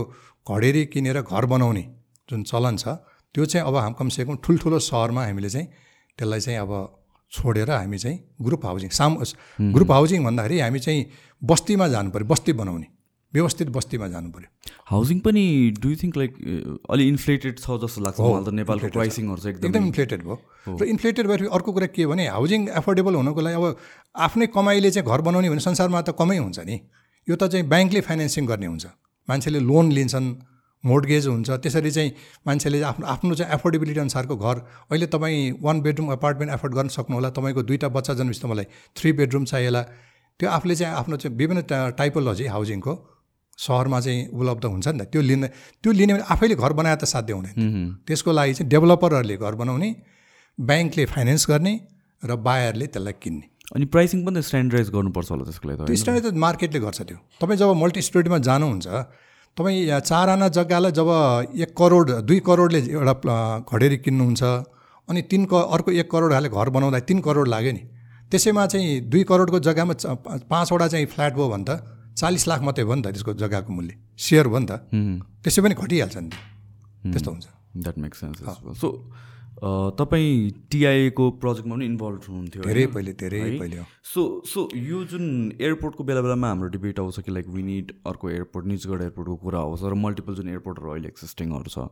[0.48, 1.84] घडेरी किनेर घर बनाउने
[2.30, 3.00] जुन चलन छ
[3.36, 5.68] त्यो चाहिँ अब हाम कमसेकम ठुल्ठुलो सहरमा हामीले चाहिँ
[6.18, 6.72] त्यसलाई चाहिँ अब
[7.32, 9.18] छोडेर हामी चाहिँ group housing same
[9.76, 11.06] group housing भन्दाखेरि हामी चाहिँ
[11.42, 12.88] बस्तीमा जानु पऱ्यो बस्ती बनाउने
[13.34, 14.50] व्यवस्थित बस्तीमा जानु पऱ्यो
[14.92, 15.44] हाउसिङ पनि
[15.82, 16.34] डु यु थिङ्क लाइक
[16.96, 20.38] अलि इन्फ्लेटेड छ जस्तो लाग्छ त नेपालको प्राइसिङहरू चाहिँ एकदम इन्फ्लेटेड भयो।
[20.80, 23.66] र इन्फ्लेटेड भएपछि अर्को कुरा के भने हाउसिङ एफोर्डेबल हुनको लागि अब
[24.28, 26.80] आफ्नै कमाइले चाहिँ घर बनाउने भने संसारमा त कमै हुन्छ नि।
[27.28, 28.86] यो त चाहिँ ब्याङ्कले फाइनेन्सिङ गर्ने हुन्छ।
[29.28, 30.28] मान्छेले लोन लिन्छन्।
[30.86, 32.12] मोडगेज हुन्छ त्यसरी चाहिँ
[32.48, 34.58] मान्छेले आफ्नो आफ्नो चाहिँ एफोर्डेबिलिटी अनुसारको घर
[34.92, 38.66] अहिले तपाईँ वान बेडरुम अपार्टमेन्ट एफोर्ड गर्न सक्नु होला तपाईँको दुईवटा बच्चा जन्मिस् त मलाई
[38.96, 39.82] थ्री बेडरुम चाहिएला।
[40.40, 41.62] त्यो आफूले चाहिँ आफ्नो चाहिँ विभिन्न
[41.98, 42.94] टाइपोलोजी हाउसिङको
[43.58, 45.48] सहरमा चाहिँ उपलब्ध हुन्छ नि त। त्यो लिने
[45.82, 47.56] त्यो लिने भने आफैले घर बनाएर त साध्य हुँदैन।
[48.08, 49.90] त्यसको लागि चाहिँ डेभलपरहरूले घर बनाउने
[50.60, 51.74] ब्याङ्कले फाइनेन्स गर्ने
[52.22, 56.80] र बायरले त्यसलाई किन्ने। अनि प्राइसिङ पनि स्ट्यान्डर्डाइज गर्नुपर्छ होला त्यसको लागि त्यो स्ट्यान्डर्ड मार्केटले
[56.84, 58.88] गर्छ त्यो। तपाईँ जब मल्टी स्टोरीमा जानुहुन्छ
[59.58, 61.10] तपाईँ चार आना जग्गालाई जब
[61.64, 64.44] एक करोड दुई करोडले एउटा घडेरी किन्नुहुन्छ
[65.08, 67.84] अनि तिन क अर्को एक करोड हाले घर बनाउँदा तिन करोड लाग्यो नि
[68.32, 69.94] त्यसैमा चाहिँ दुई करोडको जग्गामा
[70.52, 71.72] पाँचवटा चाहिँ फ्ल्याट भयो भने त
[72.20, 74.74] चालिस लाख मात्रै भयो नि त त्यसको जग्गाको मूल्य सेयर भयो नि त
[75.44, 76.30] त्यसै पनि घटिहाल्छ नि
[77.14, 77.46] त्यस्तो हुन्छ।
[77.84, 78.38] द्याट मेक्स सेन्स
[78.82, 78.88] सो
[79.58, 83.84] तपाईँ टिआइएको प्रोजेक्टमा पनि इन्भल्भ हुनुहुन्थ्यो धेरै पहिले धेरै पहिले
[84.14, 85.28] सो सो यो जुन
[85.62, 89.84] एयरपोर्टको बेला बेलामा हाम्रो डिबेट आउँछ कि लाइक विनिड अर्को एयरपोर्ट निजगढ एयरपोर्टको कुरा आउँछ
[89.84, 91.88] र मल्टिपल जुन एयरपोर्टहरू अहिले एक्सिस्टिङहरू छ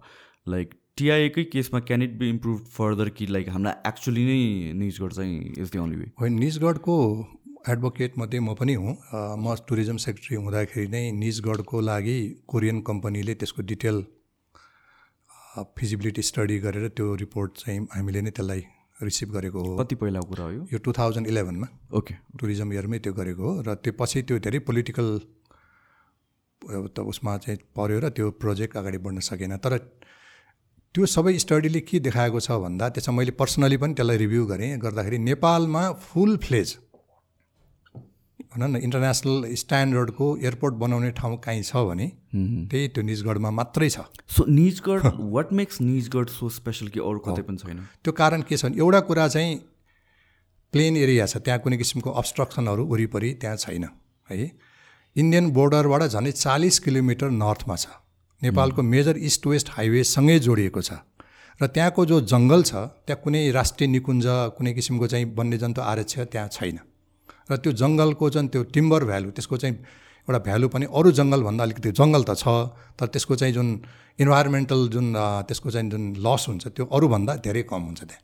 [0.47, 5.53] लाइक टिआइएकै केसमा can it be improve further कि लाइक हामीलाई एक्चुली नै निजगढ चाहिँ
[5.57, 6.97] इज द ओन्ली वे होइन निजगढको
[7.69, 8.95] एडभोकेटमध्ये म पनि हुँ।
[9.39, 14.03] म टुरिज्म सेक्रेटरी हुँदाखेरि नै निजगढको लागि कोरियन कम्पनीले त्यसको डिटेल
[15.53, 18.61] फिजिबिलिटी स्टडी गरेर त्यो रिपोर्ट चाहिँ हामीले नै त्यसलाई
[18.99, 20.77] रिसिभ गरेको हो। कति पहिलाको कुरा हो यो?
[20.77, 25.07] टु थाउजन्ड इलेभेनमा ओके टुरिज्म इयरमै त्यो गरेको हो र त्यो पछि त्यो धेरै पोलिटिकल
[26.61, 29.77] त उसमा चाहिँ पऱ्यो र त्यो प्रोजेक्ट अगाडि बढ्न सकेन। तर
[30.95, 35.17] त्यो सबै स्टडीले के देखाएको छ भन्दा त्यसमा मैले पर्सनली पनि त्यसलाई रिभ्यू गरेँ। गर्दाखेरि
[35.29, 36.69] नेपालमा फुल फ्लेज
[38.53, 42.07] भनौँ न इन्टरनेसनल स्ट्यान्डर्डको एयरपोर्ट बनाउने ठाउँ कहीँ छ भने
[42.69, 45.01] त्यही त्यो निजगढमा मात्रै छ। So Nijgadh
[45.35, 47.79] what makes Nijgadh so special कि अरू कतै पनि छैन?
[48.03, 49.55] त्यो कारण के छ भने एउटा कुरा चाहिँ
[50.73, 53.83] प्लेन एरिया छ त्यहाँ कुनै किसिमको अब्स्ट्रक्सनहरू वरिपरि त्यहाँ छैन
[54.29, 54.51] है?
[55.15, 57.87] इन्डियन बोर्डरबाट झन्डै चालिस किलोमिटर नर्थमा छ।
[58.41, 60.93] नेपालको मेजर इस्ट वेस्ट हाइवेसँगै जोडिएको छ।
[61.61, 62.73] र त्यहाँको जो जङ्गल छ
[63.05, 64.25] त्यहाँ कुनै राष्ट्रिय निकुञ्ज
[64.57, 66.79] कुनै किसिमको चाहिँ वन्यजन्तु आरक्ष त्यहाँ छैन।
[67.49, 69.75] र त्यो जङ्गलको जुन त्यो टिम्बर भ्यालु त्यसको चाहिँ
[70.27, 72.45] एउटा भ्यालु पनि अरू जङ्गलभन्दा अलिकति जङ्गल त छ
[72.99, 73.67] तर त्यसको चाहिँ जुन
[74.23, 75.05] इन्भाइरोमेन्टल जुन
[75.47, 78.21] त्यसको चाहिँ जुन लस हुन्छ त्यो अरूभन्दा धेरै कम हुन्छ त्यहाँ।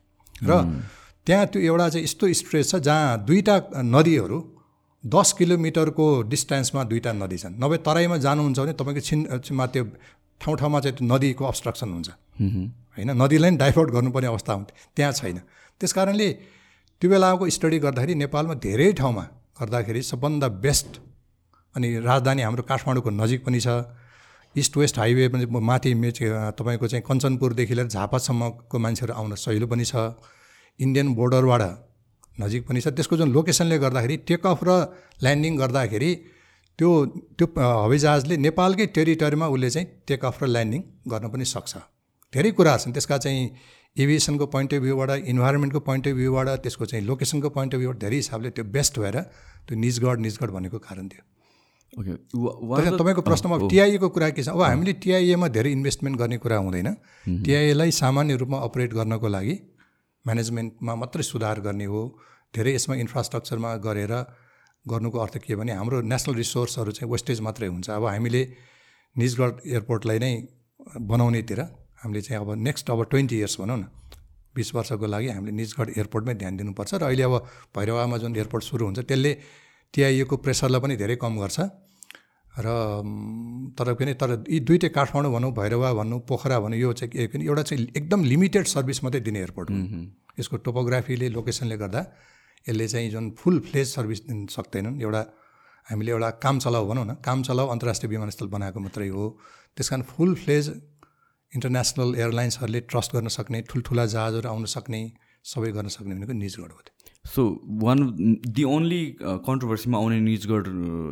[0.49, 0.51] र
[1.27, 3.55] त्यहाँ त्यो एउटा चाहिँ यस्तो स्ट्रेच छ जहाँ दुईवटा
[3.95, 4.37] नदीहरू
[5.03, 9.01] दस किलोमिटरको डिस्टेन्समा दुईवटा नदी छन्। नभए तराईमा जानुहुन्छ भने तपाईँको
[9.43, 9.83] छिनमा त्यो
[10.41, 12.09] ठाउँ ठाउँमा चाहिँ त्यो नदीको अब्स्ट्रक्सन हुन्छ।
[12.95, 15.37] होइन नदीलाई पनि डाइभर्ट गर्नुपर्ने अवस्था हुन्थ्यो त्यहाँ छैन।
[15.79, 16.27] त्यस कारणले
[17.01, 19.23] त्यो बेलाको स्टडी गर्दाखेरि नेपालमा धेरै ठाउँमा
[19.59, 20.91] गर्दाखेरि सबभन्दा बेस्ट
[21.75, 23.87] अनि राजधानी हाम्रो काठमाडौँको नजिक पनि छ।
[24.55, 26.19] इस्ट वेस्ट हाइवे पनि माथि मेच
[26.59, 29.95] तपाईँको चाहिँ कञ्चनपुरदेखि लिएर झापासम्मको मान्छेहरू आउन सहिलो पनि छ।
[30.79, 31.63] इन्डियन बोर्डरबाट
[32.43, 34.69] नजिक पनि छ। त्यसको जुन लोकेसनले गर्दाखेरि टेक अफ र
[35.23, 36.11] ल्यान्डिङ गर्दाखेरि
[36.79, 36.89] त्यो
[37.39, 41.73] त्यो हवाईजहाजले नेपालकै टेरिटरीमा उसले चाहिँ टेक अफ र ल्यान्डिङ गर्न पनि सक्छ।
[42.33, 43.43] धेरै कुराहरू छन्। त्यसका चाहिँ
[43.97, 48.15] एभिएसनको पोइन्ट अफ भ्यूबाट इन्भाइरोमेन्टको पोइन्ट अफ भ्यूबाट त्यसको चाहिँ लोकेसनको पोइन्ट अफ भ्यूबाट धेरै
[48.15, 49.17] हिसाबले त्यो बेस्ट भएर
[49.67, 51.23] त्यो निजगढ निजगढ भनेको कारण थियो।
[51.99, 54.49] ओके तपाईँको प्रश्नमा टिआइएको कुरा के छ?
[54.49, 56.89] अब हामीले टिआइएमा धेरै इन्भेस्टमेन्ट गर्ने कुरा हुँदैन।
[57.45, 59.55] टिआइएलाई सामान्य रूपमा अपरेट गर्नको लागि
[60.25, 62.01] म्यानेजमेन्टमा मात्रै सुधार गर्ने हो।
[62.53, 64.13] धेरै यसमा इन्फ्रास्ट्रक्चरमा गरेर
[64.85, 68.41] गर्नुको अर्थ के भने हाम्रो नेसनल रिसोर्सहरू चाहिँ वेस्टेज मात्रै हुन्छ। अब हामीले
[69.15, 70.31] निजगढ एयरपोर्टलाई नै
[71.09, 71.59] बनाउनेतिर
[72.01, 73.83] हामीले चाहिँ अब नेक्स्ट अब ट्वेन्टी इयर्स भनौँ न
[74.55, 77.35] बिस वर्षको लागि हामीले निजगढ एयरपोर्टमै ध्यान दिनुपर्छ र अहिले अब
[77.75, 79.31] भैरवामा जुन एयरपोर्ट सुरु हुन्छ त्यसले
[79.93, 81.59] टिआइएको प्रेसरलाई पनि धेरै कम गर्छ।
[82.59, 82.67] र
[83.77, 87.87] तर पनि तर यी दुइटै काठमाडौँ भनौँ भैरवा भनौँ पोखरा भनौँ यो चाहिँ एउटा चाहिँ
[87.95, 89.69] एकदम लिमिटेड सर्भिस मात्रै दिने एयरपोर्ट
[90.39, 92.01] यसको टोपोग्राफीले लोकेसनले गर्दा
[92.67, 95.21] यसले चाहिँ जुन फुल फ्लेज सर्भिस दिन सक्दैनन्। एउटा
[95.87, 99.25] हामीले एउटा काम चलाउ भनौँ न काम चलाउ अन्तर्राष्ट्रिय विमानस्थल बनाएको मात्रै हो।
[99.77, 100.63] त्यस कारण फुल फ्लेज
[101.53, 105.01] इन्टरनेसनल एयरलाइन्सहरूले ट्रस्ट गर्न सक्ने ठुल्ठुला जहाजहरू आउन सक्ने
[105.45, 106.81] सबै गर्न सक्ने भनेको निजगढ हो
[107.29, 107.43] सो
[107.83, 107.99] वान
[108.57, 109.03] दि ओन्ली
[109.47, 110.67] कन्ट्रोभर्सीमा आउने Nijgadh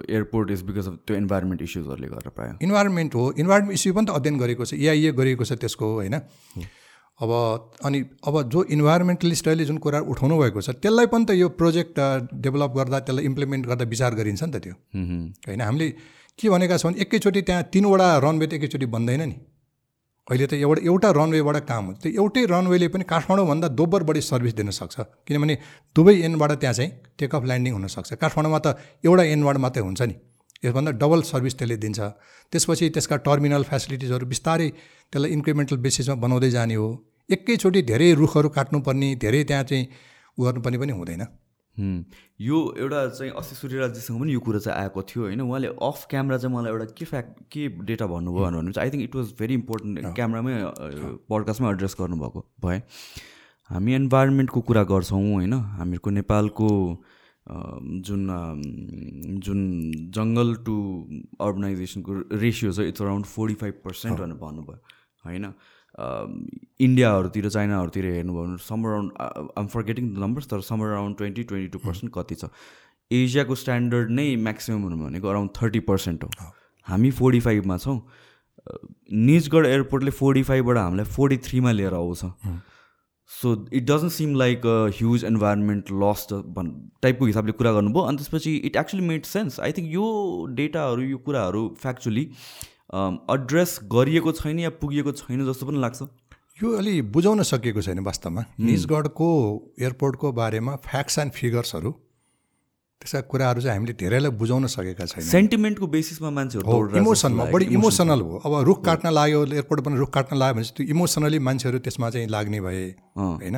[0.09, 4.09] airport is because of त्यो इन्भाइरोमेन्ट इस्युजहरूले गर्दा प्रायः। इन्भाइरोमेन्ट हो। इन्भाइरोमेन्ट इस्यु पनि त
[4.09, 6.15] अध्ययन गरेको छ। इआइए गरिएको छ त्यसको होइन?
[7.19, 7.31] अब
[7.85, 11.99] अनि अब जो इन्भाइरोमेन्टलिस्टहरूले जुन कुरा उठाउनु भएको छ त्यसलाई पनि त यो प्रोजेक्ट
[12.45, 14.73] डेभलप गर्दा त्यसलाई इम्प्लिमेन्ट गर्दा विचार गरिन्छ नि त त्यो।
[15.47, 15.61] होइन?
[15.61, 15.87] हामीले
[16.39, 19.37] के भनेका छौँ भने एकैचोटि त्यहाँ तिनवटा रनवे त एकैचोटि बन्दैन नि।
[20.27, 24.53] अहिले त एउटा एउटा रनवेबाट काम हुन्छ त्यो एउटै रनवेले पनि काठमाडौँभन्दा दोब्बर बढी सर्भिस
[24.59, 25.55] दिन सक्छ। किनभने
[25.95, 28.67] दुवै एन्डबाट त्यहाँ चाहिँ टेकअफ ल्यान्डिङ हुनसक्छ। काठमाडौँमा त
[29.07, 30.15] एउटा एन्डबाट मात्रै हुन्छ नि।
[30.65, 31.99] यसभन्दा डबल सर्भिस त्यसले दिन्छ।
[32.51, 34.69] त्यसपछि त्यसका टर्मिनल फेसिलिटिजहरू बिस्तारै
[35.11, 36.87] त्यसलाई इन्क्रिमेन्टल बेसिसमा बनाउँदै जाने हो।
[37.29, 39.83] एकैचोटि धेरै रुखहरू काट्नुपर्ने धेरै त्यहाँ चाहिँ
[40.37, 41.23] गर्नुपर्ने पनि हुँदैन।
[41.79, 45.41] यो एउटा चाहिँ अस्ति सूर्यराजीसँग पनि यो कुरा चाहिँ आएको थियो होइन?
[45.41, 49.03] उहाँले अफ क्यामरा चाहिँ मलाई एउटा के फ्याक्ट के डेटा भन्नुभयो भने चाहिँ I think
[49.03, 50.55] it was very important क्यामरामै
[51.29, 52.81] पडकास्टमै एड्रेस गर्नुभएको भए।
[53.69, 55.53] हामी इन्भाइरोमेन्टको कुरा गर्छौँ होइन?
[55.53, 56.69] हामीहरूको नेपालको
[58.07, 58.21] जुन
[59.43, 59.59] जुन
[60.15, 60.75] जङ्गल टु
[61.41, 64.79] अर्बनाइजेसनको रेसियो छ it's around forty five percent भनेर भन्नुभयो
[65.25, 65.45] होइन?
[65.99, 69.11] इन्डियाहरूतिर चाइनाहरूतिर हेर्नुभयो भने somewhere around
[69.57, 72.49] I'm forgetting the numbers तर somewhere around twenty twenty two percent कति छ।
[73.11, 76.29] एसियाको स्ट्यान्डर्ड नै म्याक्सिमम् हुनु भनेको अराउन्ड थर्टी पर्सेन्ट हो।
[76.87, 77.99] हामी फोर्टी फाइभमा छौँ।
[79.25, 82.21] निजगढ एयरपोर्टले फोर्टी फाइभबाट हामीलाई फोर्टी थ्रीमा लिएर आउँछ।
[83.31, 86.27] So it doesn't seem like a huge environment loss
[86.57, 86.71] भन्
[87.03, 90.05] टाइपको हिसाबले कुरा गर्नुभयो। अनि त्यसपछि it actually made sense I think यो
[90.55, 92.29] डेटाहरू यो कुराहरू फ्याक्चुली
[92.89, 96.01] एड्रेस गरिएको छैन या पुगिएको छैन जस्तो पनि लाग्छ।
[96.63, 99.29] यो अलि बुझाउन सकिएको छैन वास्तवमा। निजगढको
[99.79, 101.91] एयरपोर्टको बारेमा फ्याक्ट्स एन्ड फिगर्सहरू
[103.01, 108.41] त्यसका कुराहरू चाहिँ हामीले धेरैलाई बुझाउन सकेका छैन। सेन्टिमेन्टको बेसिसमा मान्छेहरू इमोसनमा बढी इमोसनल हो
[108.45, 112.27] अब रुख काट्न लाग्यो एयरपोर्ट पनि रुख काट्न लाग्यो भने त्यो इमोसनली मान्छेहरू त्यसमा चाहिँ
[112.27, 112.83] लाग्ने भए
[113.17, 113.57] होइन?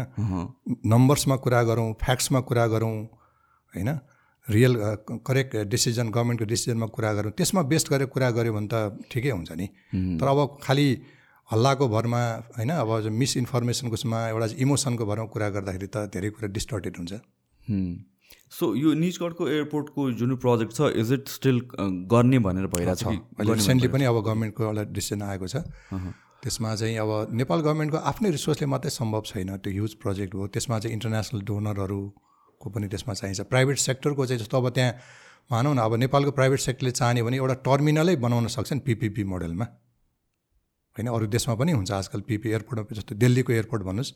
[0.86, 2.96] नम्बर्समा कुरा गरौँ फ्याक्ट्समा कुरा गरौँ
[3.74, 3.90] होइन?
[4.50, 4.74] रियल
[5.28, 9.52] करेक्ट डिसिजन गभर्मेन्टको डिसिजनमा कुरा गरौँ त्यसमा बेस्ट गरेर कुरा गऱ्यो भने त ठिकै हुन्छ
[9.52, 9.68] नि।
[10.20, 10.88] तर अब खालि
[11.50, 12.22] हल्लाको भरमा
[12.58, 17.14] होइन अब मिसइन्फर्मेसनको उसमा एउटा इमोसनको भरमा कुरा गर्दाखेरि त धेरै कुरा डिस्टर्टेड हुन्छ।
[18.50, 21.58] सो यो निजगढको एयरपोर्टको जुन प्रोजेक्ट छ इज इट स्टिल
[22.14, 25.62] गर्ने भनेर भइरहेको छ अहिले रिसेन्टली पनि अब गभर्मेन्टको एउटा डिसिजन आएको छ।
[26.44, 30.80] त्यसमा चाहिँ अब नेपाल गभर्मेन्टको आफ्नै रिसोर्सले मात्रै सम्भव छैन। त्यो ह्युज प्रोजेक्ट हो। त्यसमा
[30.80, 31.42] चाहिँ इन्टरनेसनल
[32.60, 34.94] डोनरहरूको पनि त्यसमा चाहिन्छ। प्राइभेट सेक्टरको चाहिँ जस्तो अब त्यहाँ
[35.52, 39.66] भनौँ न अब नेपालको प्राइभेट सेक्टरले चाह्यो भने एउटा टर्मिनलै बनाउन सक्छन् पिपिपी मोडलमा
[40.96, 44.12] होइन अरू देशमा पनि हुन्छ आजकल पिपी एयरपोर्टमा जस्तो दिल्लीको एयरपोर्ट भन्नुहोस्।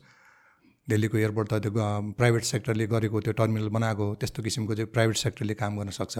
[0.88, 1.72] दिल्लीको एयरपोर्ट त त्यो
[2.20, 6.14] प्राइभेट सेक्टरले गरेको त्यो टर्मिनल बनाएको त्यस्तो किसिमको चाहिँ प्राइभेट सेक्टरले काम गर्न सक्छ।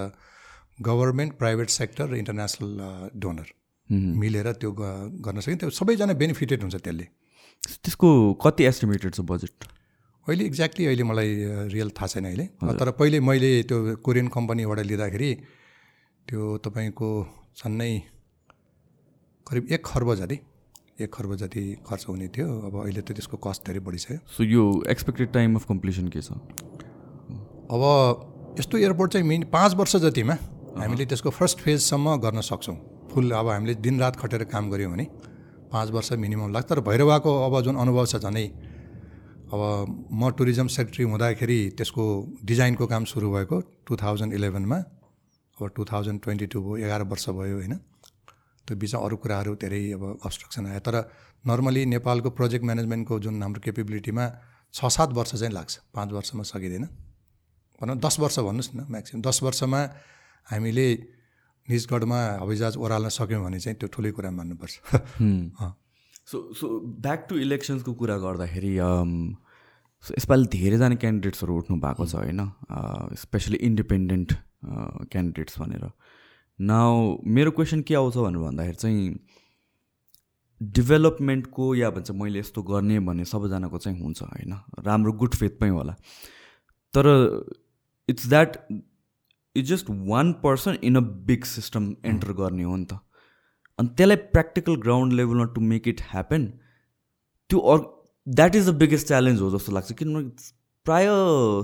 [0.81, 2.70] गभर्मेन्ट प्राइभेट सेक्टर र इन्टरनेसनल
[3.12, 3.49] डोनर
[3.93, 7.07] मिलेर त्यो गर्न सकिन्छ। त्यो सबैजना बेनिफिटेड हुन्छ त्यसले।
[7.85, 8.09] त्यसको
[8.41, 9.53] कति एस्टिमेटेड छ बजेट
[10.25, 11.31] अहिले एक्ज्याक्टली अहिले मलाई
[11.68, 12.45] रियल थाहा छैन अहिले।
[12.81, 15.31] तर पहिले मैले त्यो कोरियन कम्पनीबाट लिँदाखेरि
[16.29, 17.09] त्यो तपाईँको
[17.61, 17.93] झन्नै
[19.47, 20.39] करिब एक खर्ब जति
[21.01, 24.64] एक खर्ब जति खर्च हुने थियो। अब अहिले त त्यसको कस्ट धेरै बढिसक्यो। सो यो
[24.89, 26.33] एक्सपेक्टेड टाइम अफ कम्प्लिसन के छ?
[27.68, 27.83] अब
[28.59, 30.35] यस्तो एयरपोर्ट चाहिँ मिन पाँच वर्ष जतिमा
[30.81, 32.77] हामीले त्यसको फर्स्ट फेजसम्म गर्न सक्छौँ।
[33.12, 35.05] फुल अब हामीले दिनरात खटेर काम गऱ्यौँ भने
[35.68, 38.64] पाँच वर्ष मिनिमम लाग्छ। तर भैरवाको अब जुन अनुभव छ झनै
[39.55, 39.62] अब
[40.11, 42.05] म टुरिज्म सेक्रेटरी हुँदाखेरि त्यसको
[42.42, 44.78] डिजाइनको काम सुरु भएको टु थाउजन्ड इलेभेनमा
[45.57, 47.74] अब टु थाउजन्ड ट्वेन्टी टू भयो एघार वर्ष भयो होइन।
[48.66, 50.96] त्यो बिचमा अरू कुराहरू धेरै अब अब्सट्रक्सन आयो। तर
[51.44, 54.24] नर्मली नेपालको प्रोजेक्ट म्यानेजमेन्टको जुन हाम्रो केपेबिलिटीमा
[54.74, 56.84] छ सात वर्ष चाहिँ लाग्छ। पाँच वर्षमा सकिँदैन।
[57.78, 59.80] भनौँ दस वर्ष भन्नुहोस् न म्याक्सिमम् दस वर्षमा
[60.48, 60.88] हामीले
[61.68, 64.74] निजगढमा हवाईजहाज ओह्राल्न सक्यौँ भने चाहिँ त्यो ठुलै कुरा मान्नुपर्छ।
[66.24, 66.66] सो सो
[67.05, 68.72] ब्याक टु इलेक्सन्सको कुरा गर्दाखेरि
[70.05, 72.40] सो यसपालि धेरैजना क्यान्डिडेट्सहरू उठ्नु भएको छ होइन?
[73.16, 74.32] स्पेसली इन्डिपेन्डेन्ट
[75.12, 75.84] क्यान्डिडेट्स भनेर।
[76.59, 79.02] नाउ मेरो क्वेसन के आउँछ भनेर भन्दाखेरि चाहिँ
[80.61, 84.52] डेभलपमेन्टको या भन्छ मैले यस्तो गर्ने भन्ने सबैजनाको चाहिँ हुन्छ होइन?
[84.86, 85.94] राम्रो गुड फेथमै होला।
[86.94, 87.07] तर
[88.09, 88.57] it's that
[89.57, 93.00] it's just one person in a big system enter गर्ने हो नि त।
[93.78, 96.46] अनि त्यसलाई प्र्याक्टिकल ग्राउन्ड लेभलमा टु मेक इट ह्यापन
[97.50, 97.78] त्यो or
[98.27, 100.53] that is the biggest challenge हो जस्तो लाग्छ। किनभने
[100.87, 101.07] प्राय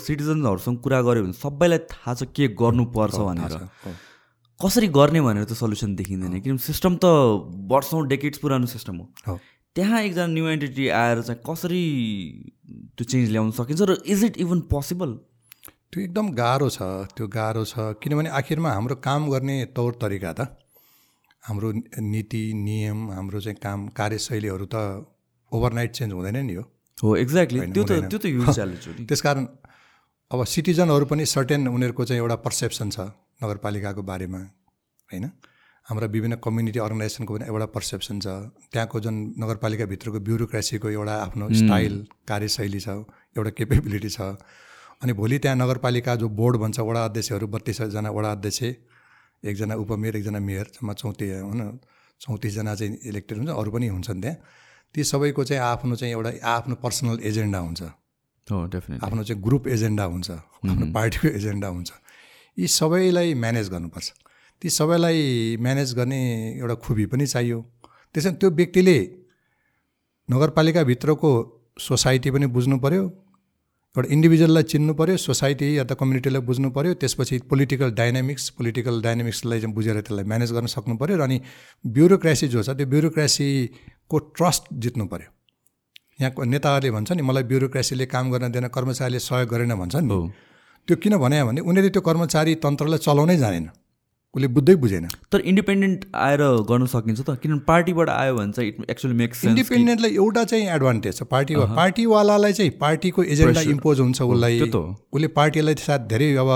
[0.05, 3.55] सिटिजन्सहरूसँग कुरा गऱ्यो भने सबैलाई थाहा छ के गर्नुपर्छ भनेर।
[4.61, 7.05] कसरी गर्ने भनेर त सल्युसन देखिँदैन। किनभने सिस्टम त
[7.73, 9.39] वर्षौँ डेकेट्स पुरानो सिस्टम हो।
[9.77, 11.85] त्यहाँ एकजना न्यू एन्टिटी आएर चाहिँ कसरी
[12.97, 15.13] त्यो चेन्ज ल्याउन सकिन्छ र इज इट इभन पोसिबल
[15.93, 16.83] त्यो एकदम गाह्रो छ।
[17.17, 20.41] त्यो गाह्रो छ। किनभने आखिरमा हाम्रो काम गर्ने तौर तरिका त
[21.49, 21.73] हाम्रो
[22.05, 24.77] नीति नियम हाम्रो चाहिँ काम कार्यशैलीहरू त
[25.53, 26.65] ओभरनाइट चेन्ज हुँदैन नि हो।
[26.99, 28.27] हो एक्ज्याक्टली त्यो त त्यो त
[29.09, 29.47] त्यस कारण
[30.31, 32.99] अब सिटिजनहरू पनि सर्टेन उनीहरूको चाहिँ एउटा पर्सेप्सन छ
[33.43, 34.41] नगरपालिकाको बारेमा
[35.11, 35.25] होइन?
[35.87, 38.27] हाम्रा विभिन्न कम्युनिटी अर्गनाइजेसनको पनि एउटा पर्सेप्सन छ।
[38.73, 41.95] त्यहाँको जुन नगरपालिकाभित्रको ब्युरोक्रेसीको एउटा आफ्नो स्टाइल
[42.31, 42.89] कार्यशैली छ
[43.37, 44.21] एउटा केपेबिलिटी छ।
[45.03, 48.63] अनि भोलि त्यहाँ नगरपालिका जो बोर्ड भन्छ वडा अध्यक्षहरू बत्तिसजना वडा अध्यक्ष
[49.43, 51.63] एकजना उपमेयर एकजना मेयर जम्मा चौतिस होइन
[52.21, 54.37] चौतिसजना चाहिँ इलेक्टेड हुन्छ अरू पनि हुन्छन् त्यहाँ।
[54.95, 57.82] ती सबैको चाहिँ आफ्नो चाहिँ एउटा आफ्नो पर्सनल एजेन्डा हुन्छ।
[59.05, 61.91] आफ्नो चाहिँ ग्रुप एजेन्डा हुन्छ आफ्नो पार्टीको एजेन्डा हुन्छ।
[62.59, 64.09] यी सबैलाई म्यानेज गर्नुपर्छ।
[64.62, 66.20] ती सबैलाई म्यानेज गर्ने
[66.59, 67.59] एउटा खुबी पनि चाहियो।
[68.14, 68.99] त्यसमा त्यो व्यक्तिले
[70.28, 71.30] नगरपालिकाभित्रको
[71.78, 73.03] सोसाइटी पनि बुझ्नु पऱ्यो
[73.97, 79.61] एउटा इन्डिभिजुअललाई चिन्नु पऱ्यो सोसाइटी या त कम्युनिटीलाई बुझ्नु पऱ्यो त्यसपछि पोलिटिकल डाइनामिक्स पोलिटिकल डाइनामिक्सलाई
[79.61, 81.41] चाहिँ बुझेर त्यसलाई म्यानेज गर्न सक्नु पऱ्यो र अनि
[81.86, 82.86] ब्युरोक्रेसी जो छ त्यो
[84.11, 85.31] ब्युरोक्रेसीको ट्रस्ट जित्नु पऱ्यो
[86.21, 90.31] यहाँको नेताहरूले भन्छ नि मलाई ब्युरोक्रेसीले काम गर्न दिएन कर्मचारीले सहयोग गरेन भन्छ नि।
[90.89, 93.71] त्यो किन भने भने उनीहरूले त्यो कर्मचारी तन्त्रलाई चलाउनै जानेन।
[94.35, 98.91] उसले बुझ्दै बुझेन। तर इन्डिपेन्डेन्ट आएर गर्न सकिन्छ त। किनभने पार्टीबाट आयो भने चाहिँ इट
[98.91, 104.61] एक्चुली मेक्स इन्डिपेन्डेन्टलाई एउटा चाहिँ एडभान्टेज छ। पार्टी पार्टीवालालाई चाहिँ पार्टीको एजेन्डा इम्पोज हुन्छ उसलाई।
[104.71, 106.51] उसले पार्टीलाई सायद धेरै अब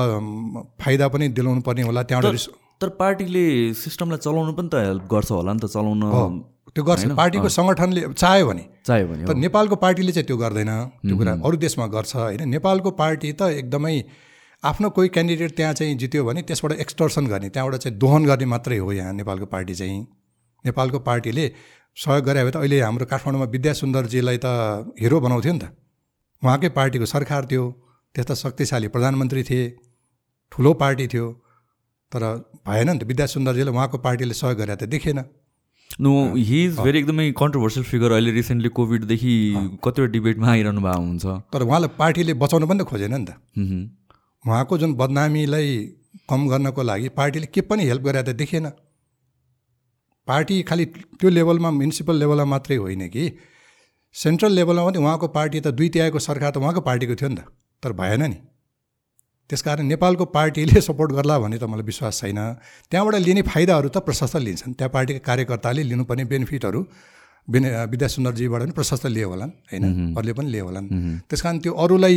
[0.80, 2.48] फाइदा पनि दिलाउनु पर्ने होला त्यहाँबाट।
[2.80, 6.02] तर पार्टीले सिस्टमलाई चलाउनु पनि त हेल्प गर्छ होला नि त। चलाउन
[6.74, 10.70] त्यो गर्छ। पार्टीको सङ्गठनले चाह्यो भने। चाह्यो भने तर नेपालको पार्टीले चाहिँ त्यो गर्दैन।
[11.06, 12.42] त्यो कुरा अरू देशमा गर्छ होइन?
[12.50, 13.96] नेपालको पार्टी त एकदमै
[14.62, 18.78] आफ्नो कोही क्यान्डिडेट त्यहाँ चाहिँ जित्यो भने त्यसबाट एक्सटर्सन गर्ने त्यहाँबाट चाहिँ दोहन गर्ने मात्रै
[18.78, 20.00] हो यहाँ नेपालको पार्टी चाहिँ।
[20.64, 21.44] नेपालको पार्टीले
[21.96, 24.46] सहयोग गरे भए त अहिले हाम्रो काठमाडौँमा विद्या सुन्दरजीलाई त
[24.98, 25.64] हिरो बनाउँथ्यो नि त।
[26.42, 27.64] उहाँकै पार्टीको सरकार थियो
[28.14, 29.64] त्यस्ता शक्तिशाली प्रधानमन्त्री थिए
[30.52, 31.26] ठुलो पार्टी थियो।
[32.12, 32.22] तर
[32.66, 35.20] भएन नि त विद्या सुन्दरजीलाई उहाँको पार्टीले सहयोग गरे त देखेन।
[36.00, 39.34] नो हि इज भेरी एकदमै कन्ट्रोभर्सियल फिगर अहिले रिसेन्टली कोभिडदेखि
[39.84, 43.30] कतिवटा डिबेटमा आइरहनु भएको हुन्छ। तर उहाँलाई पार्टीले बचाउनु पनि त खोजेन नि त।
[44.44, 45.68] उहाँको जुन बदनामीलाई
[46.30, 48.70] कम गर्नको लागि पार्टीले के पनि हेल्प गरे त देखिएन
[50.28, 50.84] पार्टी खालि
[51.20, 53.24] त्यो लेभलमा म्युनिसिपल लेभलमा मात्रै होइन कि।
[54.14, 57.46] सेन्ट्रल लेभलमा पनि उहाँको पार्टी त दुई तिहाईको सरकार त उहाँको पार्टीको थियो नि त।
[57.82, 58.36] तर भएन नि।
[59.50, 62.40] त्यसकारण नेपालको पार्टीले सपोर्ट गर्ला भन्ने त मलाई विश्वास छैन।
[62.90, 66.80] त्यहाँबाट लिने फाइदाहरू त प्रशस्त लिन्छन्। त्यहाँ पार्टीका कार्यकर्ताले लिनुपर्ने बेनिफिटहरू
[67.48, 69.84] बेने विद्यासुन्दरजीबाट पनि प्रशस्त लिए होलान् होइन?
[70.16, 70.86] अरूले पनि लिए होलान्।
[71.28, 72.16] त्यस कारण त्यो अरूलाई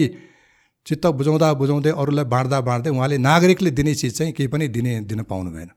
[0.87, 5.27] चित्त बुझाउँदा बुझाउँदै अरूलाई बाँड्दा बाँड्दै उहाँले नागरिकले दिने चिज चाहिँ केही पनि दिने दिन
[5.27, 5.69] पाउनु भएन।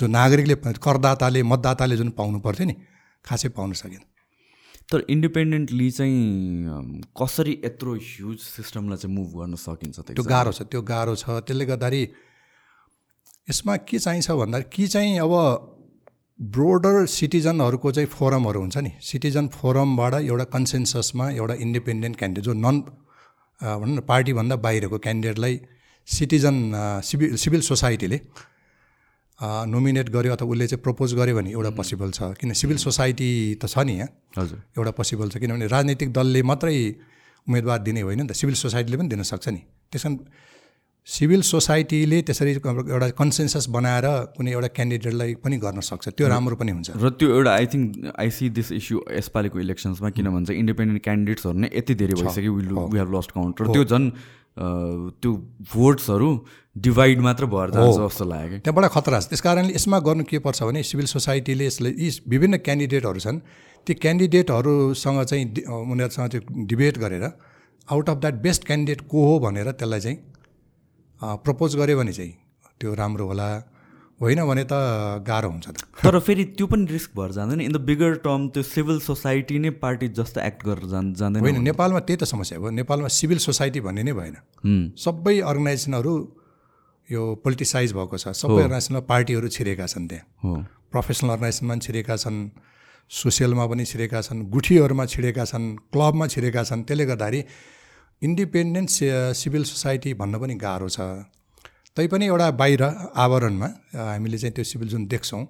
[0.00, 2.74] जो नागरिकले करदाताले मतदाताले जुन पाउनु पर्थ्यो नि
[3.24, 4.00] खासै पाउन सकेन।
[4.92, 10.82] तर इन्डिपेन्डेन्टली चाहिँ कसरी यत्रो ह्युज सिस्टमलाई चाहिँ मुभ गर्न सकिन्छ त्यो गाह्रो छ त्यो
[10.90, 12.02] गाह्रो छ। त्यसले गर्दाखेरि
[13.50, 15.34] यसमा के चाहिन्छ भन्दाखेरि कि चाहिँ अब
[16.38, 22.76] ब्रोडर सिटिजनहरूको चाहिँ फोरमहरू हुन्छ नि। सिटिजन फोरमबाट एउटा कन्सेन्ससमा एउटा इन्डिपेन्डेन्ट क्यान्डिडेट जो नन
[23.60, 25.60] भनौँ न पार्टीभन्दा बाहिरको क्यान्डिडेटलाई
[26.08, 26.56] citizen
[27.02, 28.18] civil civil society
[29.42, 33.30] nominate गर्यो अथवा उसले चाहिँ प्रपोज गर्यो भने एउटा पोसिबल छ। किन सिभिल सोसाइटी
[33.60, 34.08] त छ नि यहाँ
[34.38, 36.76] हजुर। एउटा पोसिबल छ। किनभने राजनैतिक दलले मात्रै
[37.46, 39.60] उम्मेदवार दिने होइन नि त। सिभिल सोसाइटीले पनि दिन सक्छ नि।
[39.92, 40.16] त्यस कारण
[41.06, 46.72] सिभिल सोसाइटीले त्यसरी एउटा कन्सेन्सस बनाएर कुनै एउटा क्यान्डिडेटलाई पनि गर्न सक्छ। त्यो राम्रो पनि
[46.72, 51.02] हुन्छ। र त्यो एउटा I think I see this issue यसपालिको इलेक्सन्समा किन भन्छ इन्डिपेन्डेन्ट
[51.04, 54.06] क्यान्डिडेट्सहरू नै यति धेरै भइसक्यो वी हेभ लस्ट काउन्ट र त्यो झन्
[55.22, 55.30] त्यो
[55.76, 56.30] भोट्सहरू
[56.76, 60.38] डिभाइड मात्र भएर जान्छ जस्तो लाग्यो त्यहाँ बडा खतरा छ। त्यस कारणले यसमा गर्नु के
[60.38, 63.38] पर्छ भने सिभिल सोसाइटीले यसलाई यी विभिन्न क्यान्डिडेटहरू छन्
[63.86, 67.24] ती क्यान्डिडेटहरूसँग चाहिँ उनीहरूसँग चाहिँ डिबेट गरेर
[67.88, 72.34] out of that best candidate को हो भनेर त्यसलाई चाहिँ प्रपोज गऱ्यो भने चाहिँ
[72.80, 73.48] त्यो राम्रो होला।
[74.20, 74.72] होइन भने त
[75.24, 75.68] गाह्रो हुन्छ
[76.00, 79.70] तर फेरि त्यो पनि रिस्क भएर जाँदैन। इन द बिगर टर्म त्यो सिभिल सोसाइटी नै
[79.76, 83.80] पार्टी जस्तो एक्ट गरेर जान् जाँदैन होइन नेपालमा त्यही त समस्या हो। नेपालमा सिभिल सोसाइटी
[83.80, 84.36] भन्ने नै भएन।
[84.96, 86.14] सबै अर्गनाइजेसनहरू
[87.10, 90.58] यो पोलिटिसाइज भएको छ। सबै अर्गनाइजेसनमा पार्टीहरू छिरेका छन् त्यहाँ।
[90.92, 92.38] प्रोफेसनल अर्गनाइजेसनमा पनि छिरेका छन्
[93.10, 97.40] सोसियलमा पनि छिरेका छन् गुठीहरूमा छिरेका छन् क्लबमा छिरेका छन्। त्यसले गर्दाखेरि
[98.22, 98.88] इन्डिपेन्डेन्ट
[99.38, 100.98] सिभिल सोसाइटी भन्न पनि गाह्रो छ।
[101.96, 102.82] तैपनि एउटा बाहिर
[103.14, 105.42] आवरणमा हामीले चाहिँ त्यो सिभिल जुन देख्छौँ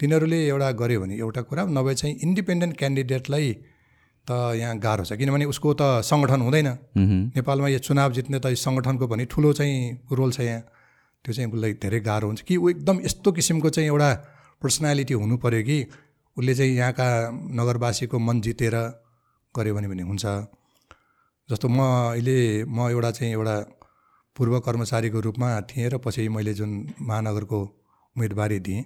[0.00, 3.46] तिनीहरूले एउटा गर्यो भने एउटा कुरा नभए चाहिँ इन्डिपेन्डेन्ट क्यान्डिडेटलाई
[4.26, 6.68] त यहाँ गाह्रो छ। किनभने उसको त सङ्गठन हुँदैन।
[7.32, 10.62] नेपालमा यो चुनाव जित्ने त सङ्गठनको पनि ठुलो चाहिँ रोल छ यहाँ।
[11.26, 14.10] त्यो चाहिँ उसलाई धेरै गाह्रो हुन्छ कि ऊ एकदम यस्तो किसिमको चाहिँ एउटा
[14.62, 15.78] पर्सनालिटी हुनु पऱ्यो कि
[16.36, 17.08] उसले चाहिँ यहाँका
[17.58, 18.76] नगरवासीको मन जितेर
[19.54, 20.24] गऱ्यो भने पनि हुन्छ।
[21.48, 21.80] जस्तो म
[22.14, 23.56] अहिले म एउटा चाहिँ एउटा
[24.36, 26.70] पूर्व कर्मचारीको रूपमा थिएँ र पछि मैले जुन
[27.00, 27.60] महानगरको
[28.16, 28.84] उम्मेदवारी दिएँ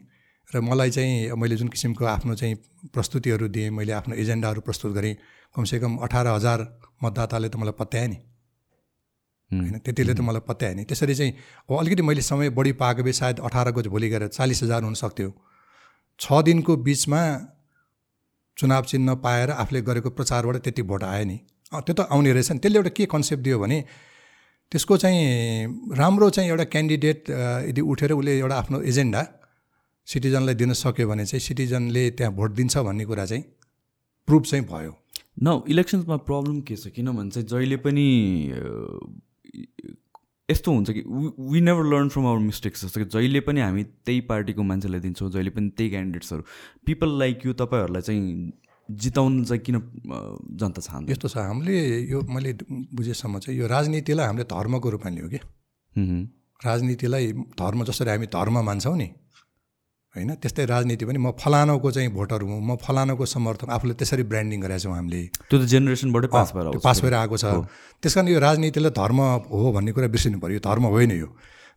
[0.48, 2.54] र मलाई चाहिँ मैले जुन किसिमको आफ्नो चाहिँ
[2.88, 5.14] प्रस्तुतिहरू दिएँ मैले आफ्नो एजेन्डाहरू प्रस्तुत गरेँ
[5.54, 6.66] कमसेकम अठार हजार
[7.04, 8.18] मतदाताले त मलाई पत्याए नि
[9.52, 9.78] होइन?
[9.78, 11.32] त्यतिले त मलाई पत्याए नि। त्यसरी चाहिँ
[11.68, 15.30] अब अलिकति मैले समय बढी पाएको भए सायद अठारको भोलि गएर चालिस हजार हुनसक्थ्यो
[16.20, 17.20] छ दिनको बिचमा
[18.56, 21.36] चुनाव चिन्ह पाएर आफूले गरेको प्रचारबाट त्यति भोट आयो नि।
[21.72, 23.78] त्यो त आउने रहेछ नि। त्यसले एउटा के कन्सेप्ट दियो भने
[24.72, 27.30] त्यसको चाहिँ राम्रो चाहिँ एउटा क्यान्डिडेट
[27.70, 29.22] यदि उठेर उसले एउटा आफ्नो एजेन्डा
[30.08, 33.42] सिटिजनलाई दिन सक्यो भने चाहिँ सिटिजनले त्यहाँ भोट दिन्छ भन्ने कुरा चाहिँ
[34.28, 34.92] प्रुभ चाहिँ भयो।
[35.42, 36.86] न इलेक्सन्समा प्रब्लम के छ?
[36.94, 38.06] किन भन्छ जहिले पनि
[40.50, 41.02] यस्तो हुन्छ कि
[41.52, 45.30] we never learn from our mistakes जस्तो कि जहिले पनि हामी त्यही पार्टीको मान्छेलाई दिन्छौँ
[45.30, 46.42] जहिले पनि त्यही क्यान्डिडेट्सहरू
[46.86, 48.52] पिपल लाइक यु तपाईँहरूलाई चाहिँ
[48.88, 49.76] जिताउनु चाहिँ किन
[50.60, 51.10] जनता चाहन्छ?
[51.10, 51.76] यस्तो छ हामीले
[52.10, 52.52] यो मैले
[52.94, 55.40] बुझेसम्म चाहिँ यो राजनीतिलाई हामीले धर्मको रूपमा लियो कि।
[56.64, 59.08] राजनीतिलाई धर्म जसरी हामी धर्म मान्छौँ नि
[60.14, 60.34] होइन?
[60.42, 64.78] त्यस्तै राजनीति पनि म फलानाको चाहिँ भोटर हुँ म फलानाको समर्थक आफूले त्यसरी ब्रान्डिङ गरेका
[64.78, 67.44] छौँ हामीले। त्यो त जेनेरेसनबाटै पास भएर पास भएर आएको छ।
[68.02, 71.28] त्यस कारण यो राजनीतिलाई धर्म हो भन्ने कुरा बिर्सिनु पऱ्यो यो धर्म होइन यो।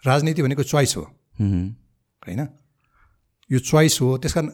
[0.04, 1.04] राजनीति भनेको चोइस हो।
[1.42, 2.42] होइन?
[3.50, 4.50] यो चोइस हो। त्यस कारण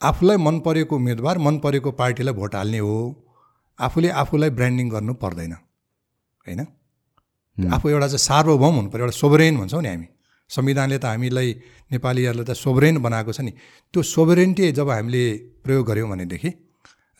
[0.00, 2.96] आफूलाई मन परेको उम्मेदवार मन परेको पार्टीलाई भोट हाल्ने हो।
[3.78, 6.60] आफूले आफूलाई ब्रान्डिङ गर्नु पर्दैन। होइन?
[7.58, 10.08] आफू एउटा चाहिँ सार्वभौम हुनु पऱ्यो एउटा सोभरेन भन्छौँ नि हामी।
[10.50, 11.48] संविधानले त हामीलाई
[11.92, 13.52] नेपालीहरूलाई त सोभरेन बनाएको छ नि।
[13.94, 15.24] त्यो सोभरेन्टी जब हामीले
[15.64, 16.50] प्रयोग गऱ्यौँ भनेदेखि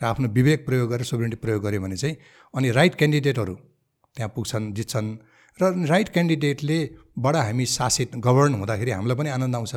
[0.00, 2.16] र आफ्नो विवेक प्रयोग गरेर सोभरेन्टी प्रयोग गऱ्यौँ भने चाहिँ
[2.55, 3.55] अनि राइट क्यान्डिडेटहरू
[4.16, 5.09] त्यहाँ पुग्छन् जित्छन्
[5.59, 6.78] र राइट क्यान्डिडेटले
[7.18, 9.74] बडा हामी शासित गभर्न हुँदाखेरि हामीलाई पनि आनन्द आउँछ।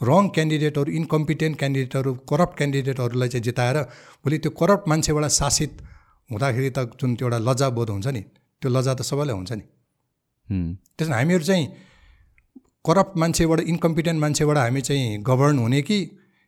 [0.00, 3.78] रङ क्यान्डिडेटहरू इन्कम्पिटेन्ट क्यान्डिडेटहरू करप्ट क्यान्डिडेटहरूलाई चाहिँ जिताएर
[4.24, 5.72] भोलि त्यो करप्ट मान्छेबाट शासित
[6.30, 8.22] हुँदाखेरि त जुन त्यो एउटा लज्जाबोध हुन्छ नि
[8.62, 9.64] त्यो लज्जा त सबैलाई हुन्छ नि।
[10.96, 11.66] त्यस हामीहरू चाहिँ
[12.84, 15.98] करप्ट मान्छेबाट इन्कम्पिटेन्ट मान्छेबाट हामी चाहिँ गभर्न हुने कि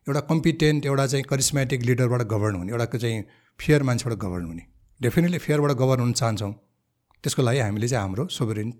[0.06, 3.22] एउटा कम्पिटेन्ट एउटा चाहिँ करिस्मेटिक लिडरबाट गभर्न हुने एउटा चाहिँ
[3.60, 4.66] फेयर मान्छेबाट गभर्न हुने।
[5.00, 6.52] डेफिनेटली फेयरबाट गभर्न हुन चाहन्छौँ।
[7.24, 8.70] त्यसको लागि हामीले चाहिँ हाम्रो सोभरेन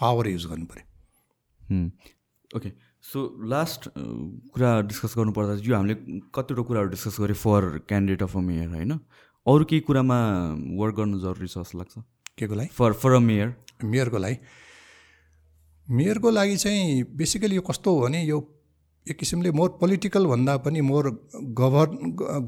[0.00, 1.84] पावर युज गर्नु पऱ्यो
[2.50, 2.70] ओके
[3.04, 3.18] सो
[3.48, 3.88] लास्ट
[4.54, 5.94] कुरा डिस्कस गर्नुपर्दा यो हामीले
[6.34, 8.92] कतिवटा कुराहरू डिस्कस गरेँ for candidate of a mayor होइन?
[9.46, 10.18] अरू केही कुरामा
[10.80, 11.94] वर्क गर्नु जरुरी छ जस्तो लाग्छ?
[12.38, 14.36] के को लागि फर फर अ मेयर मेयरको लागि?
[15.90, 18.38] मेयरको लागि चाहिँ बेसिकली यो कस्तो हो भने यो
[19.10, 21.90] एक किसिमले मोर पोलिटिकल भन्दा पनि मोर गभर्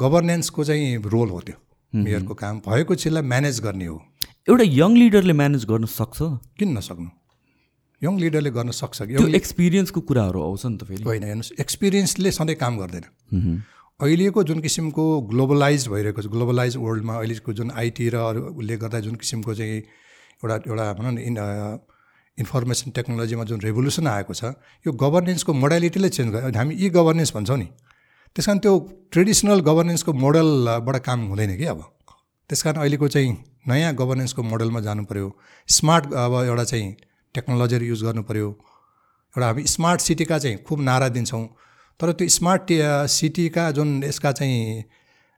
[0.02, 1.56] गभर्नेन्सको चाहिँ रोल हो त्यो।
[1.92, 4.02] मेयरको काम भएको चिजलाई म्यानेज गर्ने हो।
[4.48, 6.18] एउटा यङ लिडरले म्यानेज गर्न सक्छ?
[6.58, 7.08] किन नसक्नु?
[8.02, 9.34] यङ लिडरले गर्न सक्छ कि?
[9.36, 13.62] एक्सपिरियन्सको कुराहरू आउँछ नि त फेरि। होइन हेर्नुहोस् एक्सपिरियन्सले सधैँ काम गर्दैन।
[14.00, 19.14] अहिलेको जुन किसिमको ग्लोबलाइज भइरहेको छ ग्लोबलाइज वर्ल्डमा अहिलेको जुन आइटी र अरूले गर्दा जुन
[19.14, 21.78] किसिमको चाहिँ एउटा एउटा भनौँ न
[22.38, 24.44] इन्फर्मेसन टेक्नोलोजीमा जुन रेभोल्युसन आएको छ
[24.86, 27.68] यो गभर्नेन्सको मोडालिटीले चेन्ज गर्यो। हामी इ गभर्नेन्स भन्छौँ नि।
[28.36, 28.72] त्यस कारण त्यो
[29.12, 31.80] ट्रेडिसनल गभर्नेन्सको मोडलबाट काम हुँदैन कि अब।
[32.50, 33.30] त्यस कारण अहिलेको चाहिँ
[33.68, 35.30] नयाँ गभर्नेन्सको मोडलमा जानु पऱ्यो
[35.68, 36.96] स्मार्ट अब एउटा चाहिँ
[37.34, 41.46] टेक्नोलोजीहरू युज गर्नु पऱ्यो एउटा हामी स्मार्ट सिटीका चाहिँ खुब नारा दिन्छौँ।
[42.00, 42.62] तर त्यो स्मार्ट
[43.10, 44.84] सिटीका जुन यसका चाहिँ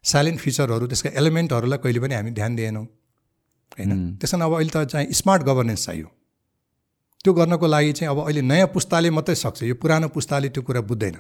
[0.05, 2.85] साइलेन्ट फिचरहरू त्यसका एलिमेन्टहरूलाई कहिले पनि हामी ध्यान दिएनौँ।
[3.77, 4.17] होइन?
[4.17, 6.09] त्यस कारण अब अहिले त चाहिँ स्मार्ट गभर्नेन्स चाहियो।
[7.25, 10.81] त्यो गर्नको लागि चाहिँ अब अहिले नयाँ पुस्ताले मात्रै सक्छ। यो पुरानो पुस्ताले त्यो कुरा
[10.81, 11.15] बुझ्दैन।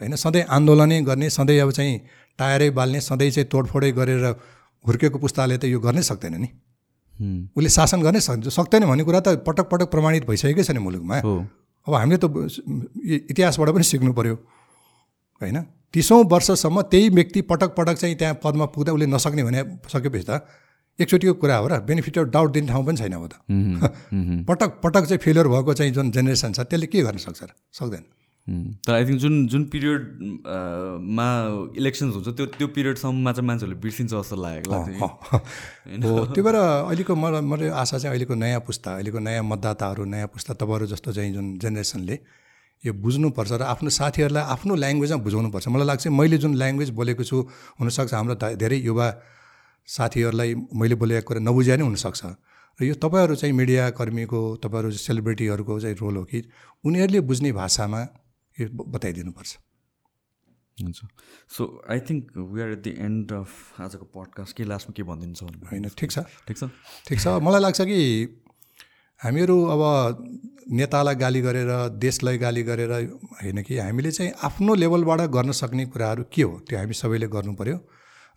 [0.00, 0.14] होइन?
[0.16, 1.98] सधैँ आन्दोलनै गर्ने सधैँ अब चाहिँ
[2.38, 4.24] टायरै बाल्ने सधैँ चाहिँ तोडफोडै गरेर
[4.84, 6.48] हुर्केको पुस्ताले त यो गर्नै सक्दैन नि।
[7.54, 11.16] उसले शासन गर्नै सक्छ सक्दैन भन्ने कुरा त पटक पटक प्रमाणित भइसकेकै छ नि मुलुकमा।
[11.86, 12.26] अब हामीले त
[13.30, 14.34] इतिहासबाट पनि सिक्नु पऱ्यो
[15.42, 15.58] होइन?
[15.94, 20.42] तिसौँ वर्षसम्म त्यही व्यक्ति पटक पटक चाहिँ त्यहाँ पदमा पुग्दा उसले नसक्ने भने सकेपछि त
[20.98, 23.34] एकचोटिको कुरा हो र बेनिफिट अफ डाउट दिने ठाउँ पनि छैन अब त।
[24.48, 27.50] पटक पटक चाहिँ फेलियर भएको चाहिँ जुन जेनेरेसन छ त्यसले के गर्न सक्छ र?
[27.72, 28.04] सक्दैन।
[28.82, 31.26] तर आई थिङ्क जुन जुन पिरियडमा
[31.78, 34.74] इलेक्सन्स हुन्छ त्यो त्यो पिरियडसम्ममा चाहिँ मान्छेहरूले बिर्सिन्छ जस्तो लागेको
[36.02, 40.28] हो त्यो भएर अहिलेको म मेरो आशा चाहिँ अहिलेको नयाँ पुस्ता अहिलेको नयाँ मतदाताहरू नयाँ
[40.34, 42.18] पुस्ता तपाईँहरू जस्तो चाहिँ जुन जेनेरेसनले
[42.84, 47.36] यो बुझ्नुपर्छ र आफ्नो साथीहरूलाई आफ्नो ल्याङ्ग्वेजमा बुझाउनुपर्छ। मलाई लाग्छ मैले जुन ल्याङ्ग्वेज बोलेको छु
[47.78, 49.06] हुनसक्छ हाम्रो धेरै युवा
[49.86, 52.22] साथीहरूलाई मैले बोलेको कुरा नबुझ्या नै हुनसक्छ।
[52.80, 56.38] र यो तपाईँहरू चाहिँ मिडिया कर्मीको तपाईँहरू सेलिब्रिटीहरूको चाहिँ रोल हो कि
[56.84, 58.00] उनीहरूले बुझ्ने भाषामा
[58.56, 59.50] यो बताइदिनुपर्छ।
[60.78, 61.00] हुन्छ।
[61.48, 65.42] So I think we are at the end of आजको पडकास्ट के लास्टमा के भनिदिन्छ
[65.42, 66.18] होइन ठिक छ।
[66.48, 66.64] ठिक छ?
[67.08, 68.00] ठिक छ। मलाई लाग्छ कि
[69.20, 69.82] हामीहरू अब
[70.72, 76.24] नेतालाई गाली गरेर देशलाई गाली गरेर होइन कि हामीले चाहिँ आफ्नो लेभलबाट गर्न सक्ने कुराहरू
[76.32, 76.58] के हो?
[76.66, 77.76] त्यो हामी सबैले गर्नु पऱ्यो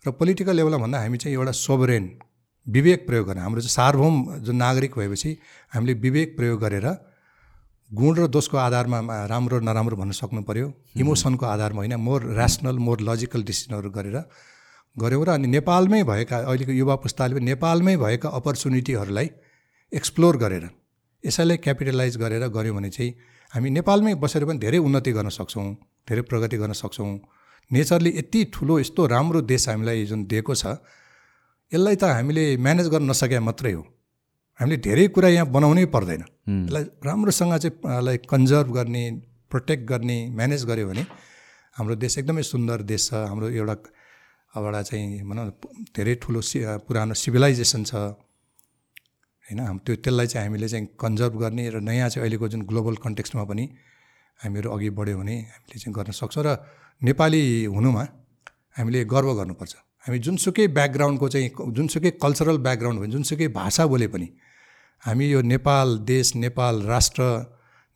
[0.04, 2.04] र पोलिटिकल लेभलमा भन्दा हामी चाहिँ एउटा सोभरेन
[2.66, 4.16] विवेक प्रयोग गर्ने। हाम्रो चाहिँ सार्वभौम
[4.46, 5.30] जुन नागरिक भएपछि
[5.72, 6.86] हामीले विवेक प्रयोग गरेर
[7.90, 10.66] गुण र दोषको आधारमा राम्रो नराम्रो भन्न सक्नु पऱ्यो
[10.98, 14.18] इमोसनको आधारमा होइन मोर ऱ्यासनल मोर लजिकल डिसिजनहरू गरेर
[14.96, 19.30] गऱ्यौँ र अनि नेपालमै भएका अहिलेको युवा पुस्ताले पनि नेपालमै भएका अपर्च्युनिटीहरूलाई
[19.92, 20.64] एक्सप्लोर गरेर
[21.24, 23.10] यसैलाई क्यापिटलाइज गरेर गऱ्यौँ भने चाहिँ
[23.52, 25.66] हामी नेपालमै बसेर पनि धेरै उन्नति गर्न सक्छौँ
[26.08, 27.12] धेरै प्रगति गर्न सक्छौँ।
[27.70, 30.66] नेचरले यति ठुलो यस्तो राम्रो देश हामीलाई जुन दिएको छ
[31.72, 33.82] यसलाई त हामीले म्यानेज गर्न नसके मात्रै हो।
[34.60, 36.22] हामीले धेरै कुरा यहाँ बनाउनै पर्दैन।
[36.66, 39.02] यसलाई राम्रोसँग चाहिँ यसलाई कन्जर्भ गर्ने
[39.50, 41.02] प्रोटेक्ट गर्ने म्यानेज गऱ्यो भने
[41.76, 43.76] हाम्रो देश एकदमै सुन्दर देश छ। हाम्रो एउटा
[44.54, 45.46] एउटा चाहिँ भनौँ
[45.96, 47.94] धेरै ठुलो सि पुरानो सिभिलाइजेसन छ।
[49.44, 53.44] होइन त्यो त्यसलाई चाहिँ हामीले चाहिँ कन्जर्भ गर्ने र नयाँ चाहिँ अहिलेको जुन ग्लोबल कन्टेक्स्टमा
[53.50, 53.64] पनि
[54.40, 56.48] हामीहरू अघि बढ्यो भने हामीले चाहिँ गर्न सक्छौँ र
[57.02, 58.02] नेपाली हुनुमा
[58.76, 59.74] हामीले गर्व गर्नुपर्छ।
[60.06, 64.28] हामी जुनसुकै ब्याकग्राउन्डको चाहिँ जुनसुकै कल्चरल ब्याकग्राउन्ड भयो जुनसुकै भाषा बोले पनि
[65.02, 67.22] हामी यो नेपाल देश नेपाल राष्ट्र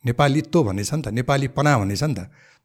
[0.03, 2.19] नेपालीत्व भन्ने छ नि त नेपाली पना भन्ने छ नि त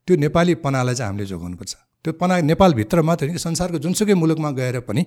[0.08, 4.76] त्यो नेपाली पनालाई चाहिँ हामीले जोगाउनुपर्छ। त्यो पना नेपालभित्र मात्र होइन संसारको जुनसुकै मुलुकमा गएर
[4.88, 5.02] पनि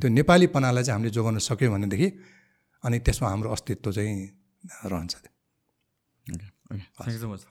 [0.00, 2.08] त्यो नेपाली पनालाई चाहिँ हामीले जोगाउन सक्यौँ भनेदेखि
[2.84, 4.14] अनि त्यसमा हाम्रो अस्तित्व चाहिँ
[4.92, 5.14] रहन्छ।
[6.28, 7.42] Thank you so much